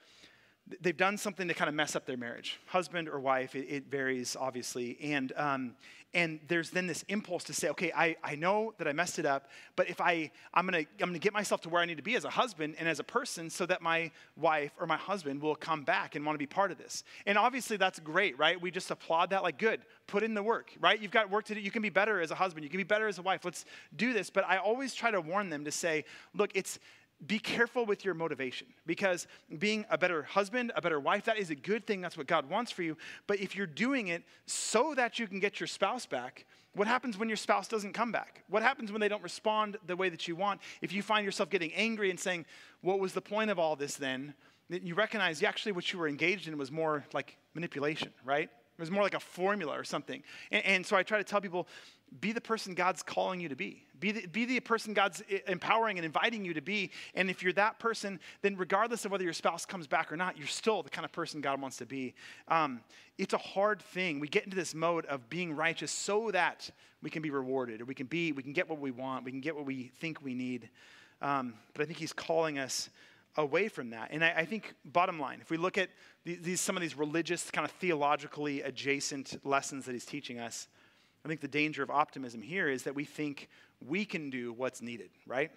they've 0.82 0.98
done 0.98 1.18
something 1.18 1.48
to 1.48 1.54
kind 1.54 1.70
of 1.70 1.76
mess 1.76 1.96
up 1.96 2.06
their 2.06 2.18
marriage, 2.18 2.60
husband 2.68 3.10
or 3.10 3.20
wife, 3.20 3.56
it, 3.56 3.68
it 3.68 3.86
varies 3.90 4.36
obviously. 4.40 4.98
And, 5.02 5.34
um, 5.36 5.76
and 6.14 6.40
there's 6.48 6.72
then 6.72 6.88
this 6.88 7.04
impulse 7.08 7.46
to 7.46 7.54
say, 7.54 7.70
okay, 7.70 7.92
I, 7.96 8.18
I 8.24 8.36
know 8.36 8.74
that 8.78 8.88
I 8.88 8.92
messed 8.92 9.18
it 9.18 9.26
up, 9.26 9.50
but 9.78 9.90
if 9.90 10.02
I, 10.02 10.30
I'm 10.54 10.66
gonna, 10.66 10.80
I'm 10.80 11.10
gonna 11.10 11.20
get 11.20 11.34
myself 11.34 11.62
to 11.62 11.70
where 11.70 11.82
I 11.82 11.86
need 11.86 11.98
to 11.98 12.04
be 12.04 12.16
as 12.16 12.26
a 12.26 12.30
husband 12.30 12.76
and 12.80 12.90
as 12.90 13.00
a 13.00 13.04
person 13.04 13.50
so 13.50 13.66
that 13.66 13.82
my 13.82 14.12
wife 14.36 14.72
or 14.80 14.86
my 14.86 14.98
husband 14.98 15.42
will 15.42 15.56
come 15.56 15.84
back 15.84 16.16
and 16.16 16.26
wanna 16.26 16.38
be 16.38 16.46
part 16.48 16.72
of 16.72 16.78
this. 16.78 17.04
And 17.26 17.38
obviously 17.38 17.78
that's 17.78 18.00
great, 18.00 18.38
right? 18.38 18.62
We 18.62 18.72
just 18.72 18.92
applaud 18.92 19.30
that, 19.30 19.42
like, 19.42 19.58
good, 19.58 19.82
put 20.08 20.24
in 20.24 20.34
the 20.34 20.44
work, 20.44 20.72
right? 20.82 21.02
You've 21.02 21.12
got 21.12 21.30
work 21.30 21.46
to 21.46 21.56
do. 21.56 21.62
You 21.62 21.72
can 21.72 21.82
be 21.82 21.90
better 21.90 22.20
as 22.20 22.32
a 22.32 22.36
husband, 22.36 22.66
you 22.66 22.70
can 22.70 22.78
be 22.78 22.84
better 22.84 23.08
as 23.08 23.18
a 23.18 23.22
wife. 23.22 23.46
Let's 23.46 23.66
do 23.96 24.12
this. 24.12 24.30
But 24.30 24.46
I 24.46 24.58
always 24.58 24.94
try 24.94 25.12
to 25.12 25.22
warn 25.22 25.50
them 25.50 25.64
to 25.66 25.72
say, 25.72 26.04
look, 26.34 26.52
it's, 26.56 26.80
be 27.28 27.40
careful 27.40 27.86
with 27.86 28.04
your 28.04 28.14
motivation 28.14 28.68
because 28.86 29.28
being 29.60 29.86
a 29.90 29.98
better 29.98 30.24
husband, 30.24 30.72
a 30.76 30.82
better 30.82 31.00
wife, 31.00 31.26
that 31.26 31.38
is 31.38 31.50
a 31.50 31.56
good 31.56 31.86
thing. 31.86 32.02
That's 32.02 32.18
what 32.18 32.28
God 32.28 32.50
wants 32.50 32.72
for 32.72 32.84
you. 32.84 32.98
But 33.28 33.40
if 33.40 33.56
you're 33.56 33.68
doing 33.68 34.08
it 34.08 34.24
so 34.46 34.94
that 34.96 35.20
you 35.20 35.28
can 35.28 35.40
get 35.40 35.60
your 35.60 35.68
spouse 35.68 36.06
back, 36.06 36.46
what 36.74 36.88
happens 36.88 37.18
when 37.18 37.28
your 37.28 37.38
spouse 37.38 37.68
doesn't 37.68 37.94
come 37.94 38.12
back? 38.12 38.44
What 38.50 38.64
happens 38.64 38.92
when 38.92 39.02
they 39.02 39.10
don't 39.10 39.22
respond 39.22 39.78
the 39.88 39.96
way 39.96 40.10
that 40.10 40.28
you 40.28 40.36
want? 40.36 40.62
If 40.82 40.94
you 40.94 41.02
find 41.02 41.26
yourself 41.26 41.50
getting 41.50 41.74
angry 41.74 42.10
and 42.10 42.20
saying, 42.20 42.46
What 42.82 43.00
was 43.00 43.14
the 43.14 43.22
point 43.22 43.52
of 43.52 43.60
all 43.60 43.76
this 43.76 43.96
then? 43.96 44.34
You 44.70 44.96
recognize 44.96 45.44
actually 45.44 45.74
what 45.74 45.92
you 45.92 46.00
were 46.00 46.08
engaged 46.08 46.48
in 46.48 46.58
was 46.58 46.72
more 46.72 47.06
like 47.14 47.38
manipulation, 47.54 48.14
right? 48.24 48.50
It 48.82 48.86
was 48.86 48.91
more 48.91 49.04
like 49.04 49.13
a 49.13 49.20
formula 49.20 49.78
or 49.78 49.84
something. 49.84 50.24
And, 50.50 50.65
and 50.65 50.86
so 50.86 50.96
I 50.96 51.04
try 51.04 51.20
to 51.20 51.24
tell 51.24 51.39
people 51.39 51.67
be 52.20 52.32
the 52.32 52.41
person 52.41 52.74
God's 52.74 53.04
calling 53.04 53.39
you 53.39 53.48
to 53.48 53.56
be. 53.56 53.86
Be 54.00 54.12
the, 54.12 54.26
be 54.26 54.46
the 54.46 54.60
person 54.60 54.96
God's 54.96 55.22
empowering 55.48 56.00
and 56.00 56.06
inviting 56.06 56.44
you 56.44 56.56
to 56.56 56.62
be. 56.62 56.89
And 57.13 57.30
if 57.30 57.44
you're 57.44 57.54
that 57.54 57.78
person, 57.78 58.20
then 58.41 58.58
regardless 58.58 59.06
of 59.06 59.12
whether 59.12 59.24
your 59.24 59.34
spouse 59.34 59.67
comes 59.67 59.86
back 59.86 60.12
or 60.12 60.17
not, 60.17 60.36
you're 60.36 60.48
still 60.48 60.82
the 60.82 60.89
kind 60.89 61.06
of 61.06 61.12
person 61.12 61.41
God 61.41 61.62
wants 61.62 61.78
to 61.78 61.86
be. 61.86 62.15
Um, 62.48 62.82
it's 63.20 63.36
a 63.36 63.38
hard 63.38 63.84
thing. 63.84 64.20
We 64.20 64.28
get 64.28 64.46
into 64.46 64.56
this 64.56 64.74
mode 64.74 65.06
of 65.06 65.30
being 65.30 65.56
righteous 65.56 65.91
so 65.91 66.32
that 66.32 66.72
we 67.04 67.12
can 67.12 67.22
be 67.22 67.30
rewarded, 67.30 67.82
or 67.82 67.86
we 67.86 67.94
can 67.94 68.08
be, 68.08 68.32
we 68.32 68.41
can 68.41 68.52
get 68.52 68.67
what 68.67 68.80
we 68.80 68.89
want, 68.89 69.24
we 69.24 69.32
can 69.32 69.41
get 69.41 69.56
what 69.56 69.67
we 69.67 69.91
think 70.00 70.24
we 70.24 70.34
need. 70.34 70.70
Um, 71.22 71.54
but 71.74 71.84
I 71.84 71.86
think 71.86 72.00
He's 72.00 72.13
calling 72.13 72.58
us 72.58 72.89
away 73.38 73.67
from 73.67 73.91
that. 73.91 74.10
And 74.12 74.24
I, 74.24 74.34
I 74.38 74.46
think, 74.46 74.74
bottom 74.86 75.20
line, 75.20 75.39
if 75.41 75.50
we 75.50 75.58
look 75.58 75.78
at 75.78 75.89
these, 76.24 76.62
some 76.62 76.76
of 76.76 76.82
these 76.82 76.98
religious, 76.98 77.50
kind 77.52 77.65
of 77.65 77.72
theologically 77.72 78.62
adjacent 78.62 79.46
lessons 79.46 79.86
that 79.86 79.94
He's 79.94 80.06
teaching 80.06 80.39
us, 80.39 80.67
I 81.24 81.28
think 81.28 81.41
the 81.41 81.48
danger 81.48 81.84
of 81.84 81.89
optimism 81.89 82.41
here 82.41 82.70
is 82.70 82.84
that 82.84 82.96
we 82.96 83.06
think 83.06 83.50
we 83.86 84.06
can 84.06 84.30
do 84.30 84.54
what's 84.54 84.82
needed, 84.82 85.10
right? 85.26 85.52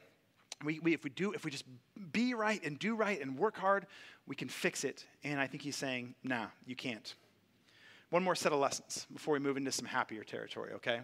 We, 0.62 0.78
we, 0.78 0.94
if 0.94 1.04
we 1.04 1.10
do, 1.10 1.32
if 1.32 1.44
we 1.44 1.50
just 1.50 1.64
be 2.12 2.34
right 2.34 2.62
and 2.64 2.78
do 2.78 2.94
right 2.94 3.20
and 3.20 3.38
work 3.38 3.56
hard, 3.56 3.86
we 4.26 4.36
can 4.36 4.48
fix 4.48 4.84
it. 4.84 5.04
And 5.22 5.40
I 5.40 5.46
think 5.46 5.62
he's 5.62 5.76
saying, 5.76 6.14
nah, 6.22 6.46
you 6.66 6.76
can't. 6.76 7.14
One 8.10 8.22
more 8.22 8.34
set 8.34 8.52
of 8.52 8.60
lessons 8.60 9.06
before 9.12 9.34
we 9.34 9.40
move 9.40 9.56
into 9.56 9.72
some 9.72 9.86
happier 9.86 10.22
territory, 10.22 10.72
okay? 10.74 11.00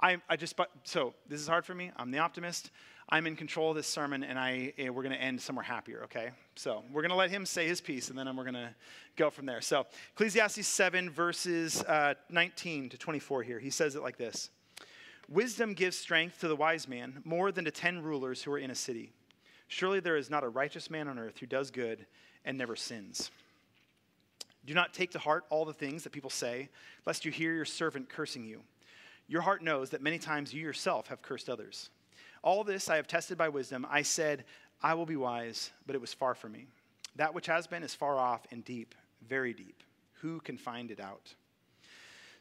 I, 0.00 0.18
I 0.28 0.36
just, 0.36 0.58
so 0.84 1.14
this 1.28 1.40
is 1.40 1.46
hard 1.46 1.64
for 1.64 1.74
me. 1.74 1.92
I'm 1.96 2.10
the 2.10 2.18
optimist. 2.18 2.70
I'm 3.12 3.26
in 3.26 3.34
control 3.34 3.70
of 3.70 3.76
this 3.76 3.88
sermon, 3.88 4.22
and 4.22 4.38
I, 4.38 4.72
eh, 4.78 4.88
we're 4.88 5.02
going 5.02 5.14
to 5.14 5.20
end 5.20 5.40
somewhere 5.40 5.64
happier, 5.64 6.02
okay? 6.04 6.30
So 6.54 6.84
we're 6.92 7.02
going 7.02 7.10
to 7.10 7.16
let 7.16 7.30
him 7.30 7.44
say 7.44 7.66
his 7.66 7.80
piece, 7.80 8.08
and 8.08 8.16
then 8.16 8.36
we're 8.36 8.44
going 8.44 8.54
to 8.54 8.74
go 9.16 9.30
from 9.30 9.46
there. 9.46 9.60
So 9.60 9.86
Ecclesiastes 10.12 10.66
7, 10.66 11.10
verses 11.10 11.82
uh, 11.82 12.14
19 12.28 12.90
to 12.90 12.98
24 12.98 13.42
here. 13.42 13.58
He 13.58 13.70
says 13.70 13.96
it 13.96 14.02
like 14.02 14.16
this 14.16 14.50
Wisdom 15.28 15.74
gives 15.74 15.96
strength 15.96 16.40
to 16.40 16.48
the 16.48 16.54
wise 16.54 16.86
man 16.86 17.20
more 17.24 17.50
than 17.50 17.64
to 17.64 17.70
ten 17.70 18.00
rulers 18.02 18.42
who 18.42 18.52
are 18.52 18.58
in 18.58 18.70
a 18.70 18.74
city. 18.76 19.12
Surely 19.66 20.00
there 20.00 20.16
is 20.16 20.30
not 20.30 20.44
a 20.44 20.48
righteous 20.48 20.90
man 20.90 21.08
on 21.08 21.18
earth 21.18 21.38
who 21.38 21.46
does 21.46 21.70
good 21.70 22.06
and 22.44 22.58
never 22.58 22.74
sins. 22.74 23.30
Do 24.66 24.74
not 24.74 24.92
take 24.92 25.12
to 25.12 25.18
heart 25.18 25.44
all 25.48 25.64
the 25.64 25.72
things 25.72 26.04
that 26.04 26.10
people 26.10 26.30
say, 26.30 26.68
lest 27.06 27.24
you 27.24 27.32
hear 27.32 27.52
your 27.54 27.64
servant 27.64 28.08
cursing 28.08 28.44
you. 28.44 28.62
Your 29.28 29.42
heart 29.42 29.62
knows 29.62 29.90
that 29.90 30.02
many 30.02 30.18
times 30.18 30.52
you 30.52 30.60
yourself 30.60 31.06
have 31.08 31.22
cursed 31.22 31.48
others. 31.48 31.90
All 32.42 32.64
this 32.64 32.88
I 32.88 32.96
have 32.96 33.06
tested 33.06 33.36
by 33.36 33.48
wisdom. 33.48 33.86
I 33.90 34.02
said, 34.02 34.44
I 34.82 34.94
will 34.94 35.06
be 35.06 35.16
wise, 35.16 35.70
but 35.86 35.94
it 35.94 36.00
was 36.00 36.14
far 36.14 36.34
from 36.34 36.52
me. 36.52 36.66
That 37.16 37.34
which 37.34 37.46
has 37.46 37.66
been 37.66 37.82
is 37.82 37.94
far 37.94 38.18
off 38.18 38.46
and 38.50 38.64
deep, 38.64 38.94
very 39.28 39.52
deep. 39.52 39.82
Who 40.20 40.40
can 40.40 40.56
find 40.56 40.90
it 40.90 41.00
out? 41.00 41.34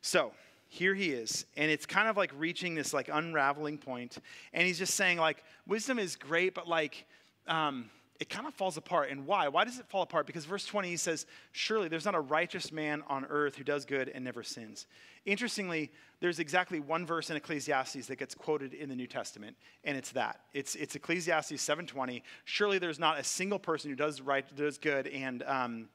So, 0.02 0.32
here 0.70 0.94
he 0.94 1.10
is 1.10 1.46
and 1.58 1.72
it's 1.72 1.88
kind 1.88 2.08
of 2.08 2.16
like 2.16 2.32
reaching 2.38 2.76
this 2.76 2.94
like 2.94 3.10
unraveling 3.12 3.80
point 3.80 4.20
and 4.54 4.68
he's 4.68 4.78
just 4.78 4.94
saying 4.94 5.18
like 5.18 5.44
wisdom 5.66 5.98
is 5.98 6.16
great 6.16 6.54
but 6.54 6.68
like 6.68 7.06
um, 7.48 7.90
it 8.20 8.30
kind 8.30 8.46
of 8.46 8.54
falls 8.54 8.76
apart. 8.76 9.10
And 9.10 9.26
why? 9.26 9.48
Why 9.48 9.64
does 9.64 9.80
it 9.80 9.88
fall 9.88 10.02
apart? 10.02 10.28
Because 10.28 10.44
verse 10.44 10.66
20 10.66 10.90
he 10.90 10.98
says, 10.98 11.26
Surely 11.54 11.88
there's 11.88 12.06
not 12.06 12.16
a 12.16 12.20
righteous 12.20 12.72
man 12.72 13.02
on 13.08 13.26
earth 13.30 13.56
who 13.56 13.64
does 13.64 13.86
good 13.86 14.10
and 14.10 14.26
never 14.26 14.44
sins. 14.44 14.88
Interestingly, 15.26 15.92
there's 16.20 16.40
exactly 16.40 16.82
one 16.82 17.06
verse 17.06 17.30
in 17.30 17.38
Ecclesiastes 17.38 18.08
that 18.08 18.18
gets 18.18 18.36
quoted 18.36 18.74
in 18.74 18.90
the 18.90 18.96
New 18.96 19.08
Testament, 19.08 19.56
and 19.86 19.98
it's 19.98 20.12
that. 20.12 20.42
It's, 20.54 20.76
it's 20.76 20.96
Ecclesiastes 20.96 21.54
7.20. 21.54 22.22
Surely 22.44 22.78
there's 22.78 23.00
not 23.00 23.18
a 23.18 23.24
single 23.24 23.60
person 23.60 23.90
who 23.90 23.96
does 23.96 24.20
right, 24.20 24.46
does 24.56 24.78
good, 24.78 25.08
and 25.08 25.44
um, 25.44 25.88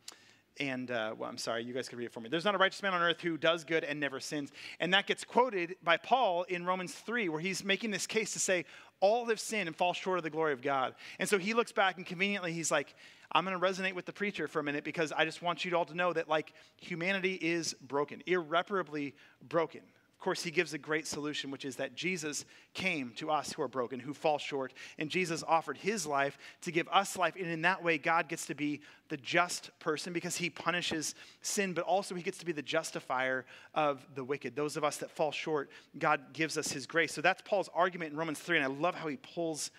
and 0.60 0.90
uh, 0.90 1.14
well, 1.18 1.28
I'm 1.28 1.38
sorry, 1.38 1.64
you 1.64 1.74
guys 1.74 1.88
can 1.88 1.98
read 1.98 2.06
it 2.06 2.12
for 2.12 2.20
me. 2.20 2.28
There's 2.28 2.44
not 2.44 2.54
a 2.54 2.58
righteous 2.58 2.82
man 2.82 2.94
on 2.94 3.02
earth 3.02 3.20
who 3.20 3.36
does 3.36 3.64
good 3.64 3.82
and 3.82 3.98
never 3.98 4.20
sins. 4.20 4.52
And 4.78 4.94
that 4.94 5.06
gets 5.06 5.24
quoted 5.24 5.76
by 5.82 5.96
Paul 5.96 6.44
in 6.44 6.64
Romans 6.64 6.92
3, 6.94 7.28
where 7.28 7.40
he's 7.40 7.64
making 7.64 7.90
this 7.90 8.06
case 8.06 8.32
to 8.34 8.38
say, 8.38 8.64
all 9.00 9.26
have 9.26 9.40
sinned 9.40 9.66
and 9.66 9.76
fall 9.76 9.92
short 9.92 10.18
of 10.18 10.24
the 10.24 10.30
glory 10.30 10.52
of 10.52 10.62
God. 10.62 10.94
And 11.18 11.28
so 11.28 11.38
he 11.38 11.54
looks 11.54 11.72
back 11.72 11.96
and 11.96 12.06
conveniently 12.06 12.52
he's 12.52 12.70
like, 12.70 12.94
I'm 13.32 13.44
going 13.44 13.58
to 13.58 13.64
resonate 13.64 13.94
with 13.94 14.06
the 14.06 14.12
preacher 14.12 14.46
for 14.48 14.60
a 14.60 14.62
minute 14.62 14.84
because 14.84 15.12
I 15.12 15.24
just 15.24 15.42
want 15.42 15.64
you 15.64 15.76
all 15.76 15.84
to 15.86 15.94
know 15.94 16.12
that 16.12 16.28
like 16.28 16.52
humanity 16.76 17.34
is 17.34 17.74
broken, 17.74 18.22
irreparably 18.26 19.14
broken 19.48 19.82
course, 20.20 20.42
he 20.42 20.50
gives 20.50 20.72
a 20.74 20.78
great 20.78 21.06
solution, 21.06 21.50
which 21.50 21.64
is 21.64 21.76
that 21.76 21.94
Jesus 21.94 22.44
came 22.72 23.12
to 23.16 23.30
us 23.30 23.52
who 23.52 23.62
are 23.62 23.68
broken, 23.68 24.00
who 24.00 24.14
fall 24.14 24.38
short, 24.38 24.72
and 24.98 25.10
Jesus 25.10 25.44
offered 25.46 25.76
his 25.76 26.06
life 26.06 26.38
to 26.62 26.72
give 26.72 26.88
us 26.88 27.16
life. 27.16 27.34
And 27.36 27.46
in 27.46 27.62
that 27.62 27.82
way, 27.82 27.98
God 27.98 28.28
gets 28.28 28.46
to 28.46 28.54
be 28.54 28.80
the 29.08 29.16
just 29.16 29.70
person 29.80 30.12
because 30.12 30.36
he 30.36 30.50
punishes 30.50 31.14
sin, 31.42 31.72
but 31.72 31.84
also 31.84 32.14
he 32.14 32.22
gets 32.22 32.38
to 32.38 32.46
be 32.46 32.52
the 32.52 32.62
justifier 32.62 33.44
of 33.74 34.06
the 34.14 34.24
wicked. 34.24 34.56
Those 34.56 34.76
of 34.76 34.84
us 34.84 34.96
that 34.98 35.10
fall 35.10 35.32
short, 35.32 35.70
God 35.98 36.32
gives 36.32 36.56
us 36.56 36.72
his 36.72 36.86
grace. 36.86 37.12
So 37.12 37.20
that's 37.20 37.42
Paul's 37.42 37.68
argument 37.74 38.12
in 38.12 38.18
Romans 38.18 38.38
3, 38.38 38.58
and 38.58 38.64
I 38.64 38.68
love 38.68 38.94
how 38.94 39.08
he 39.08 39.16
pulls 39.16 39.70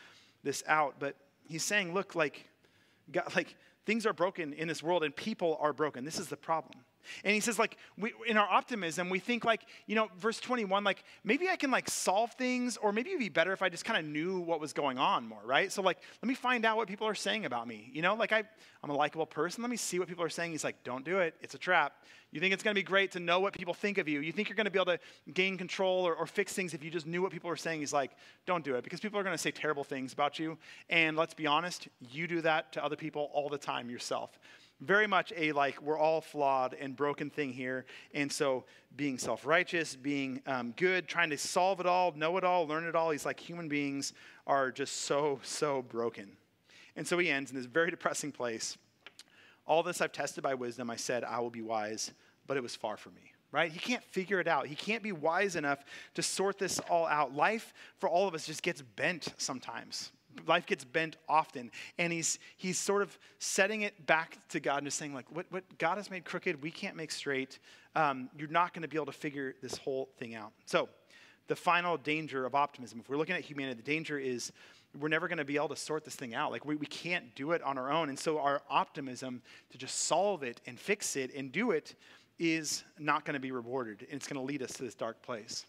this 0.43 0.63
out. 0.67 0.95
But 0.99 1.15
he's 1.47 1.63
saying, 1.63 1.93
look, 1.93 2.15
like, 2.15 2.47
God, 3.11 3.35
like 3.35 3.55
things 3.85 4.05
are 4.05 4.13
broken 4.13 4.53
in 4.53 4.67
this 4.67 4.81
world 4.81 5.03
and 5.03 5.15
people 5.15 5.57
are 5.61 5.73
broken. 5.73 6.05
This 6.05 6.19
is 6.19 6.27
the 6.27 6.37
problem. 6.37 6.73
And 7.23 7.33
he 7.33 7.39
says, 7.39 7.59
like, 7.59 7.77
we, 7.97 8.13
in 8.27 8.37
our 8.37 8.47
optimism, 8.47 9.09
we 9.09 9.19
think, 9.19 9.45
like, 9.45 9.65
you 9.87 9.95
know, 9.95 10.09
verse 10.17 10.39
21, 10.39 10.83
like, 10.83 11.03
maybe 11.23 11.49
I 11.49 11.55
can, 11.55 11.71
like, 11.71 11.89
solve 11.89 12.31
things, 12.33 12.77
or 12.77 12.91
maybe 12.91 13.09
it'd 13.09 13.19
be 13.19 13.29
better 13.29 13.53
if 13.53 13.61
I 13.61 13.69
just 13.69 13.85
kind 13.85 13.99
of 13.99 14.11
knew 14.11 14.39
what 14.39 14.59
was 14.59 14.73
going 14.73 14.97
on 14.97 15.27
more, 15.27 15.41
right? 15.45 15.71
So, 15.71 15.81
like, 15.81 15.99
let 16.21 16.27
me 16.27 16.35
find 16.35 16.65
out 16.65 16.77
what 16.77 16.87
people 16.87 17.07
are 17.07 17.15
saying 17.15 17.45
about 17.45 17.67
me. 17.67 17.89
You 17.93 18.01
know, 18.01 18.15
like, 18.15 18.31
I, 18.31 18.43
I'm 18.83 18.89
a 18.89 18.95
likable 18.95 19.25
person. 19.25 19.63
Let 19.63 19.69
me 19.69 19.77
see 19.77 19.99
what 19.99 20.07
people 20.07 20.23
are 20.23 20.29
saying. 20.29 20.51
He's 20.51 20.63
like, 20.63 20.83
don't 20.83 21.03
do 21.03 21.19
it. 21.19 21.35
It's 21.41 21.55
a 21.55 21.59
trap. 21.59 21.93
You 22.31 22.41
think 22.41 22.53
it's 22.53 22.63
going 22.63 22.75
to 22.75 22.79
be 22.79 22.83
great 22.83 23.11
to 23.13 23.19
know 23.21 23.39
what 23.39 23.53
people 23.53 23.73
think 23.73 23.97
of 23.97 24.09
you. 24.09 24.19
You 24.19 24.33
think 24.33 24.49
you're 24.49 24.57
going 24.57 24.65
to 24.65 24.71
be 24.71 24.77
able 24.77 24.97
to 24.97 24.99
gain 25.33 25.57
control 25.57 26.05
or, 26.05 26.15
or 26.15 26.27
fix 26.27 26.51
things 26.53 26.73
if 26.73 26.83
you 26.83 26.91
just 26.91 27.07
knew 27.07 27.21
what 27.21 27.31
people 27.31 27.49
are 27.49 27.55
saying. 27.55 27.79
He's 27.79 27.93
like, 27.93 28.11
don't 28.45 28.63
do 28.63 28.75
it 28.75 28.83
because 28.83 28.99
people 28.99 29.17
are 29.17 29.23
going 29.23 29.33
to 29.33 29.41
say 29.41 29.51
terrible 29.51 29.85
things 29.85 30.11
about 30.11 30.37
you. 30.37 30.57
And 30.89 31.15
let's 31.15 31.33
be 31.33 31.47
honest, 31.47 31.87
you 32.11 32.27
do 32.27 32.41
that 32.41 32.73
to 32.73 32.83
other 32.83 32.97
people 32.97 33.29
all 33.33 33.47
the 33.47 33.57
time 33.57 33.89
yourself 33.89 34.37
very 34.81 35.07
much 35.07 35.31
a 35.35 35.51
like 35.53 35.81
we're 35.81 35.97
all 35.97 36.21
flawed 36.21 36.75
and 36.79 36.95
broken 36.95 37.29
thing 37.29 37.53
here 37.53 37.85
and 38.13 38.31
so 38.31 38.63
being 38.97 39.17
self-righteous 39.17 39.95
being 39.95 40.41
um, 40.47 40.73
good 40.75 41.07
trying 41.07 41.29
to 41.29 41.37
solve 41.37 41.79
it 41.79 41.85
all 41.85 42.11
know 42.15 42.35
it 42.37 42.43
all 42.43 42.67
learn 42.67 42.85
it 42.85 42.95
all 42.95 43.09
he's 43.09 43.25
like 43.25 43.39
human 43.39 43.69
beings 43.69 44.13
are 44.45 44.71
just 44.71 45.01
so 45.01 45.39
so 45.43 45.81
broken 45.83 46.29
and 46.97 47.07
so 47.07 47.17
he 47.17 47.29
ends 47.29 47.51
in 47.51 47.57
this 47.57 47.65
very 47.65 47.89
depressing 47.89 48.31
place 48.31 48.77
all 49.65 49.81
this 49.81 50.01
i've 50.01 50.11
tested 50.11 50.43
by 50.43 50.53
wisdom 50.53 50.89
i 50.89 50.95
said 50.95 51.23
i 51.23 51.39
will 51.39 51.49
be 51.49 51.61
wise 51.61 52.11
but 52.45 52.57
it 52.57 52.63
was 52.63 52.75
far 52.75 52.97
from 52.97 53.13
me 53.15 53.31
right? 53.55 53.71
He 53.71 53.79
can't 53.79 54.03
figure 54.03 54.41
it 54.41 54.49
out. 54.49 54.67
He 54.67 54.75
can't 54.75 55.01
be 55.01 55.13
wise 55.13 55.55
enough 55.55 55.85
to 56.15 56.21
sort 56.21 56.59
this 56.59 56.79
all 56.89 57.07
out. 57.07 57.33
Life 57.33 57.73
for 57.99 58.09
all 58.09 58.27
of 58.27 58.35
us 58.35 58.45
just 58.45 58.61
gets 58.61 58.81
bent 58.81 59.29
sometimes. 59.37 60.11
Life 60.47 60.65
gets 60.65 60.83
bent 60.83 61.17
often. 61.27 61.71
And 61.97 62.11
he's, 62.11 62.39
he's 62.57 62.77
sort 62.77 63.01
of 63.01 63.17
setting 63.39 63.81
it 63.81 64.05
back 64.05 64.37
to 64.49 64.59
God 64.59 64.79
and 64.79 64.87
just 64.87 64.97
saying, 64.97 65.13
like, 65.13 65.25
what, 65.31 65.45
what 65.49 65.63
God 65.77 65.97
has 65.97 66.09
made 66.09 66.25
crooked, 66.25 66.61
we 66.61 66.71
can't 66.71 66.95
make 66.95 67.11
straight. 67.11 67.59
Um, 67.95 68.29
you're 68.37 68.49
not 68.49 68.73
going 68.73 68.81
to 68.81 68.87
be 68.87 68.97
able 68.97 69.07
to 69.07 69.11
figure 69.11 69.55
this 69.61 69.77
whole 69.77 70.09
thing 70.17 70.35
out. 70.35 70.51
So, 70.65 70.89
the 71.47 71.55
final 71.55 71.95
danger 71.97 72.45
of 72.45 72.55
optimism, 72.55 72.99
if 72.99 73.07
we're 73.07 73.17
looking 73.17 73.35
at 73.35 73.41
humanity, 73.41 73.75
the 73.75 73.85
danger 73.85 74.17
is 74.17 74.51
we're 74.99 75.09
never 75.09 75.27
going 75.27 75.37
to 75.37 75.45
be 75.45 75.57
able 75.57 75.69
to 75.69 75.75
sort 75.75 76.03
this 76.03 76.15
thing 76.15 76.33
out. 76.33 76.51
Like, 76.51 76.65
we, 76.65 76.75
we 76.75 76.87
can't 76.87 77.35
do 77.35 77.51
it 77.51 77.61
on 77.61 77.77
our 77.77 77.91
own. 77.91 78.09
And 78.09 78.17
so, 78.17 78.39
our 78.39 78.61
optimism 78.69 79.41
to 79.71 79.77
just 79.77 80.05
solve 80.05 80.43
it 80.43 80.61
and 80.65 80.79
fix 80.79 81.15
it 81.15 81.33
and 81.35 81.51
do 81.51 81.71
it 81.71 81.95
is 82.39 82.83
not 82.99 83.25
going 83.25 83.35
to 83.35 83.39
be 83.39 83.51
rewarded. 83.51 84.01
And 84.09 84.13
it's 84.13 84.27
going 84.27 84.39
to 84.39 84.45
lead 84.45 84.61
us 84.61 84.73
to 84.73 84.83
this 84.83 84.95
dark 84.95 85.21
place. 85.21 85.65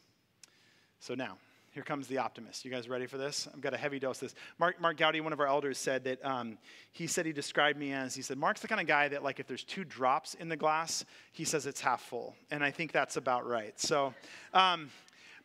So, 1.01 1.15
now, 1.15 1.37
here 1.77 1.85
comes 1.85 2.07
the 2.09 2.17
optimist. 2.17 2.65
You 2.65 2.71
guys 2.71 2.89
ready 2.89 3.05
for 3.05 3.19
this? 3.19 3.47
I've 3.53 3.61
got 3.61 3.75
a 3.75 3.77
heavy 3.77 3.99
dose 3.99 4.23
of 4.23 4.29
this. 4.29 4.35
Mark, 4.59 4.81
Mark 4.81 4.97
Gowdy, 4.97 5.21
one 5.21 5.35
of 5.35 5.41
our 5.41 5.47
elders, 5.47 5.77
said 5.77 6.05
that 6.05 6.25
um, 6.25 6.57
he 6.91 7.07
said 7.07 7.27
he 7.27 7.35
described 7.35 7.79
me 7.79 7.93
as 7.93 8.15
he 8.15 8.23
said, 8.23 8.39
Mark's 8.39 8.63
the 8.63 8.67
kind 8.67 8.81
of 8.81 8.87
guy 8.87 9.09
that, 9.09 9.23
like, 9.23 9.41
if 9.41 9.47
there's 9.47 9.63
two 9.63 9.85
drops 9.85 10.33
in 10.33 10.49
the 10.49 10.57
glass, 10.57 11.05
he 11.33 11.45
says 11.45 11.67
it's 11.67 11.83
half 11.83 12.01
full. 12.01 12.35
And 12.51 12.65
I 12.65 12.71
think 12.71 12.93
that's 12.93 13.19
about 13.19 13.47
right. 13.47 13.79
So, 13.79 14.15
um, 14.55 14.89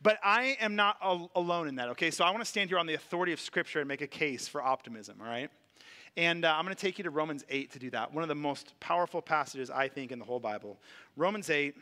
but 0.02 0.20
I 0.24 0.56
am 0.62 0.78
not 0.78 0.96
al- 1.04 1.32
alone 1.36 1.68
in 1.68 1.76
that, 1.76 1.90
okay? 1.90 2.12
So 2.12 2.24
I 2.24 2.30
want 2.30 2.42
to 2.42 2.50
stand 2.50 2.70
here 2.70 2.80
on 2.80 2.86
the 2.86 2.94
authority 2.94 3.34
of 3.34 3.42
Scripture 3.42 3.80
and 3.80 3.88
make 3.90 4.00
a 4.00 4.08
case 4.08 4.48
for 4.48 4.62
optimism, 4.62 5.18
all 5.20 5.28
right? 5.28 5.50
And 6.16 6.46
uh, 6.46 6.54
I'm 6.56 6.64
going 6.64 6.74
to 6.74 6.82
take 6.82 6.98
you 6.98 7.04
to 7.04 7.10
Romans 7.10 7.44
8 7.50 7.72
to 7.72 7.80
do 7.80 7.90
that. 7.90 8.14
One 8.14 8.24
of 8.24 8.30
the 8.30 8.36
most 8.36 8.74
powerful 8.80 9.22
passages, 9.22 9.70
I 9.70 9.90
think, 9.90 10.14
in 10.14 10.20
the 10.20 10.26
whole 10.26 10.40
Bible. 10.40 10.80
Romans 11.18 11.50
8, 11.50 11.76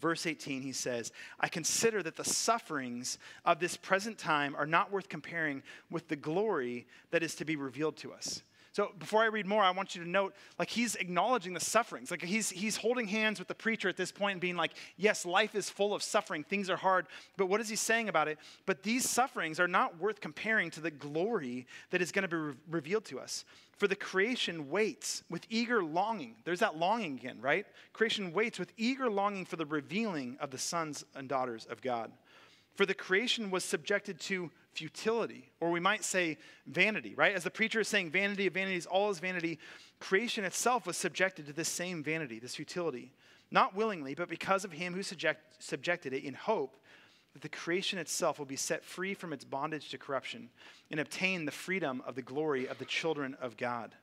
verse 0.00 0.26
18, 0.26 0.62
he 0.62 0.72
says, 0.72 1.12
I 1.40 1.48
consider 1.48 2.02
that 2.02 2.16
the 2.16 2.24
sufferings 2.24 3.18
of 3.44 3.58
this 3.58 3.76
present 3.76 4.18
time 4.18 4.54
are 4.56 4.66
not 4.66 4.92
worth 4.92 5.08
comparing 5.08 5.62
with 5.90 6.08
the 6.08 6.16
glory 6.16 6.86
that 7.10 7.22
is 7.22 7.34
to 7.36 7.44
be 7.44 7.56
revealed 7.56 7.96
to 7.98 8.12
us. 8.12 8.42
So 8.76 8.92
before 8.98 9.22
I 9.22 9.28
read 9.28 9.46
more, 9.46 9.62
I 9.62 9.70
want 9.70 9.94
you 9.94 10.04
to 10.04 10.10
note, 10.10 10.34
like 10.58 10.68
he's 10.68 10.96
acknowledging 10.96 11.54
the 11.54 11.60
sufferings. 11.60 12.10
Like 12.10 12.22
he's 12.22 12.50
he's 12.50 12.76
holding 12.76 13.08
hands 13.08 13.38
with 13.38 13.48
the 13.48 13.54
preacher 13.54 13.88
at 13.88 13.96
this 13.96 14.12
point 14.12 14.32
and 14.32 14.40
being 14.42 14.54
like, 14.54 14.72
yes, 14.98 15.24
life 15.24 15.54
is 15.54 15.70
full 15.70 15.94
of 15.94 16.02
suffering, 16.02 16.44
things 16.44 16.68
are 16.68 16.76
hard. 16.76 17.06
But 17.38 17.46
what 17.46 17.62
is 17.62 17.70
he 17.70 17.76
saying 17.76 18.10
about 18.10 18.28
it? 18.28 18.36
But 18.66 18.82
these 18.82 19.08
sufferings 19.08 19.58
are 19.58 19.66
not 19.66 19.98
worth 19.98 20.20
comparing 20.20 20.70
to 20.72 20.82
the 20.82 20.90
glory 20.90 21.66
that 21.88 22.02
is 22.02 22.12
going 22.12 22.24
to 22.24 22.28
be 22.28 22.36
re- 22.36 22.54
revealed 22.70 23.06
to 23.06 23.18
us. 23.18 23.46
For 23.78 23.88
the 23.88 23.96
creation 23.96 24.68
waits 24.68 25.24
with 25.30 25.46
eager 25.48 25.82
longing. 25.82 26.34
There's 26.44 26.60
that 26.60 26.76
longing 26.76 27.14
again, 27.14 27.38
right? 27.40 27.64
Creation 27.94 28.30
waits 28.34 28.58
with 28.58 28.74
eager 28.76 29.08
longing 29.08 29.46
for 29.46 29.56
the 29.56 29.64
revealing 29.64 30.36
of 30.38 30.50
the 30.50 30.58
sons 30.58 31.02
and 31.14 31.30
daughters 31.30 31.64
of 31.70 31.80
God. 31.80 32.12
For 32.74 32.84
the 32.84 32.92
creation 32.92 33.50
was 33.50 33.64
subjected 33.64 34.20
to 34.20 34.50
futility, 34.78 35.50
or 35.60 35.70
we 35.70 35.80
might 35.80 36.04
say 36.04 36.38
vanity, 36.66 37.14
right? 37.16 37.34
As 37.34 37.44
the 37.44 37.50
preacher 37.50 37.80
is 37.80 37.88
saying, 37.88 38.10
vanity 38.10 38.46
of 38.46 38.54
vanities, 38.54 38.86
all 38.86 39.10
is 39.10 39.18
vanity. 39.18 39.58
Creation 40.00 40.44
itself 40.44 40.86
was 40.86 40.96
subjected 40.96 41.46
to 41.46 41.52
this 41.52 41.68
same 41.68 42.02
vanity, 42.02 42.38
this 42.38 42.56
futility. 42.56 43.12
Not 43.50 43.74
willingly, 43.74 44.14
but 44.14 44.28
because 44.28 44.64
of 44.64 44.72
him 44.72 44.94
who 44.94 45.02
subject, 45.02 45.62
subjected 45.62 46.12
it 46.12 46.24
in 46.24 46.34
hope 46.34 46.76
that 47.32 47.42
the 47.42 47.48
creation 47.48 47.98
itself 47.98 48.38
will 48.38 48.46
be 48.46 48.56
set 48.56 48.84
free 48.84 49.12
from 49.12 49.32
its 49.32 49.44
bondage 49.44 49.90
to 49.90 49.98
corruption 49.98 50.48
and 50.90 50.98
obtain 50.98 51.44
the 51.44 51.52
freedom 51.52 52.02
of 52.06 52.14
the 52.14 52.22
glory 52.22 52.66
of 52.66 52.78
the 52.78 52.84
children 52.84 53.36
of 53.40 53.56
God. 53.56 53.94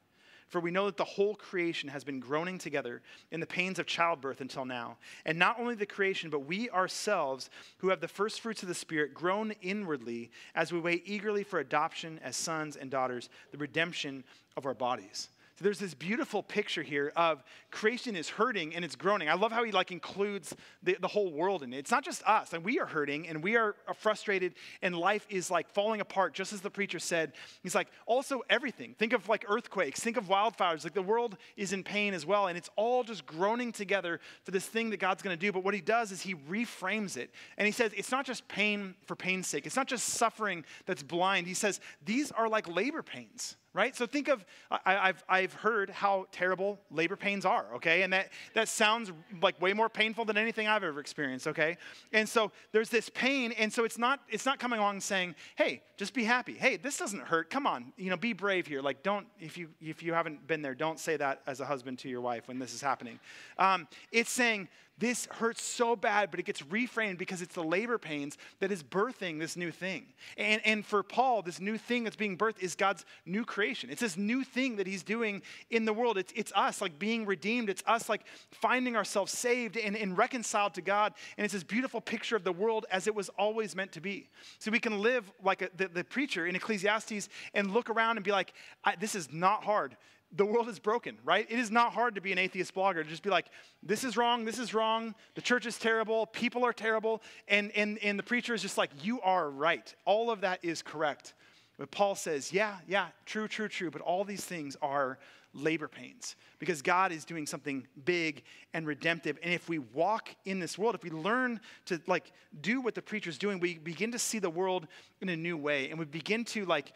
For 0.47 0.59
we 0.59 0.71
know 0.71 0.85
that 0.85 0.97
the 0.97 1.03
whole 1.03 1.35
creation 1.35 1.89
has 1.89 2.03
been 2.03 2.19
groaning 2.19 2.57
together 2.57 3.01
in 3.31 3.39
the 3.39 3.45
pains 3.45 3.79
of 3.79 3.85
childbirth 3.85 4.41
until 4.41 4.65
now. 4.65 4.97
And 5.25 5.39
not 5.39 5.59
only 5.59 5.75
the 5.75 5.85
creation, 5.85 6.29
but 6.29 6.45
we 6.45 6.69
ourselves, 6.69 7.49
who 7.77 7.89
have 7.89 8.01
the 8.01 8.07
first 8.07 8.41
fruits 8.41 8.61
of 8.61 8.67
the 8.67 8.75
Spirit, 8.75 9.13
groan 9.13 9.53
inwardly 9.61 10.31
as 10.55 10.71
we 10.71 10.79
wait 10.79 11.03
eagerly 11.05 11.43
for 11.43 11.59
adoption 11.59 12.19
as 12.23 12.35
sons 12.35 12.75
and 12.75 12.91
daughters, 12.91 13.29
the 13.51 13.57
redemption 13.57 14.23
of 14.55 14.65
our 14.65 14.73
bodies. 14.73 15.29
There's 15.63 15.79
this 15.79 15.93
beautiful 15.93 16.43
picture 16.43 16.83
here 16.83 17.13
of 17.15 17.41
creation 17.71 18.17
is 18.17 18.27
hurting 18.27 18.75
and 18.75 18.83
it's 18.83 18.97
groaning. 18.97 19.29
I 19.29 19.35
love 19.35 19.53
how 19.53 19.63
he 19.63 19.71
like 19.71 19.93
includes 19.93 20.53
the, 20.83 20.97
the 20.99 21.07
whole 21.07 21.31
world 21.31 21.63
in 21.63 21.73
it. 21.73 21.77
It's 21.77 21.91
not 21.91 22.03
just 22.03 22.21
us, 22.23 22.51
and 22.51 22.65
we 22.65 22.79
are 22.79 22.85
hurting 22.85 23.29
and 23.29 23.41
we 23.41 23.55
are 23.55 23.75
frustrated, 23.95 24.55
and 24.81 24.93
life 24.93 25.25
is 25.29 25.49
like 25.49 25.69
falling 25.69 26.01
apart, 26.01 26.33
just 26.33 26.51
as 26.51 26.59
the 26.59 26.69
preacher 26.69 26.99
said. 26.99 27.31
He's 27.61 27.75
like, 27.75 27.87
also 28.05 28.41
everything. 28.49 28.93
Think 28.99 29.13
of 29.13 29.29
like 29.29 29.45
earthquakes, 29.47 30.01
think 30.01 30.17
of 30.17 30.25
wildfires. 30.25 30.83
Like 30.83 30.93
the 30.93 31.01
world 31.01 31.37
is 31.55 31.71
in 31.71 31.81
pain 31.81 32.13
as 32.13 32.25
well, 32.25 32.47
and 32.47 32.57
it's 32.57 32.69
all 32.75 33.05
just 33.05 33.25
groaning 33.25 33.71
together 33.71 34.19
for 34.43 34.51
this 34.51 34.65
thing 34.65 34.89
that 34.89 34.97
God's 34.97 35.23
gonna 35.23 35.37
do. 35.37 35.53
But 35.53 35.63
what 35.63 35.73
he 35.73 35.81
does 35.81 36.11
is 36.11 36.21
he 36.21 36.35
reframes 36.35 37.15
it. 37.15 37.31
And 37.57 37.65
he 37.65 37.71
says, 37.71 37.93
it's 37.95 38.11
not 38.11 38.25
just 38.25 38.45
pain 38.49 38.95
for 39.05 39.15
pain's 39.15 39.47
sake, 39.47 39.65
it's 39.65 39.77
not 39.77 39.87
just 39.87 40.09
suffering 40.09 40.65
that's 40.85 41.03
blind. 41.03 41.47
He 41.47 41.53
says, 41.53 41.79
these 42.03 42.33
are 42.33 42.49
like 42.49 42.67
labor 42.67 43.01
pains 43.01 43.55
right? 43.73 43.95
So 43.95 44.05
think 44.05 44.27
of, 44.27 44.45
I, 44.69 45.07
have 45.07 45.23
I've 45.27 45.53
heard 45.53 45.89
how 45.89 46.27
terrible 46.31 46.79
labor 46.91 47.15
pains 47.15 47.45
are, 47.45 47.65
okay? 47.75 48.03
And 48.03 48.13
that, 48.13 48.29
that 48.53 48.69
sounds 48.69 49.11
like 49.41 49.59
way 49.61 49.73
more 49.73 49.89
painful 49.89 50.25
than 50.25 50.37
anything 50.37 50.67
I've 50.67 50.83
ever 50.83 50.99
experienced, 50.99 51.47
okay? 51.47 51.77
And 52.11 52.29
so 52.29 52.51
there's 52.71 52.89
this 52.89 53.09
pain, 53.09 53.51
and 53.53 53.73
so 53.73 53.83
it's 53.83 53.97
not, 53.97 54.19
it's 54.29 54.45
not 54.45 54.59
coming 54.59 54.79
along 54.79 54.99
saying, 55.01 55.35
hey, 55.55 55.81
just 55.97 56.13
be 56.13 56.23
happy. 56.23 56.53
Hey, 56.53 56.77
this 56.77 56.97
doesn't 56.97 57.21
hurt. 57.21 57.49
Come 57.49 57.65
on, 57.65 57.93
you 57.97 58.09
know, 58.09 58.17
be 58.17 58.33
brave 58.33 58.67
here. 58.67 58.81
Like, 58.81 59.01
don't, 59.01 59.25
if 59.39 59.57
you, 59.57 59.69
if 59.81 60.03
you 60.03 60.13
haven't 60.13 60.45
been 60.47 60.61
there, 60.61 60.75
don't 60.75 60.99
say 60.99 61.17
that 61.17 61.41
as 61.47 61.59
a 61.59 61.65
husband 61.65 61.99
to 61.99 62.09
your 62.09 62.21
wife 62.21 62.47
when 62.47 62.59
this 62.59 62.73
is 62.73 62.81
happening. 62.81 63.19
Um, 63.57 63.87
it's 64.11 64.31
saying, 64.31 64.69
this 64.99 65.27
hurts 65.31 65.63
so 65.63 65.95
bad, 65.95 66.29
but 66.29 66.39
it 66.39 66.45
gets 66.45 66.61
reframed 66.61 67.17
because 67.17 67.41
it's 67.41 67.55
the 67.55 67.63
labor 67.63 67.97
pains 67.97 68.37
that 68.59 68.71
is 68.71 68.83
birthing 68.83 69.39
this 69.39 69.57
new 69.57 69.71
thing. 69.71 70.05
And, 70.37 70.61
and 70.65 70.85
for 70.85 71.01
Paul, 71.01 71.41
this 71.41 71.59
new 71.59 71.79
thing 71.79 72.03
that's 72.03 72.15
being 72.15 72.37
birthed 72.37 72.59
is 72.59 72.75
God's 72.75 73.03
new 73.25 73.43
creation. 73.43 73.89
It's 73.89 74.01
this 74.01 74.17
new 74.17 74.43
thing 74.43 74.75
that 74.75 74.85
he's 74.85 75.01
doing 75.01 75.41
in 75.71 75.85
the 75.85 75.93
world. 75.93 76.17
It's, 76.19 76.31
it's 76.35 76.51
us 76.55 76.79
like 76.79 76.99
being 76.99 77.25
redeemed. 77.25 77.69
It's 77.69 77.83
us 77.87 78.07
like 78.07 78.21
finding 78.51 78.95
ourselves 78.95 79.31
saved 79.31 79.77
and, 79.77 79.97
and 79.97 80.15
reconciled 80.15 80.75
to 80.75 80.81
God. 80.81 81.13
And 81.37 81.45
it's 81.45 81.53
this 81.53 81.63
beautiful 81.63 81.99
picture 81.99 82.35
of 82.35 82.43
the 82.43 82.53
world 82.53 82.85
as 82.91 83.07
it 83.07 83.15
was 83.15 83.29
always 83.29 83.75
meant 83.75 83.93
to 83.93 84.01
be. 84.01 84.29
So 84.59 84.69
we 84.69 84.79
can 84.79 85.01
live 85.01 85.31
like 85.43 85.63
a, 85.63 85.69
the, 85.75 85.87
the 85.87 86.03
preacher 86.03 86.45
in 86.45 86.55
Ecclesiastes 86.55 87.29
and 87.55 87.71
look 87.71 87.89
around 87.89 88.17
and 88.17 88.23
be 88.23 88.31
like, 88.31 88.53
this 88.99 89.15
is 89.15 89.33
not 89.33 89.63
hard 89.63 89.97
the 90.35 90.45
world 90.45 90.67
is 90.67 90.79
broken, 90.79 91.17
right? 91.23 91.45
It 91.49 91.59
is 91.59 91.69
not 91.69 91.93
hard 91.93 92.15
to 92.15 92.21
be 92.21 92.31
an 92.31 92.37
atheist 92.37 92.73
blogger 92.73 93.03
to 93.03 93.09
just 93.09 93.23
be 93.23 93.29
like, 93.29 93.47
this 93.83 94.03
is 94.03 94.17
wrong, 94.17 94.45
this 94.45 94.59
is 94.59 94.73
wrong, 94.73 95.13
the 95.35 95.41
church 95.41 95.65
is 95.65 95.77
terrible, 95.77 96.25
people 96.25 96.65
are 96.65 96.73
terrible, 96.73 97.21
and, 97.47 97.71
and, 97.71 97.99
and 97.99 98.17
the 98.17 98.23
preacher 98.23 98.53
is 98.53 98.61
just 98.61 98.77
like, 98.77 98.89
you 99.03 99.21
are 99.21 99.49
right. 99.49 99.93
All 100.05 100.31
of 100.31 100.41
that 100.41 100.59
is 100.63 100.81
correct. 100.81 101.33
But 101.77 101.91
Paul 101.91 102.15
says, 102.15 102.51
yeah, 102.51 102.77
yeah, 102.87 103.07
true, 103.25 103.47
true, 103.47 103.67
true, 103.67 103.91
but 103.91 104.01
all 104.01 104.23
these 104.23 104.43
things 104.43 104.75
are 104.81 105.19
labor 105.53 105.87
pains 105.87 106.35
because 106.59 106.81
God 106.81 107.11
is 107.11 107.25
doing 107.25 107.45
something 107.45 107.85
big 108.05 108.43
and 108.73 108.87
redemptive. 108.87 109.37
And 109.43 109.53
if 109.53 109.69
we 109.69 109.79
walk 109.79 110.29
in 110.45 110.59
this 110.59 110.77
world, 110.77 110.95
if 110.95 111.03
we 111.03 111.11
learn 111.11 111.59
to 111.85 112.01
like 112.07 112.31
do 112.61 112.81
what 112.81 112.95
the 112.95 113.01
preacher's 113.01 113.37
doing, 113.37 113.59
we 113.59 113.77
begin 113.77 114.11
to 114.13 114.19
see 114.19 114.39
the 114.39 114.49
world 114.49 114.87
in 115.21 115.29
a 115.29 115.35
new 115.35 115.57
way 115.57 115.89
and 115.89 115.99
we 115.99 116.05
begin 116.05 116.43
to 116.45 116.65
like 116.65 116.91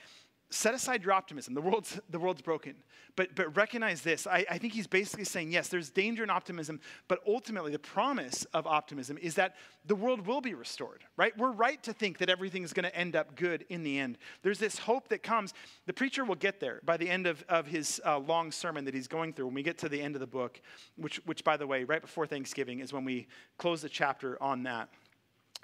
set 0.49 0.73
aside 0.73 1.03
your 1.03 1.13
optimism. 1.13 1.53
The 1.53 1.61
world's, 1.61 1.99
the 2.09 2.19
world's 2.19 2.41
broken. 2.41 2.75
But, 3.15 3.35
but 3.35 3.55
recognize 3.57 4.01
this. 4.01 4.27
I, 4.27 4.45
I 4.49 4.57
think 4.59 4.73
he's 4.73 4.85
basically 4.85 5.25
saying, 5.25 5.51
yes, 5.51 5.69
there's 5.69 5.89
danger 5.89 6.23
in 6.23 6.29
optimism, 6.29 6.79
but 7.07 7.19
ultimately 7.27 7.71
the 7.71 7.79
promise 7.79 8.45
of 8.53 8.67
optimism 8.67 9.17
is 9.17 9.35
that 9.35 9.55
the 9.87 9.95
world 9.95 10.27
will 10.27 10.39
be 10.39 10.53
restored, 10.53 11.03
right? 11.17 11.35
We're 11.35 11.51
right 11.51 11.81
to 11.83 11.93
think 11.93 12.19
that 12.19 12.29
everything's 12.29 12.73
going 12.73 12.83
to 12.83 12.95
end 12.95 13.15
up 13.15 13.35
good 13.35 13.65
in 13.69 13.83
the 13.83 13.97
end. 13.97 14.19
There's 14.43 14.59
this 14.59 14.77
hope 14.77 15.09
that 15.09 15.23
comes. 15.23 15.53
The 15.87 15.93
preacher 15.93 16.23
will 16.25 16.35
get 16.35 16.59
there 16.59 16.79
by 16.85 16.97
the 16.97 17.09
end 17.09 17.25
of, 17.25 17.43
of 17.49 17.65
his 17.65 17.99
uh, 18.05 18.19
long 18.19 18.51
sermon 18.51 18.85
that 18.85 18.93
he's 18.93 19.07
going 19.07 19.33
through. 19.33 19.47
When 19.47 19.55
we 19.55 19.63
get 19.63 19.79
to 19.79 19.89
the 19.89 20.01
end 20.01 20.15
of 20.15 20.21
the 20.21 20.27
book, 20.27 20.61
which, 20.95 21.17
which, 21.25 21.43
by 21.43 21.57
the 21.57 21.65
way, 21.65 21.85
right 21.85 22.01
before 22.01 22.27
Thanksgiving 22.27 22.81
is 22.81 22.93
when 22.93 23.03
we 23.03 23.27
close 23.57 23.81
the 23.81 23.89
chapter 23.89 24.41
on 24.41 24.63
that 24.63 24.89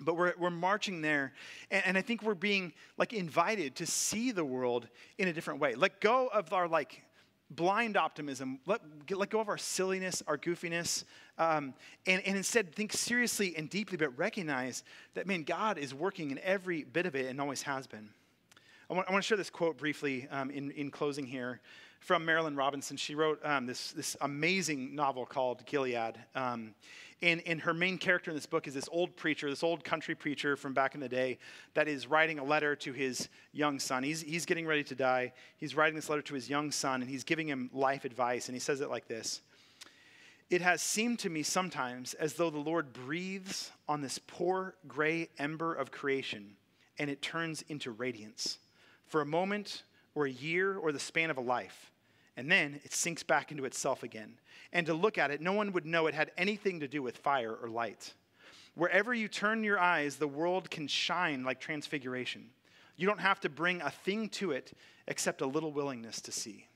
but 0.01 0.15
we're, 0.17 0.33
we're 0.37 0.49
marching 0.49 1.01
there 1.01 1.33
and, 1.69 1.83
and, 1.85 1.97
i 1.97 2.01
think 2.01 2.23
we're 2.23 2.33
being 2.33 2.73
like 2.97 3.13
invited 3.13 3.75
to 3.75 3.85
see 3.85 4.31
the 4.31 4.43
world 4.43 4.87
in 5.17 5.27
a 5.27 5.33
different 5.33 5.59
way. 5.59 5.75
Let 5.75 6.01
go 6.01 6.27
of 6.27 6.53
our 6.53 6.67
like 6.67 7.03
blind 7.49 7.97
optimism. 7.97 8.59
Let, 8.65 8.81
let 9.11 9.29
go 9.29 9.39
of 9.39 9.49
our 9.49 9.57
silliness 9.57 10.23
our 10.27 10.37
goofiness 10.37 11.03
um, 11.37 11.73
and, 12.05 12.21
and 12.25 12.37
instead 12.37 12.73
think 12.73 12.93
seriously 12.93 13.55
and 13.57 13.69
deeply 13.69 13.97
but 13.97 14.17
recognize 14.17 14.83
that 15.13 15.27
man 15.27 15.43
god 15.43 15.77
is 15.77 15.93
working 15.93 16.31
in 16.31 16.39
every 16.39 16.83
bit 16.83 17.05
of 17.05 17.15
it 17.15 17.27
and 17.27 17.39
always 17.39 17.61
has 17.63 17.87
been. 17.87 18.09
I 18.89 18.93
want, 18.93 19.07
I 19.07 19.11
want 19.11 19.23
to 19.23 19.27
share 19.27 19.37
this 19.37 19.49
quote 19.49 19.77
briefly 19.77 20.27
um, 20.29 20.49
in, 20.49 20.71
in 20.71 20.91
closing 20.91 21.25
here 21.25 21.61
from 21.99 22.25
marilynne 22.25 22.57
robinson. 22.57 22.97
She 22.97 23.15
wrote 23.15 23.39
um, 23.43 23.65
this, 23.65 23.91
this 23.91 24.17
amazing 24.21 24.95
novel 24.95 25.25
called 25.25 25.65
gilead 25.65 26.19
um, 26.35 26.75
and, 27.23 27.41
and 27.47 27.61
her 27.61 27.73
main 27.73 27.97
character 27.97 28.29
in 28.29 28.35
this 28.35 28.45
book 28.45 28.67
is 28.67 28.73
this 28.73 28.89
old 28.91 29.15
preacher, 29.15 29.49
this 29.49 29.63
old 29.63 29.83
country 29.83 30.13
preacher 30.13 30.57
from 30.57 30.73
back 30.73 30.93
in 30.93 30.99
the 30.99 31.07
day 31.07 31.39
that 31.73 31.87
is 31.87 32.05
writing 32.05 32.37
a 32.37 32.43
letter 32.43 32.75
to 32.75 32.91
his 32.91 33.29
young 33.53 33.79
son. 33.79 34.03
He's, 34.03 34.21
he's 34.21 34.45
getting 34.45 34.67
ready 34.67 34.83
to 34.83 34.95
die. 34.95 35.31
He's 35.57 35.73
writing 35.73 35.95
this 35.95 36.09
letter 36.09 36.21
to 36.23 36.33
his 36.33 36.49
young 36.49 36.69
son, 36.69 37.01
and 37.01 37.09
he's 37.09 37.23
giving 37.23 37.47
him 37.47 37.69
life 37.73 38.03
advice. 38.03 38.49
And 38.49 38.55
he 38.55 38.59
says 38.59 38.81
it 38.81 38.89
like 38.89 39.07
this 39.07 39.41
It 40.49 40.61
has 40.61 40.81
seemed 40.81 41.19
to 41.19 41.29
me 41.29 41.43
sometimes 41.43 42.13
as 42.15 42.33
though 42.33 42.49
the 42.49 42.59
Lord 42.59 42.91
breathes 42.91 43.71
on 43.87 44.01
this 44.01 44.19
poor 44.19 44.75
gray 44.85 45.29
ember 45.39 45.73
of 45.73 45.91
creation 45.91 46.57
and 46.99 47.09
it 47.09 47.21
turns 47.21 47.63
into 47.69 47.91
radiance 47.91 48.59
for 49.07 49.21
a 49.21 49.25
moment 49.25 49.83
or 50.15 50.25
a 50.25 50.31
year 50.31 50.77
or 50.77 50.91
the 50.91 50.99
span 50.99 51.29
of 51.29 51.37
a 51.37 51.41
life. 51.41 51.92
And 52.35 52.51
then 52.51 52.79
it 52.83 52.93
sinks 52.93 53.23
back 53.23 53.51
into 53.51 53.65
itself 53.65 54.03
again. 54.03 54.39
And 54.71 54.85
to 54.87 54.93
look 54.93 55.17
at 55.17 55.31
it, 55.31 55.41
no 55.41 55.53
one 55.53 55.71
would 55.73 55.85
know 55.85 56.07
it 56.07 56.15
had 56.15 56.31
anything 56.37 56.79
to 56.79 56.87
do 56.87 57.03
with 57.03 57.17
fire 57.17 57.53
or 57.53 57.69
light. 57.69 58.13
Wherever 58.75 59.13
you 59.13 59.27
turn 59.27 59.63
your 59.63 59.79
eyes, 59.79 60.15
the 60.15 60.27
world 60.27 60.71
can 60.71 60.87
shine 60.87 61.43
like 61.43 61.59
transfiguration. 61.59 62.49
You 62.95 63.07
don't 63.07 63.19
have 63.19 63.39
to 63.41 63.49
bring 63.49 63.81
a 63.81 63.91
thing 63.91 64.29
to 64.29 64.51
it 64.51 64.73
except 65.07 65.41
a 65.41 65.45
little 65.45 65.71
willingness 65.71 66.21
to 66.21 66.31
see. 66.31 66.67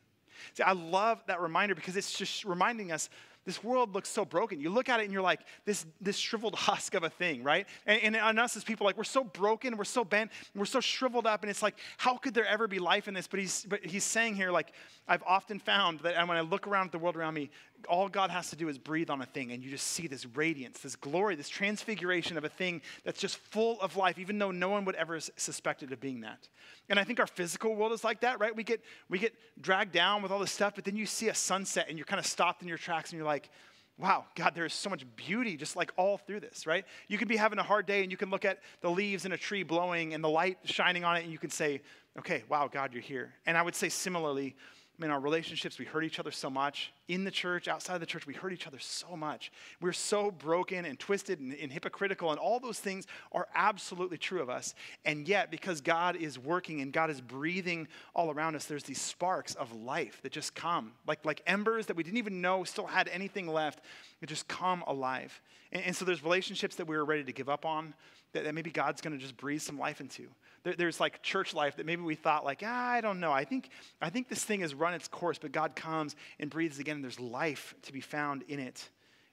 See, 0.53 0.63
I 0.63 0.73
love 0.73 1.23
that 1.27 1.41
reminder 1.41 1.73
because 1.73 1.97
it's 1.97 2.15
just 2.17 2.45
reminding 2.45 2.91
us 2.91 3.09
this 3.47 3.63
world 3.63 3.95
looks 3.95 4.09
so 4.09 4.25
broken. 4.25 4.59
You 4.59 4.69
look 4.69 4.89
at 4.89 4.99
it 4.99 5.05
and 5.05 5.13
you're 5.13 5.21
like, 5.21 5.39
this, 5.63 5.85
this 6.01 6.17
shriveled 6.17 6.53
husk 6.67 6.95
of 6.95 7.03
a 7.03 7.09
thing, 7.09 7.43
right? 7.43 7.65
And, 7.85 8.01
and 8.03 8.15
on 8.17 8.37
us 8.37 8.57
as 8.57 8.63
people, 8.65 8.85
like, 8.85 8.97
we're 8.97 9.05
so 9.05 9.23
broken, 9.23 9.77
we're 9.77 9.85
so 9.85 10.03
bent, 10.03 10.31
we're 10.53 10.65
so 10.65 10.81
shriveled 10.81 11.25
up, 11.25 11.43
and 11.43 11.49
it's 11.49 11.63
like, 11.63 11.77
how 11.95 12.17
could 12.17 12.33
there 12.33 12.45
ever 12.45 12.67
be 12.67 12.77
life 12.77 13.07
in 13.07 13.13
this? 13.13 13.25
But 13.25 13.39
he's, 13.39 13.65
but 13.69 13.85
he's 13.85 14.03
saying 14.03 14.35
here, 14.35 14.51
like, 14.51 14.73
I've 15.07 15.23
often 15.25 15.59
found 15.59 16.01
that 16.01 16.27
when 16.27 16.35
I 16.35 16.41
look 16.41 16.67
around 16.67 16.87
at 16.87 16.91
the 16.91 16.99
world 16.99 17.15
around 17.15 17.35
me, 17.35 17.49
all 17.87 18.09
God 18.09 18.29
has 18.29 18.49
to 18.49 18.55
do 18.55 18.69
is 18.69 18.77
breathe 18.77 19.09
on 19.09 19.21
a 19.21 19.25
thing, 19.25 19.51
and 19.51 19.63
you 19.63 19.69
just 19.69 19.87
see 19.87 20.07
this 20.07 20.25
radiance, 20.25 20.79
this 20.79 20.95
glory, 20.95 21.35
this 21.35 21.49
transfiguration 21.49 22.37
of 22.37 22.43
a 22.43 22.49
thing 22.49 22.81
that's 23.03 23.19
just 23.19 23.37
full 23.37 23.79
of 23.81 23.95
life, 23.95 24.17
even 24.17 24.39
though 24.39 24.51
no 24.51 24.69
one 24.69 24.85
would 24.85 24.95
ever 24.95 25.19
suspect 25.19 25.83
it 25.83 25.91
of 25.91 25.99
being 25.99 26.21
that. 26.21 26.47
And 26.89 26.99
I 26.99 27.03
think 27.03 27.19
our 27.19 27.27
physical 27.27 27.75
world 27.75 27.91
is 27.91 28.03
like 28.03 28.21
that, 28.21 28.39
right? 28.39 28.55
We 28.55 28.63
get, 28.63 28.81
we 29.09 29.19
get 29.19 29.33
dragged 29.61 29.91
down 29.91 30.21
with 30.21 30.31
all 30.31 30.39
this 30.39 30.51
stuff, 30.51 30.73
but 30.75 30.85
then 30.85 30.95
you 30.95 31.05
see 31.05 31.29
a 31.29 31.35
sunset 31.35 31.87
and 31.89 31.97
you're 31.97 32.05
kind 32.05 32.19
of 32.19 32.25
stopped 32.25 32.61
in 32.61 32.67
your 32.67 32.77
tracks 32.77 33.11
and 33.11 33.17
you're 33.17 33.27
like, 33.27 33.49
wow, 33.97 34.25
God, 34.35 34.53
there's 34.53 34.73
so 34.73 34.89
much 34.89 35.03
beauty 35.15 35.57
just 35.57 35.75
like 35.75 35.91
all 35.97 36.17
through 36.17 36.39
this, 36.39 36.67
right? 36.67 36.85
You 37.07 37.17
could 37.17 37.27
be 37.27 37.35
having 37.35 37.57
a 37.57 37.63
hard 37.63 37.87
day 37.87 38.03
and 38.03 38.11
you 38.11 38.17
can 38.17 38.29
look 38.29 38.45
at 38.45 38.59
the 38.81 38.89
leaves 38.89 39.25
in 39.25 39.31
a 39.31 39.37
tree 39.37 39.63
blowing 39.63 40.13
and 40.13 40.23
the 40.23 40.29
light 40.29 40.59
shining 40.65 41.03
on 41.03 41.17
it 41.17 41.23
and 41.23 41.31
you 41.31 41.39
can 41.39 41.49
say, 41.49 41.81
okay, 42.17 42.43
wow, 42.47 42.69
God, 42.71 42.93
you're 42.93 43.01
here. 43.01 43.33
And 43.45 43.57
I 43.57 43.61
would 43.61 43.75
say 43.75 43.89
similarly, 43.89 44.55
in 44.99 45.11
our 45.11 45.19
relationships, 45.19 45.77
we 45.77 45.85
hurt 45.85 46.03
each 46.03 46.19
other 46.19 46.31
so 46.31 46.49
much. 46.49 46.91
In 47.07 47.23
the 47.23 47.31
church, 47.31 47.67
outside 47.67 47.99
the 47.99 48.05
church, 48.05 48.25
we 48.25 48.33
hurt 48.33 48.51
each 48.51 48.65
other 48.65 48.79
so 48.79 49.15
much. 49.15 49.51
We're 49.79 49.93
so 49.93 50.31
broken 50.31 50.85
and 50.85 50.97
twisted 50.97 51.39
and, 51.39 51.53
and, 51.53 51.71
hypocritical, 51.71 52.31
and 52.31 52.39
all 52.39 52.59
those 52.59 52.79
things 52.79 53.05
are 53.31 53.47
absolutely 53.53 54.17
true 54.17 54.41
of 54.41 54.49
us. 54.49 54.73
And 55.05 55.27
yet, 55.27 55.51
because 55.51 55.81
God 55.81 56.15
is 56.15 56.39
working 56.39 56.81
and 56.81 56.91
God 56.91 57.11
is 57.11 57.21
breathing 57.21 57.87
all 58.15 58.31
around 58.31 58.55
us, 58.55 58.65
there's 58.65 58.83
these 58.83 59.01
sparks 59.01 59.53
of 59.55 59.71
life 59.71 60.19
that 60.23 60.31
just 60.31 60.55
come, 60.55 60.93
like, 61.05 61.23
like 61.25 61.41
embers 61.45 61.85
that 61.85 61.95
we 61.95 62.01
didn't 62.01 62.17
even 62.17 62.41
know 62.41 62.63
still 62.63 62.87
had 62.87 63.07
anything 63.09 63.47
left, 63.47 63.81
that 64.19 64.27
just 64.27 64.47
come 64.47 64.83
alive. 64.87 65.39
And, 65.71 65.83
and 65.83 65.95
so 65.95 66.05
there's 66.05 66.23
relationships 66.23 66.75
that 66.77 66.87
we 66.87 66.97
were 66.97 67.05
ready 67.05 67.23
to 67.23 67.33
give 67.33 67.49
up 67.49 67.65
on 67.65 67.93
that, 68.33 68.45
that 68.45 68.55
maybe 68.55 68.71
God's 68.71 69.01
going 69.01 69.13
to 69.13 69.19
just 69.19 69.37
breathe 69.37 69.61
some 69.61 69.77
life 69.77 70.01
into. 70.01 70.27
There, 70.67 70.75
there's 70.75 70.99
like 70.99 71.23
church 71.23 71.53
life 71.53 71.77
that 71.77 71.85
maybe 71.85 72.01
we 72.01 72.15
thought 72.15 72.43
like, 72.43 72.61
ah, 72.65 72.89
I 72.89 72.99
don't 72.99 73.21
know. 73.21 73.31
I 73.31 73.45
think, 73.45 73.69
I 74.01 74.09
think 74.09 74.27
this 74.27 74.43
thing 74.43 74.59
has 74.59 74.75
run 74.75 74.93
its 74.93 75.07
course, 75.07 75.37
but 75.37 75.53
God 75.53 75.77
comes 75.77 76.17
and 76.39 76.49
breathes 76.49 76.77
again, 76.77 76.95
and 76.97 77.03
there's 77.05 77.21
life 77.21 77.73
to 77.83 77.93
be 77.93 78.01
found 78.01 78.43
in 78.49 78.59
it, 78.59 78.89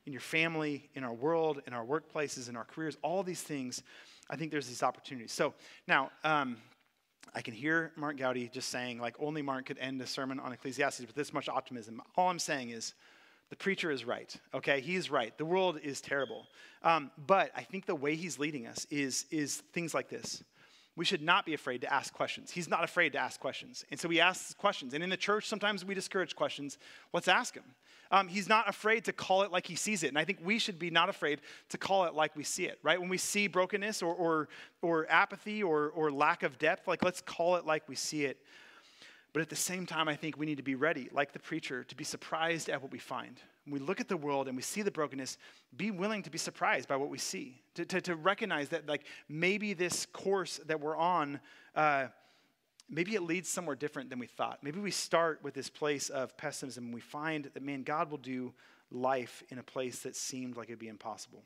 in 0.07 0.12
your 0.12 0.20
family, 0.20 0.89
in 0.95 1.03
our 1.03 1.12
world, 1.12 1.61
in 1.66 1.72
our 1.72 1.85
workplaces, 1.85 2.49
in 2.49 2.55
our 2.55 2.62
careers, 2.62 2.97
all 3.03 3.24
these 3.24 3.43
things. 3.43 3.82
I 4.30 4.37
think 4.37 4.53
there's 4.53 4.68
these 4.68 4.85
opportunities. 4.85 5.32
So 5.32 5.55
now, 5.89 6.12
um, 6.22 6.57
I 7.35 7.43
can 7.43 7.53
hear 7.53 7.91
Mark 7.97 8.16
Gowdy 8.16 8.49
just 8.49 8.68
saying, 8.68 9.01
like, 9.01 9.16
only 9.18 9.43
Mark 9.43 9.66
could 9.66 9.78
end 9.78 10.01
a 10.03 10.07
sermon 10.07 10.39
on 10.39 10.53
Ecclesiastes 10.53 11.01
with 11.01 11.16
this 11.16 11.32
much 11.32 11.49
optimism. 11.49 12.01
All 12.16 12.30
I'm 12.30 12.39
saying 12.39 12.70
is, 12.70 12.95
the 13.51 13.57
preacher 13.57 13.91
is 13.91 14.05
right, 14.05 14.35
okay? 14.55 14.80
He's 14.80 15.11
right. 15.11 15.37
The 15.37 15.45
world 15.45 15.80
is 15.82 16.01
terrible. 16.01 16.47
Um, 16.85 17.11
but 17.26 17.51
I 17.57 17.62
think 17.62 17.87
the 17.87 17.95
way 17.97 18.14
he's 18.14 18.39
leading 18.39 18.68
us 18.68 18.87
is, 18.89 19.26
is 19.32 19.57
things 19.72 19.95
like 19.95 20.09
this. 20.09 20.45
We 20.97 21.05
should 21.05 21.22
not 21.22 21.45
be 21.45 21.55
afraid 21.55 21.80
to 21.80 21.92
ask 21.92 22.12
questions. 22.12 22.53
He's 22.53 22.68
not 22.68 22.84
afraid 22.84 23.12
to 23.14 23.18
ask 23.18 23.40
questions. 23.40 23.84
And 23.90 23.99
so 23.99 24.09
he 24.09 24.20
asks 24.20 24.55
questions. 24.55 24.95
And 24.95 25.03
in 25.03 25.11
the 25.11 25.16
church, 25.16 25.49
sometimes 25.49 25.84
we 25.84 25.92
discourage 25.92 26.36
questions. 26.36 26.78
Let's 27.12 27.26
ask 27.26 27.55
him. 27.55 27.64
Um, 28.12 28.28
he's 28.28 28.49
not 28.49 28.68
afraid 28.68 29.05
to 29.07 29.12
call 29.12 29.42
it 29.42 29.51
like 29.51 29.66
he 29.66 29.74
sees 29.74 30.05
it. 30.05 30.09
And 30.09 30.18
I 30.18 30.24
think 30.24 30.38
we 30.45 30.61
should 30.61 30.78
be 30.78 30.90
not 30.90 31.09
afraid 31.09 31.40
to 31.70 31.78
call 31.78 32.05
it 32.05 32.14
like 32.14 32.36
we 32.36 32.45
see 32.45 32.66
it, 32.66 32.78
right? 32.84 33.01
When 33.01 33.09
we 33.09 33.18
see 33.18 33.49
brokenness 33.49 34.03
or, 34.03 34.14
or, 34.14 34.49
or 34.82 35.11
apathy 35.11 35.64
or, 35.64 35.88
or 35.88 36.12
lack 36.12 36.45
of 36.45 36.59
depth, 36.59 36.86
like 36.86 37.03
let's 37.03 37.20
call 37.20 37.57
it 37.57 37.66
like 37.66 37.88
we 37.88 37.97
see 37.97 38.24
it. 38.24 38.38
But 39.35 39.43
at 39.43 39.51
the 39.51 39.57
same 39.57 39.85
time, 39.85 40.09
I 40.09 40.14
think 40.14 40.39
we 40.39 40.47
need 40.47 40.59
to 40.59 40.62
be 40.62 40.76
ready, 40.76 41.09
like 41.12 41.32
the 41.32 41.41
preacher, 41.41 41.82
to 41.82 41.97
be 41.97 42.05
surprised 42.05 42.68
at 42.68 42.80
what 42.80 42.93
we 42.93 43.01
find. 43.01 43.41
When 43.64 43.80
we 43.80 43.85
look 43.85 44.01
at 44.01 44.07
the 44.07 44.16
world 44.16 44.47
and 44.47 44.57
we 44.57 44.62
see 44.62 44.80
the 44.80 44.93
brokenness, 44.93 45.39
be 45.76 45.91
willing 45.91 46.22
to 46.22 46.30
be 46.30 46.39
surprised 46.39 46.89
by 46.89 46.95
what 46.95 47.11
we 47.11 47.18
see, 47.18 47.61
to, 47.74 47.85
to, 47.85 48.01
to 48.03 48.14
recognize 48.14 48.68
that, 48.68 48.87
like, 48.87 49.03
maybe 49.28 49.72
this 49.72 50.07
course 50.07 50.61
that 50.66 50.80
we're 50.80 50.97
on, 50.97 51.41
uh, 51.74 52.07
maybe 52.89 53.16
it 53.16 53.22
leads 53.22 53.49
somewhere 53.49 53.74
different 53.74 54.09
than 54.09 54.20
we 54.20 54.28
thought. 54.28 54.62
Maybe 54.62 54.78
we 54.78 54.93
start 54.93 55.41
with 55.43 55.53
this 55.53 55.68
place 55.68 56.11
of 56.11 56.37
pessimism 56.37 56.85
and 56.85 56.95
we 56.95 57.01
find 57.01 57.51
that, 57.55 57.61
man, 57.61 57.82
God 57.82 58.12
will 58.12 58.18
do 58.18 58.55
life 58.93 59.43
in 59.49 59.59
a 59.59 59.64
place 59.64 59.99
that 60.01 60.14
seemed 60.14 60.57
like 60.57 60.68
it'd 60.68 60.78
be 60.78 60.87
impossible. 60.87 61.43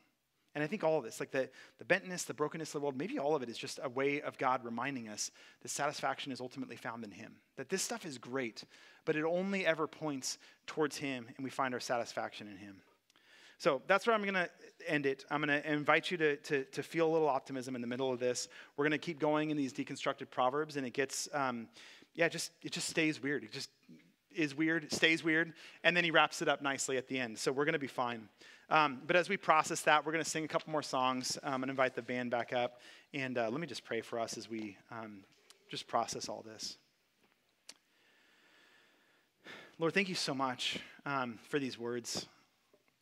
And 0.59 0.65
I 0.65 0.67
think 0.67 0.83
all 0.83 0.99
of 0.99 1.05
this, 1.05 1.21
like 1.21 1.31
the, 1.31 1.49
the 1.79 1.85
bentness, 1.85 2.27
the 2.27 2.35
brokenness 2.35 2.71
of 2.71 2.73
the 2.73 2.81
world, 2.81 2.99
maybe 2.99 3.17
all 3.17 3.37
of 3.37 3.45
it 3.45 3.49
is 3.49 3.57
just 3.57 3.79
a 3.81 3.89
way 3.89 4.21
of 4.21 4.37
God 4.39 4.65
reminding 4.65 5.09
us 5.09 5.31
that 5.63 5.69
satisfaction 5.69 6.33
is 6.33 6.41
ultimately 6.41 6.75
found 6.75 7.05
in 7.05 7.13
Him. 7.13 7.37
That 7.55 7.69
this 7.69 7.81
stuff 7.81 8.05
is 8.05 8.19
great, 8.19 8.65
but 9.05 9.15
it 9.15 9.23
only 9.23 9.65
ever 9.65 9.87
points 9.87 10.37
towards 10.67 10.97
Him, 10.97 11.27
and 11.37 11.45
we 11.45 11.51
find 11.51 11.75
our 11.75 11.79
satisfaction 11.79 12.49
in 12.49 12.57
Him. 12.57 12.83
So 13.59 13.83
that's 13.87 14.05
where 14.05 14.17
I'm 14.17 14.23
going 14.23 14.35
to 14.35 14.51
end 14.89 15.07
it. 15.07 15.25
I'm 15.31 15.41
going 15.41 15.63
to 15.63 15.73
invite 15.73 16.11
you 16.11 16.17
to, 16.17 16.35
to, 16.39 16.65
to, 16.65 16.83
feel 16.83 17.07
a 17.07 17.13
little 17.13 17.29
optimism 17.29 17.77
in 17.77 17.81
the 17.81 17.87
middle 17.87 18.13
of 18.13 18.19
this. 18.19 18.49
We're 18.77 18.85
going 18.85 18.91
to 18.91 18.99
keep 18.99 19.21
going 19.21 19.51
in 19.53 19.57
these 19.57 19.73
deconstructed 19.73 20.29
proverbs, 20.29 20.77
and 20.77 20.85
it 20.85 20.93
gets, 20.93 21.29
um, 21.33 21.69
yeah, 22.15 22.29
just 22.29 22.51
it 22.65 22.73
just 22.73 22.89
stays 22.89 23.23
weird. 23.23 23.45
It 23.45 23.53
just 23.53 23.71
is 24.39 24.55
weird, 24.55 24.91
stays 24.93 25.25
weird, 25.25 25.53
and 25.83 25.97
then 25.97 26.05
he 26.05 26.11
wraps 26.11 26.41
it 26.41 26.49
up 26.49 26.63
nicely 26.63 26.97
at 26.97 27.09
the 27.09 27.19
end. 27.19 27.39
So 27.39 27.51
we're 27.53 27.65
going 27.65 27.75
to 27.75 27.79
be 27.79 27.87
fine. 27.87 28.29
Um, 28.71 29.01
but 29.07 29.17
as 29.17 29.29
we 29.29 29.37
process 29.37 29.81
that, 29.83 30.05
we're 30.05 30.13
going 30.13 30.25
to 30.25 30.31
sing 30.31 30.45
a 30.45 30.49
couple 30.49 30.71
more 30.71 30.83
songs 30.83 31.39
um, 31.43 31.63
and 31.63 31.71
invite 31.71 31.95
the 31.95 32.03
band 32.03 32.31
back 32.31 32.53
up. 32.53 32.81
And 33.13 33.37
uh, 33.37 33.49
let 33.51 33.61
me 33.61 33.67
just 33.67 33.85
pray 33.85 34.01
for 34.01 34.21
us 34.21 34.39
as 34.39 34.49
we 34.49 34.77
um, 34.91 35.25
just 35.71 35.87
process 35.87 36.29
all 36.29 36.45
this. 36.47 36.77
Lord, 39.79 39.95
thank 39.95 40.09
you 40.09 40.15
so 40.15 40.35
much 40.35 40.79
um, 41.07 41.39
for 41.49 41.59
these 41.59 41.79
words. 41.79 42.27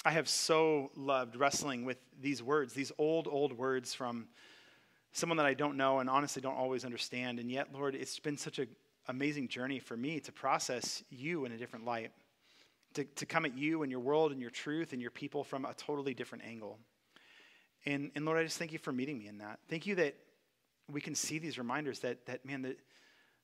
I 0.04 0.10
have 0.12 0.28
so 0.28 0.90
loved 0.94 1.36
wrestling 1.36 1.84
with 1.84 1.98
these 2.20 2.42
words, 2.42 2.72
these 2.72 2.92
old, 2.96 3.26
old 3.26 3.52
words 3.56 3.92
from 3.92 4.28
someone 5.12 5.38
that 5.38 5.46
I 5.46 5.54
don't 5.54 5.76
know 5.76 5.98
and 5.98 6.08
honestly 6.08 6.42
don't 6.42 6.54
always 6.54 6.84
understand. 6.84 7.40
And 7.40 7.50
yet, 7.50 7.72
Lord, 7.72 7.94
it's 7.94 8.20
been 8.20 8.36
such 8.36 8.58
an 8.58 8.68
amazing 9.08 9.48
journey 9.48 9.78
for 9.78 9.96
me 9.96 10.20
to 10.20 10.32
process 10.32 11.02
you 11.10 11.44
in 11.44 11.52
a 11.52 11.56
different 11.56 11.84
light 11.84 12.12
to, 12.96 13.04
to 13.04 13.26
come 13.26 13.44
at 13.44 13.56
you 13.56 13.82
and 13.82 13.90
your 13.90 14.00
world 14.00 14.32
and 14.32 14.40
your 14.40 14.50
truth 14.50 14.92
and 14.92 15.02
your 15.02 15.10
people 15.10 15.44
from 15.44 15.64
a 15.64 15.74
totally 15.74 16.14
different 16.14 16.44
angle. 16.44 16.78
And, 17.84 18.10
and 18.14 18.24
Lord, 18.24 18.38
I 18.38 18.42
just 18.42 18.58
thank 18.58 18.72
you 18.72 18.78
for 18.78 18.90
meeting 18.90 19.18
me 19.18 19.28
in 19.28 19.38
that. 19.38 19.60
Thank 19.68 19.86
you 19.86 19.94
that 19.96 20.16
we 20.90 21.00
can 21.00 21.14
see 21.14 21.38
these 21.38 21.58
reminders 21.58 22.00
that, 22.00 22.24
that 22.26 22.44
man, 22.44 22.62
that 22.62 22.78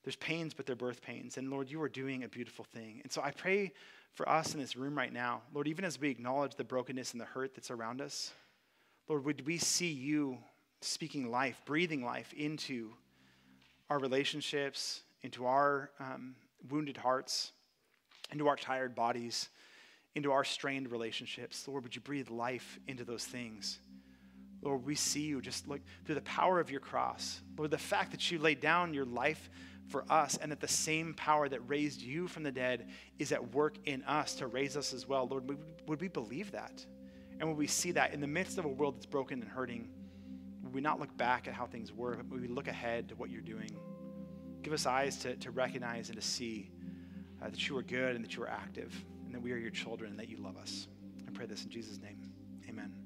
there's 0.05 0.17
pains, 0.17 0.55
but 0.55 0.67
they're 0.67 0.75
birth 0.75 1.03
pains. 1.03 1.37
And 1.37 1.51
Lord, 1.51 1.71
you 1.71 1.81
are 1.83 1.89
doing 1.89 2.25
a 2.25 2.29
beautiful 2.29 2.65
thing. 2.65 3.01
And 3.03 3.13
so 3.13 3.23
I 3.23 3.31
pray 3.31 3.73
for 4.15 4.29
us 4.29 4.55
in 4.55 4.61
this 4.61 4.75
room 4.75 4.97
right 4.97 5.13
now, 5.13 5.43
Lord, 5.53 5.69
even 5.69 5.85
as 5.85 6.01
we 6.01 6.11
acknowledge 6.11 6.57
the 6.57 6.65
brokenness 6.65 7.13
and 7.13 7.21
the 7.21 7.27
hurt 7.27 7.55
that's 7.55 7.71
around 7.71 8.01
us, 8.01 8.33
Lord, 9.09 9.25
would 9.25 9.47
we 9.47 9.59
see 9.59 9.91
you 9.91 10.39
speaking 10.81 11.31
life, 11.31 11.61
breathing 11.65 12.05
life 12.05 12.33
into 12.33 12.91
our 13.91 13.99
relationships, 13.99 15.03
into 15.23 15.47
our 15.47 15.91
um, 16.01 16.35
wounded 16.71 16.97
hearts, 16.97 17.53
into 18.33 18.49
our 18.49 18.57
tired 18.57 18.95
bodies, 18.95 19.49
into 20.15 20.33
our 20.33 20.45
strained 20.45 20.91
relationships. 20.91 21.67
Lord, 21.67 21.85
would 21.85 21.95
you 21.95 22.03
breathe 22.03 22.31
life 22.31 22.79
into 22.87 23.05
those 23.05 23.25
things? 23.25 23.79
Lord, 24.63 24.85
we 24.85 24.95
see 24.95 25.23
you 25.23 25.41
just 25.41 25.67
look 25.67 25.81
through 26.05 26.15
the 26.15 26.21
power 26.23 26.61
of 26.61 26.71
your 26.71 26.81
cross. 26.81 27.41
Lord, 27.59 27.71
the 27.71 27.79
fact 27.79 28.13
that 28.13 28.31
you 28.31 28.39
laid 28.39 28.61
down 28.61 28.95
your 28.95 29.05
life 29.05 29.51
for 29.89 30.05
us 30.09 30.39
and 30.41 30.53
that 30.53 30.61
the 30.61 30.69
same 30.69 31.15
power 31.15 31.49
that 31.49 31.61
raised 31.69 32.01
you 32.01 32.29
from 32.29 32.45
the 32.45 32.53
dead 32.53 32.89
is 33.19 33.33
at 33.33 33.55
work 33.55 33.77
in 33.87 34.03
us 34.05 34.35
to 34.37 34.47
raise 34.47 34.77
us 34.77 34.93
as 34.93 35.09
well. 35.09 35.27
Lord, 35.27 35.59
would 35.89 36.01
we 36.01 36.09
believe 36.09 36.53
that? 36.53 36.85
And 37.41 37.49
would 37.49 37.59
we 37.59 37.67
see 37.67 37.91
that 37.93 38.15
in 38.15 38.21
the 38.21 38.27
midst 38.27 38.59
of 38.59 38.65
a 38.65 38.69
world 38.69 38.97
that's 38.97 39.07
broken 39.07 39.41
and 39.41 39.51
hurting? 39.51 39.89
Would 40.63 40.73
we 40.73 40.81
not 40.81 41.01
look 41.01 41.17
back 41.17 41.49
at 41.49 41.55
how 41.55 41.67
things 41.67 41.93
were, 41.93 42.15
but 42.15 42.29
would 42.31 42.41
we 42.41 42.49
look 42.49 42.69
ahead 42.69 43.09
to 43.09 43.17
what 43.17 43.31
you're 43.31 43.41
doing? 43.41 43.71
Give 44.63 44.73
us 44.73 44.87
eyes 44.87 45.17
to, 45.19 45.37
to 45.37 45.51
recognize 45.51 46.09
and 46.09 46.21
to 46.21 46.27
see 46.27 46.71
uh, 47.43 47.49
that 47.51 47.69
you 47.69 47.77
are 47.77 47.83
good 47.83 48.15
and 48.15 48.25
that 48.25 48.37
you 48.37 48.43
are 48.43 48.51
active, 48.51 48.95
and 49.27 49.35
that 49.35 49.43
we 49.43 49.53
are 49.53 49.57
your 49.57 49.71
children 49.71 50.11
and 50.11 50.21
that 50.21 50.29
you 50.29 50.37
love 50.37 50.57
us. 50.57 50.87
I 51.27 51.31
pray 51.33 51.47
this 51.47 51.65
in 51.65 51.71
Jesus' 51.71 51.99
name. 51.99 52.19
Amen. 52.69 53.02